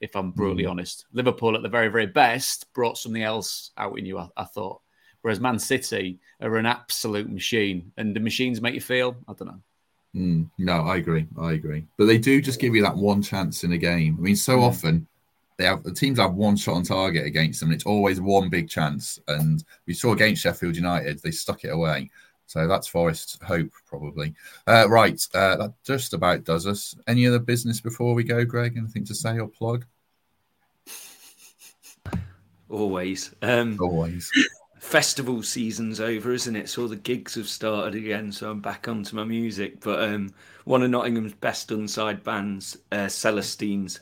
If 0.00 0.14
I'm 0.14 0.30
brutally 0.30 0.64
mm. 0.64 0.70
honest, 0.70 1.06
Liverpool 1.12 1.56
at 1.56 1.62
the 1.62 1.68
very, 1.68 1.88
very 1.88 2.06
best 2.06 2.72
brought 2.72 2.98
something 2.98 3.22
else 3.22 3.72
out 3.76 3.98
in 3.98 4.06
you. 4.06 4.18
I, 4.18 4.28
I 4.36 4.44
thought 4.44 4.80
Whereas 5.22 5.40
Man 5.40 5.58
City 5.58 6.18
are 6.40 6.56
an 6.56 6.66
absolute 6.66 7.30
machine, 7.30 7.92
and 7.96 8.14
the 8.14 8.20
machines 8.20 8.60
make 8.60 8.74
you 8.74 8.80
feel. 8.80 9.16
I 9.26 9.32
don't 9.32 9.48
know. 9.48 9.60
Mm, 10.16 10.50
no, 10.58 10.86
I 10.86 10.96
agree. 10.96 11.26
I 11.38 11.52
agree. 11.52 11.86
But 11.96 12.06
they 12.06 12.18
do 12.18 12.40
just 12.40 12.60
give 12.60 12.74
you 12.74 12.82
that 12.82 12.96
one 12.96 13.20
chance 13.20 13.64
in 13.64 13.72
a 13.72 13.78
game. 13.78 14.16
I 14.18 14.22
mean, 14.22 14.36
so 14.36 14.58
mm. 14.58 14.62
often 14.62 15.06
they 15.56 15.64
have 15.64 15.82
the 15.82 15.92
teams 15.92 16.18
have 16.18 16.34
one 16.34 16.56
shot 16.56 16.76
on 16.76 16.82
target 16.84 17.26
against 17.26 17.60
them, 17.60 17.70
and 17.70 17.74
it's 17.74 17.86
always 17.86 18.20
one 18.20 18.48
big 18.48 18.68
chance. 18.68 19.18
And 19.26 19.64
we 19.86 19.94
saw 19.94 20.12
against 20.12 20.42
Sheffield 20.42 20.76
United, 20.76 21.20
they 21.20 21.32
stuck 21.32 21.64
it 21.64 21.72
away. 21.72 22.10
So 22.48 22.66
that's 22.66 22.88
Forest's 22.88 23.38
hope, 23.42 23.70
probably. 23.86 24.34
Uh, 24.66 24.88
right, 24.88 25.24
uh, 25.34 25.56
that 25.56 25.74
just 25.84 26.14
about 26.14 26.44
does 26.44 26.66
us. 26.66 26.96
Any 27.06 27.26
other 27.26 27.38
business 27.38 27.80
before 27.80 28.14
we 28.14 28.24
go, 28.24 28.44
Greg? 28.44 28.76
Anything 28.76 29.04
to 29.04 29.14
say 29.14 29.38
or 29.38 29.48
plug? 29.48 29.86
Always. 32.68 33.32
Um, 33.42 33.78
Always 33.80 34.30
festival 34.88 35.42
season's 35.42 36.00
over, 36.00 36.32
isn't 36.32 36.56
it? 36.56 36.68
So 36.68 36.82
all 36.82 36.88
the 36.88 36.96
gigs 36.96 37.34
have 37.34 37.48
started 37.48 37.94
again. 37.94 38.32
So 38.32 38.50
I'm 38.50 38.60
back 38.60 38.88
onto 38.88 39.16
my 39.16 39.24
music. 39.24 39.80
But 39.80 40.02
um, 40.02 40.32
one 40.64 40.82
of 40.82 40.90
Nottingham's 40.90 41.34
best 41.34 41.70
unside 41.70 42.24
bands, 42.24 42.78
uh, 42.90 43.08
Celestines, 43.08 44.00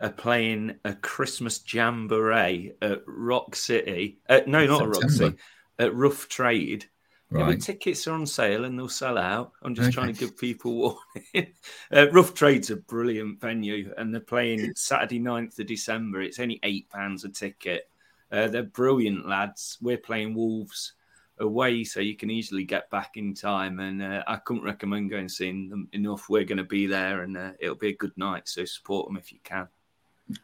are 0.00 0.10
playing 0.10 0.74
a 0.84 0.94
Christmas 0.94 1.62
jamboree 1.72 2.72
at 2.82 3.02
Rock 3.06 3.54
City. 3.54 4.18
Uh, 4.28 4.40
no, 4.46 4.66
not 4.66 4.82
at 4.82 4.88
Rock 4.88 5.10
City. 5.10 5.36
At 5.78 5.94
Rough 5.94 6.28
Trade. 6.28 6.86
Right. 7.34 7.50
Yeah, 7.50 7.56
tickets 7.56 8.06
are 8.06 8.12
on 8.12 8.26
sale 8.26 8.64
and 8.64 8.78
they'll 8.78 8.88
sell 8.88 9.18
out. 9.18 9.52
I'm 9.62 9.74
just 9.74 9.88
okay. 9.88 9.94
trying 9.94 10.14
to 10.14 10.20
give 10.20 10.38
people 10.38 11.00
warning. 11.34 11.52
uh, 11.92 12.08
Rough 12.12 12.32
Trade's 12.32 12.70
a 12.70 12.76
brilliant 12.76 13.40
venue 13.40 13.92
and 13.98 14.14
they're 14.14 14.20
playing 14.20 14.72
Saturday 14.76 15.18
9th 15.18 15.58
of 15.58 15.66
December. 15.66 16.22
It's 16.22 16.38
only 16.38 16.60
£8 16.62 17.24
a 17.24 17.28
ticket. 17.28 17.88
Uh, 18.30 18.46
they're 18.46 18.62
brilliant 18.62 19.28
lads. 19.28 19.78
We're 19.82 19.98
playing 19.98 20.34
Wolves 20.34 20.92
away, 21.38 21.82
so 21.82 21.98
you 21.98 22.16
can 22.16 22.30
easily 22.30 22.62
get 22.62 22.88
back 22.90 23.16
in 23.16 23.34
time. 23.34 23.80
And 23.80 24.00
uh, 24.00 24.22
I 24.26 24.36
couldn't 24.36 24.62
recommend 24.62 25.10
going 25.10 25.28
seeing 25.28 25.68
them 25.68 25.88
enough. 25.92 26.28
We're 26.28 26.44
going 26.44 26.58
to 26.58 26.64
be 26.64 26.86
there, 26.86 27.22
and 27.22 27.36
uh, 27.36 27.50
it'll 27.58 27.74
be 27.74 27.88
a 27.88 27.96
good 27.96 28.16
night. 28.16 28.48
So 28.48 28.64
support 28.64 29.08
them 29.08 29.16
if 29.16 29.32
you 29.32 29.38
can. 29.44 29.68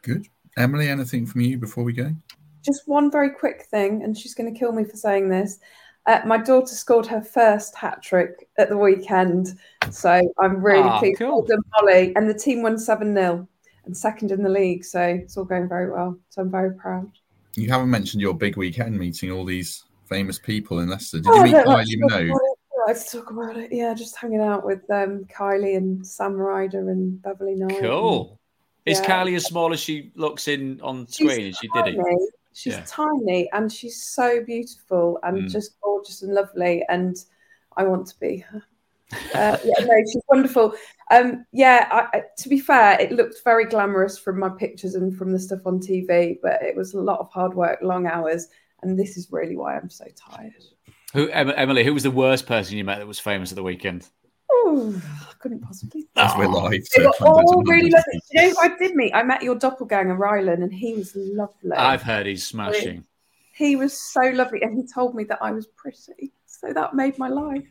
Good, 0.01 0.27
Emily. 0.57 0.89
Anything 0.89 1.25
from 1.25 1.41
you 1.41 1.57
before 1.57 1.83
we 1.83 1.93
go? 1.93 2.13
Just 2.63 2.87
one 2.87 3.09
very 3.09 3.31
quick 3.31 3.65
thing, 3.71 4.03
and 4.03 4.17
she's 4.17 4.35
going 4.35 4.53
to 4.53 4.59
kill 4.59 4.71
me 4.71 4.83
for 4.83 4.97
saying 4.97 5.29
this. 5.29 5.59
Uh, 6.07 6.19
my 6.25 6.37
daughter 6.37 6.73
scored 6.73 7.05
her 7.05 7.21
first 7.21 7.75
hat 7.75 8.01
trick 8.01 8.49
at 8.57 8.69
the 8.69 8.77
weekend, 8.77 9.59
so 9.91 10.21
I'm 10.39 10.63
really 10.63 10.81
ah, 10.81 10.99
pleased. 10.99 11.19
Cool. 11.19 11.47
Molly, 11.79 12.13
and 12.15 12.27
the 12.27 12.33
team 12.33 12.63
won 12.63 12.79
seven 12.79 13.13
0 13.13 13.47
and 13.85 13.95
second 13.95 14.31
in 14.31 14.41
the 14.41 14.49
league, 14.49 14.83
so 14.83 15.01
it's 15.01 15.37
all 15.37 15.45
going 15.45 15.69
very 15.69 15.91
well. 15.91 16.17
So 16.29 16.41
I'm 16.41 16.51
very 16.51 16.73
proud 16.75 17.11
you 17.55 17.69
haven't 17.69 17.89
mentioned 17.89 18.21
your 18.21 18.33
big 18.33 18.57
weekend 18.57 18.97
meeting 18.97 19.31
all 19.31 19.45
these 19.45 19.83
famous 20.07 20.39
people 20.39 20.79
in 20.79 20.89
Leicester. 20.89 21.19
Did 21.19 21.27
oh, 21.27 21.43
you 21.43 21.43
meet 21.43 21.55
Kylie 21.55 22.01
Minogue? 22.01 22.31
I 22.31 22.91
like 22.91 23.05
to 23.05 23.17
talk 23.17 23.31
about 23.31 23.57
it. 23.57 23.71
Yeah, 23.71 23.93
just 23.93 24.17
hanging 24.17 24.41
out 24.41 24.65
with 24.65 24.89
um, 24.89 25.25
Kylie 25.25 25.77
and 25.77 26.05
Sam 26.05 26.33
Ryder 26.33 26.89
and 26.89 27.21
Beverley 27.21 27.55
Knight. 27.55 27.79
Cool. 27.79 28.39
And, 28.85 28.95
Is 28.95 29.01
Kylie 29.01 29.35
as 29.35 29.45
small 29.45 29.73
as 29.73 29.79
she 29.79 30.11
looks 30.15 30.47
in 30.47 30.81
on 30.81 31.07
screen? 31.07 31.47
Is 31.47 31.57
she 31.57 31.69
did 31.73 31.87
it? 31.87 31.97
She's 32.53 32.73
yeah. 32.73 32.83
tiny 32.85 33.49
and 33.53 33.71
she's 33.71 34.03
so 34.03 34.43
beautiful 34.43 35.19
and 35.23 35.43
mm. 35.43 35.51
just 35.51 35.79
gorgeous 35.81 36.21
and 36.21 36.33
lovely. 36.33 36.83
And 36.89 37.15
I 37.77 37.83
want 37.83 38.07
to 38.07 38.19
be 38.19 38.37
her. 38.37 38.63
Uh, 39.33 39.57
yeah, 39.63 39.85
no, 39.85 39.93
she's 40.11 40.21
wonderful. 40.29 40.73
Um, 41.09 41.45
yeah, 41.51 41.87
I, 41.91 42.23
to 42.37 42.49
be 42.49 42.59
fair, 42.59 42.99
it 42.99 43.11
looked 43.11 43.43
very 43.43 43.65
glamorous 43.65 44.17
from 44.17 44.39
my 44.39 44.49
pictures 44.49 44.95
and 44.95 45.15
from 45.15 45.31
the 45.31 45.39
stuff 45.39 45.65
on 45.65 45.79
TV, 45.79 46.37
but 46.41 46.61
it 46.61 46.75
was 46.75 46.93
a 46.93 47.01
lot 47.01 47.19
of 47.19 47.29
hard 47.29 47.53
work, 47.53 47.79
long 47.81 48.07
hours, 48.07 48.47
and 48.81 48.97
this 48.97 49.17
is 49.17 49.27
really 49.31 49.57
why 49.57 49.77
I'm 49.77 49.89
so 49.89 50.05
tired. 50.15 50.53
Who, 51.13 51.29
Emily? 51.29 51.83
Who 51.83 51.93
was 51.93 52.03
the 52.03 52.11
worst 52.11 52.45
person 52.45 52.77
you 52.77 52.85
met 52.85 52.99
that 52.99 53.07
was 53.07 53.19
famous 53.19 53.51
at 53.51 53.57
the 53.57 53.63
weekend? 53.63 54.07
Oh, 54.63 55.01
I 55.29 55.33
couldn't 55.39 55.61
possibly. 55.61 56.07
That's 56.15 56.37
we're 56.37 56.45
oh. 56.45 56.49
live. 56.49 56.85
So 56.85 57.11
all 57.21 57.63
really 57.63 57.89
lovely. 57.89 58.21
You 58.31 58.41
know 58.41 58.49
who 58.49 58.57
I 58.59 58.77
did 58.77 58.95
meet? 58.95 59.13
I 59.13 59.23
met 59.23 59.41
your 59.41 59.55
doppelganger 59.55 60.15
Rylan, 60.15 60.63
and 60.63 60.73
he 60.73 60.93
was 60.93 61.15
lovely. 61.15 61.71
I've 61.71 62.03
heard 62.03 62.25
he's 62.25 62.45
smashing. 62.45 63.05
He 63.53 63.75
was 63.75 63.97
so 63.97 64.21
lovely, 64.21 64.61
and 64.61 64.75
he 64.75 64.85
told 64.87 65.15
me 65.15 65.23
that 65.25 65.39
I 65.41 65.51
was 65.51 65.67
pretty, 65.67 66.31
so 66.45 66.73
that 66.73 66.95
made 66.95 67.17
my 67.17 67.27
life. 67.27 67.67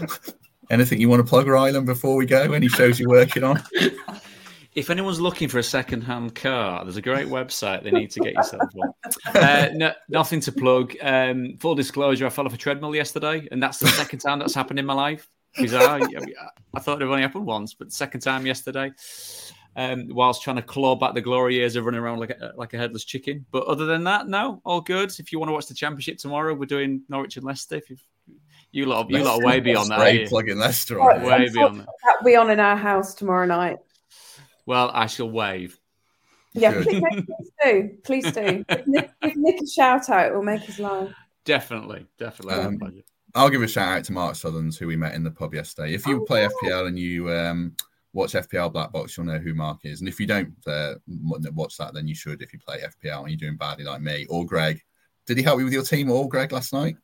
Anything 0.70 1.00
you 1.00 1.08
want 1.08 1.20
to 1.20 1.28
plug, 1.28 1.46
Rylan, 1.46 1.84
before 1.84 2.16
we 2.16 2.26
go? 2.26 2.52
Any 2.52 2.68
shows 2.68 3.00
you're 3.00 3.08
working 3.08 3.42
on? 3.42 3.60
If 4.74 4.88
anyone's 4.88 5.20
looking 5.20 5.48
for 5.48 5.58
a 5.58 5.64
second-hand 5.64 6.36
car, 6.36 6.84
there's 6.84 6.96
a 6.96 7.02
great 7.02 7.26
website 7.26 7.82
they 7.82 7.90
need 7.90 8.12
to 8.12 8.20
get 8.20 8.34
yourself 8.34 8.70
on. 8.80 8.92
Uh, 9.34 9.68
no, 9.74 9.92
nothing 10.08 10.40
to 10.40 10.52
plug. 10.52 10.94
Um, 11.02 11.56
full 11.58 11.74
disclosure: 11.74 12.24
I 12.24 12.30
fell 12.30 12.46
off 12.46 12.54
a 12.54 12.56
treadmill 12.56 12.94
yesterday, 12.94 13.48
and 13.50 13.60
that's 13.60 13.78
the 13.78 13.88
second 13.88 14.20
time 14.20 14.38
that's 14.38 14.54
happened 14.54 14.78
in 14.78 14.86
my 14.86 14.94
life. 14.94 15.28
Bizarre. 15.56 16.00
I, 16.00 16.06
I 16.74 16.80
thought 16.80 17.02
it 17.02 17.06
only 17.06 17.22
happened 17.22 17.46
once, 17.46 17.74
but 17.74 17.92
second 17.92 18.20
time 18.20 18.46
yesterday. 18.46 18.92
Um, 19.76 20.08
whilst 20.10 20.42
trying 20.42 20.56
to 20.56 20.62
claw 20.62 20.96
back 20.96 21.14
the 21.14 21.20
glory 21.20 21.56
years 21.56 21.76
of 21.76 21.84
running 21.84 22.00
around 22.00 22.18
like 22.18 22.30
a, 22.30 22.52
like 22.56 22.74
a 22.74 22.76
headless 22.76 23.04
chicken. 23.04 23.46
But 23.52 23.64
other 23.66 23.86
than 23.86 24.04
that, 24.04 24.28
no, 24.28 24.60
all 24.64 24.80
good. 24.80 25.12
If 25.18 25.32
you 25.32 25.38
want 25.38 25.48
to 25.48 25.52
watch 25.52 25.66
the 25.66 25.74
championship 25.74 26.18
tomorrow, 26.18 26.54
we're 26.54 26.66
doing 26.66 27.02
Norwich 27.08 27.36
and 27.36 27.44
Leicester. 27.44 27.76
If 27.76 27.90
you've 27.90 28.02
you 28.72 28.86
lot, 28.86 29.10
you 29.10 29.22
lot, 29.22 29.40
are 29.40 29.46
way 29.46 29.58
beyond 29.58 29.90
that. 29.90 29.98
Great 29.98 30.28
plugging 30.28 30.58
Leicester 30.58 31.00
on. 31.00 31.22
Way 31.22 31.48
beyond 31.48 31.80
that. 31.80 31.88
That'll 32.04 32.24
be 32.24 32.36
on 32.36 32.50
in 32.50 32.60
our 32.60 32.76
house 32.76 33.14
tomorrow 33.14 33.46
night. 33.46 33.78
Well, 34.70 34.92
I 34.94 35.06
shall 35.06 35.28
wave. 35.28 35.80
Yeah, 36.52 36.80
please, 36.80 37.02
please 37.02 37.50
do. 37.64 37.90
Please 38.04 38.30
do. 38.30 38.64
Give 38.68 38.86
Nick, 38.86 39.10
give 39.20 39.36
Nick, 39.36 39.60
a 39.60 39.66
shout 39.66 40.08
out. 40.08 40.28
It 40.28 40.32
will 40.32 40.44
make 40.44 40.60
his 40.62 40.78
life. 40.78 41.12
Definitely, 41.44 42.06
definitely. 42.20 42.54
Um, 42.54 43.02
I'll 43.34 43.50
give 43.50 43.62
a 43.62 43.66
shout 43.66 43.98
out 43.98 44.04
to 44.04 44.12
Mark 44.12 44.36
Sutherns, 44.36 44.78
who 44.78 44.86
we 44.86 44.94
met 44.94 45.14
in 45.14 45.24
the 45.24 45.30
pub 45.32 45.54
yesterday. 45.54 45.92
If 45.92 46.06
you 46.06 46.22
oh, 46.22 46.24
play 46.24 46.46
FPL 46.46 46.86
and 46.86 46.96
you 46.96 47.32
um, 47.32 47.74
watch 48.12 48.34
FPL 48.34 48.72
Black 48.72 48.92
Box, 48.92 49.16
you'll 49.16 49.26
know 49.26 49.38
who 49.38 49.54
Mark 49.54 49.80
is. 49.82 50.02
And 50.02 50.08
if 50.08 50.20
you 50.20 50.28
don't 50.28 50.54
uh, 50.68 50.94
watch 51.52 51.76
that, 51.78 51.92
then 51.92 52.06
you 52.06 52.14
should. 52.14 52.40
If 52.40 52.52
you 52.52 52.60
play 52.60 52.78
FPL 52.78 53.22
and 53.22 53.30
you're 53.30 53.38
doing 53.38 53.56
badly 53.56 53.82
like 53.82 54.02
me 54.02 54.24
or 54.30 54.46
Greg, 54.46 54.80
did 55.26 55.36
he 55.36 55.42
help 55.42 55.58
you 55.58 55.64
with 55.64 55.74
your 55.74 55.82
team 55.82 56.12
or 56.12 56.28
Greg 56.28 56.52
last 56.52 56.72
night? 56.72 56.94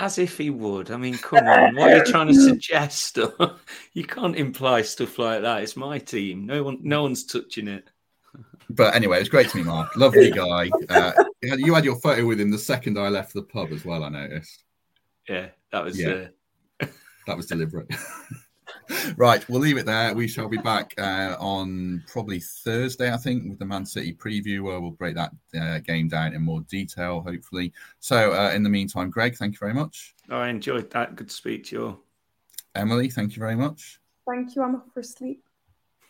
As 0.00 0.18
if 0.18 0.38
he 0.38 0.50
would. 0.50 0.90
I 0.90 0.96
mean, 0.96 1.18
come 1.18 1.46
on. 1.46 1.74
What 1.74 1.90
are 1.90 1.96
you 1.96 2.04
trying 2.04 2.28
to 2.28 2.34
suggest? 2.48 3.18
you 3.94 4.04
can't 4.04 4.36
imply 4.36 4.82
stuff 4.82 5.18
like 5.18 5.42
that. 5.42 5.62
It's 5.62 5.76
my 5.76 5.98
team. 5.98 6.46
No 6.46 6.62
one, 6.62 6.78
no 6.82 7.02
one's 7.02 7.24
touching 7.24 7.66
it. 7.66 7.90
But 8.70 8.94
anyway, 8.94 9.16
it 9.16 9.20
was 9.20 9.28
great 9.28 9.48
to 9.50 9.56
meet 9.56 9.66
Mark. 9.66 9.96
Lovely 9.96 10.30
guy. 10.30 10.70
Uh, 10.88 11.12
you 11.40 11.74
had 11.74 11.84
your 11.84 11.96
photo 11.96 12.26
with 12.26 12.40
him 12.40 12.50
the 12.50 12.58
second 12.58 12.98
I 12.98 13.08
left 13.08 13.32
the 13.32 13.42
pub 13.42 13.72
as 13.72 13.84
well. 13.84 14.04
I 14.04 14.10
noticed. 14.10 14.64
Yeah, 15.28 15.48
that 15.72 15.84
was. 15.84 15.98
Yeah, 15.98 16.28
uh... 16.80 16.86
that 17.26 17.36
was 17.36 17.46
deliberate. 17.46 17.88
right, 19.16 19.46
we'll 19.48 19.60
leave 19.60 19.78
it 19.78 19.86
there. 19.86 20.14
We 20.14 20.28
shall 20.28 20.48
be 20.48 20.58
back 20.58 20.94
uh, 20.98 21.36
on 21.38 22.02
probably 22.06 22.40
Thursday, 22.40 23.12
I 23.12 23.16
think, 23.16 23.48
with 23.48 23.58
the 23.58 23.64
Man 23.64 23.84
City 23.84 24.12
preview, 24.14 24.62
where 24.62 24.80
we'll 24.80 24.92
break 24.92 25.14
that 25.16 25.32
uh, 25.58 25.78
game 25.80 26.08
down 26.08 26.34
in 26.34 26.42
more 26.42 26.60
detail, 26.62 27.20
hopefully. 27.20 27.72
So, 28.00 28.32
uh, 28.32 28.50
in 28.50 28.62
the 28.62 28.70
meantime, 28.70 29.10
Greg, 29.10 29.36
thank 29.36 29.54
you 29.54 29.58
very 29.58 29.74
much. 29.74 30.14
Oh, 30.30 30.38
I 30.38 30.48
enjoyed 30.48 30.90
that. 30.90 31.16
Good 31.16 31.28
to 31.28 31.34
speak 31.34 31.64
to 31.66 31.76
you. 31.76 32.00
Emily, 32.74 33.08
thank 33.10 33.36
you 33.36 33.40
very 33.40 33.56
much. 33.56 34.00
Thank 34.28 34.54
you. 34.54 34.62
I'm 34.62 34.76
off 34.76 34.82
for 34.92 35.02
sleep. 35.02 35.42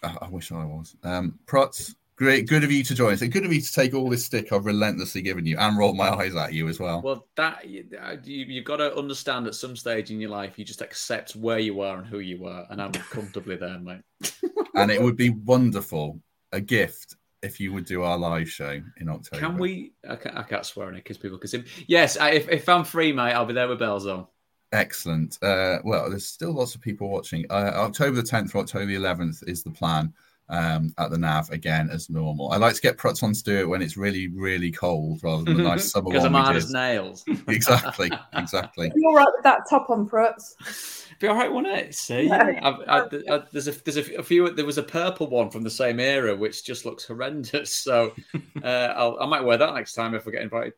I 0.02 0.28
wish 0.28 0.52
I 0.52 0.64
was. 0.64 0.96
Um, 1.02 1.38
Protz, 1.46 1.94
Great, 2.18 2.48
good 2.48 2.64
of 2.64 2.72
you 2.72 2.82
to 2.82 2.96
join 2.96 3.12
us. 3.12 3.20
Good 3.20 3.44
of 3.44 3.52
you 3.52 3.60
to 3.60 3.72
take 3.72 3.94
all 3.94 4.10
this 4.10 4.26
stick 4.26 4.52
I've 4.52 4.66
relentlessly 4.66 5.22
given 5.22 5.46
you 5.46 5.56
and 5.56 5.78
roll 5.78 5.94
my 5.94 6.08
eyes 6.08 6.34
at 6.34 6.52
you 6.52 6.66
as 6.68 6.80
well. 6.80 7.00
Well, 7.00 7.28
that 7.36 7.64
you, 7.64 7.84
you've 8.24 8.64
got 8.64 8.78
to 8.78 8.92
understand 8.96 9.46
at 9.46 9.54
some 9.54 9.76
stage 9.76 10.10
in 10.10 10.20
your 10.20 10.30
life, 10.30 10.58
you 10.58 10.64
just 10.64 10.82
accept 10.82 11.36
where 11.36 11.60
you 11.60 11.80
are 11.80 11.98
and 11.98 12.06
who 12.08 12.18
you 12.18 12.44
are, 12.46 12.66
and 12.70 12.82
I'm 12.82 12.90
comfortably 12.90 13.54
there, 13.54 13.78
mate. 13.78 14.02
and 14.74 14.90
it 14.90 15.00
would 15.00 15.16
be 15.16 15.30
wonderful, 15.30 16.20
a 16.50 16.60
gift, 16.60 17.14
if 17.42 17.60
you 17.60 17.72
would 17.72 17.84
do 17.84 18.02
our 18.02 18.18
live 18.18 18.50
show 18.50 18.80
in 19.00 19.08
October. 19.08 19.40
Can 19.40 19.56
we? 19.56 19.92
I 20.08 20.16
can't, 20.16 20.36
I 20.36 20.42
can't 20.42 20.66
swear 20.66 20.88
on 20.88 20.94
it 20.94 21.04
because 21.04 21.18
people 21.18 21.38
can 21.38 21.48
see. 21.48 21.62
Yes, 21.86 22.16
I, 22.16 22.30
if, 22.30 22.48
if 22.48 22.68
I'm 22.68 22.82
free, 22.82 23.12
mate, 23.12 23.32
I'll 23.32 23.46
be 23.46 23.54
there 23.54 23.68
with 23.68 23.78
bells 23.78 24.08
on. 24.08 24.26
Excellent. 24.72 25.38
Uh, 25.40 25.78
well, 25.84 26.10
there's 26.10 26.26
still 26.26 26.52
lots 26.52 26.74
of 26.74 26.80
people 26.80 27.10
watching. 27.10 27.46
Uh, 27.48 27.70
October 27.76 28.16
the 28.16 28.22
10th 28.22 28.56
or 28.56 28.58
October 28.58 28.86
the 28.86 28.96
11th 28.96 29.48
is 29.48 29.62
the 29.62 29.70
plan. 29.70 30.12
Um, 30.50 30.94
at 30.98 31.10
the 31.10 31.18
nav 31.18 31.50
again 31.50 31.90
as 31.90 32.08
normal. 32.08 32.50
I 32.52 32.56
like 32.56 32.74
to 32.74 32.80
get 32.80 32.96
Prutz 32.96 33.22
on 33.22 33.32
to 33.32 33.42
do 33.42 33.58
it 33.58 33.68
when 33.68 33.82
it's 33.82 33.96
really, 33.96 34.28
really 34.28 34.70
cold 34.70 35.20
rather 35.22 35.44
than 35.44 35.56
the 35.58 35.62
nice 35.62 35.90
summer 35.92 36.08
because 36.10 36.22
one. 36.22 36.34
I'm 36.34 36.40
we 36.40 36.44
hard 36.44 36.56
as 36.56 36.70
nails. 36.72 37.24
exactly, 37.48 38.10
exactly. 38.34 38.90
You're 38.94 39.14
right 39.14 39.28
with 39.34 39.44
that 39.44 39.60
top 39.68 39.90
on, 39.90 40.08
Prutz. 40.08 41.04
Be 41.20 41.26
all 41.26 41.34
right, 41.34 41.50
won't 41.52 41.66
it? 41.66 41.94
See, 41.94 42.28
Yeah. 42.28 42.60
I've, 42.62 42.88
I, 42.88 43.34
I, 43.34 43.42
there's 43.52 43.68
a 43.68 43.72
there's 43.84 43.96
a, 43.96 44.14
a 44.18 44.22
few. 44.22 44.48
There 44.50 44.64
was 44.64 44.78
a 44.78 44.82
purple 44.82 45.28
one 45.28 45.50
from 45.50 45.64
the 45.64 45.70
same 45.70 45.98
era 46.00 46.34
which 46.36 46.64
just 46.64 46.84
looks 46.86 47.04
horrendous. 47.04 47.74
So 47.74 48.12
uh, 48.62 48.66
I'll, 48.96 49.18
I 49.20 49.26
might 49.26 49.42
wear 49.42 49.56
that 49.58 49.74
next 49.74 49.94
time 49.94 50.14
if 50.14 50.26
we 50.26 50.32
get 50.32 50.42
invited. 50.42 50.74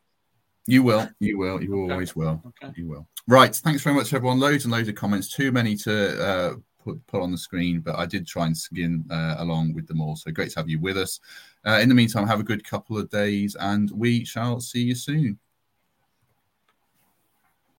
You 0.67 0.83
will, 0.83 1.09
you 1.21 1.37
will, 1.39 1.61
you 1.63 1.75
always 1.91 2.15
will, 2.15 2.41
Okay. 2.63 2.73
you 2.77 2.87
will. 2.89 3.09
Right, 3.27 3.55
thanks 3.55 3.83
very 3.83 3.97
much, 3.97 4.13
everyone. 4.13 4.39
Loads 4.39 4.65
and 4.65 4.73
loads 4.73 4.89
of 4.89 4.95
comments. 4.95 5.29
Too 5.35 5.51
many 5.53 5.75
to 5.79 6.23
uh, 6.25 6.55
put 6.83 7.05
put 7.07 7.23
on 7.23 7.31
the 7.31 7.39
screen, 7.39 7.81
but 7.81 7.97
I 7.97 8.07
did 8.07 8.27
try 8.27 8.47
and 8.47 8.57
skin 8.57 9.05
uh, 9.11 9.37
along 9.39 9.75
with 9.75 9.87
them 9.87 10.01
all. 10.01 10.17
So 10.17 10.31
great 10.31 10.51
to 10.53 10.61
have 10.61 10.69
you 10.69 10.81
with 10.81 10.97
us. 10.97 11.21
Uh, 11.67 11.79
in 11.83 11.89
the 11.89 11.95
meantime, 11.95 12.27
have 12.27 12.41
a 12.41 12.45
good 12.45 12.65
couple 12.65 12.99
of 12.99 13.11
days, 13.11 13.57
and 13.61 13.91
we 13.91 14.25
shall 14.25 14.61
see 14.61 14.83
you 14.83 14.95
soon. 14.95 15.39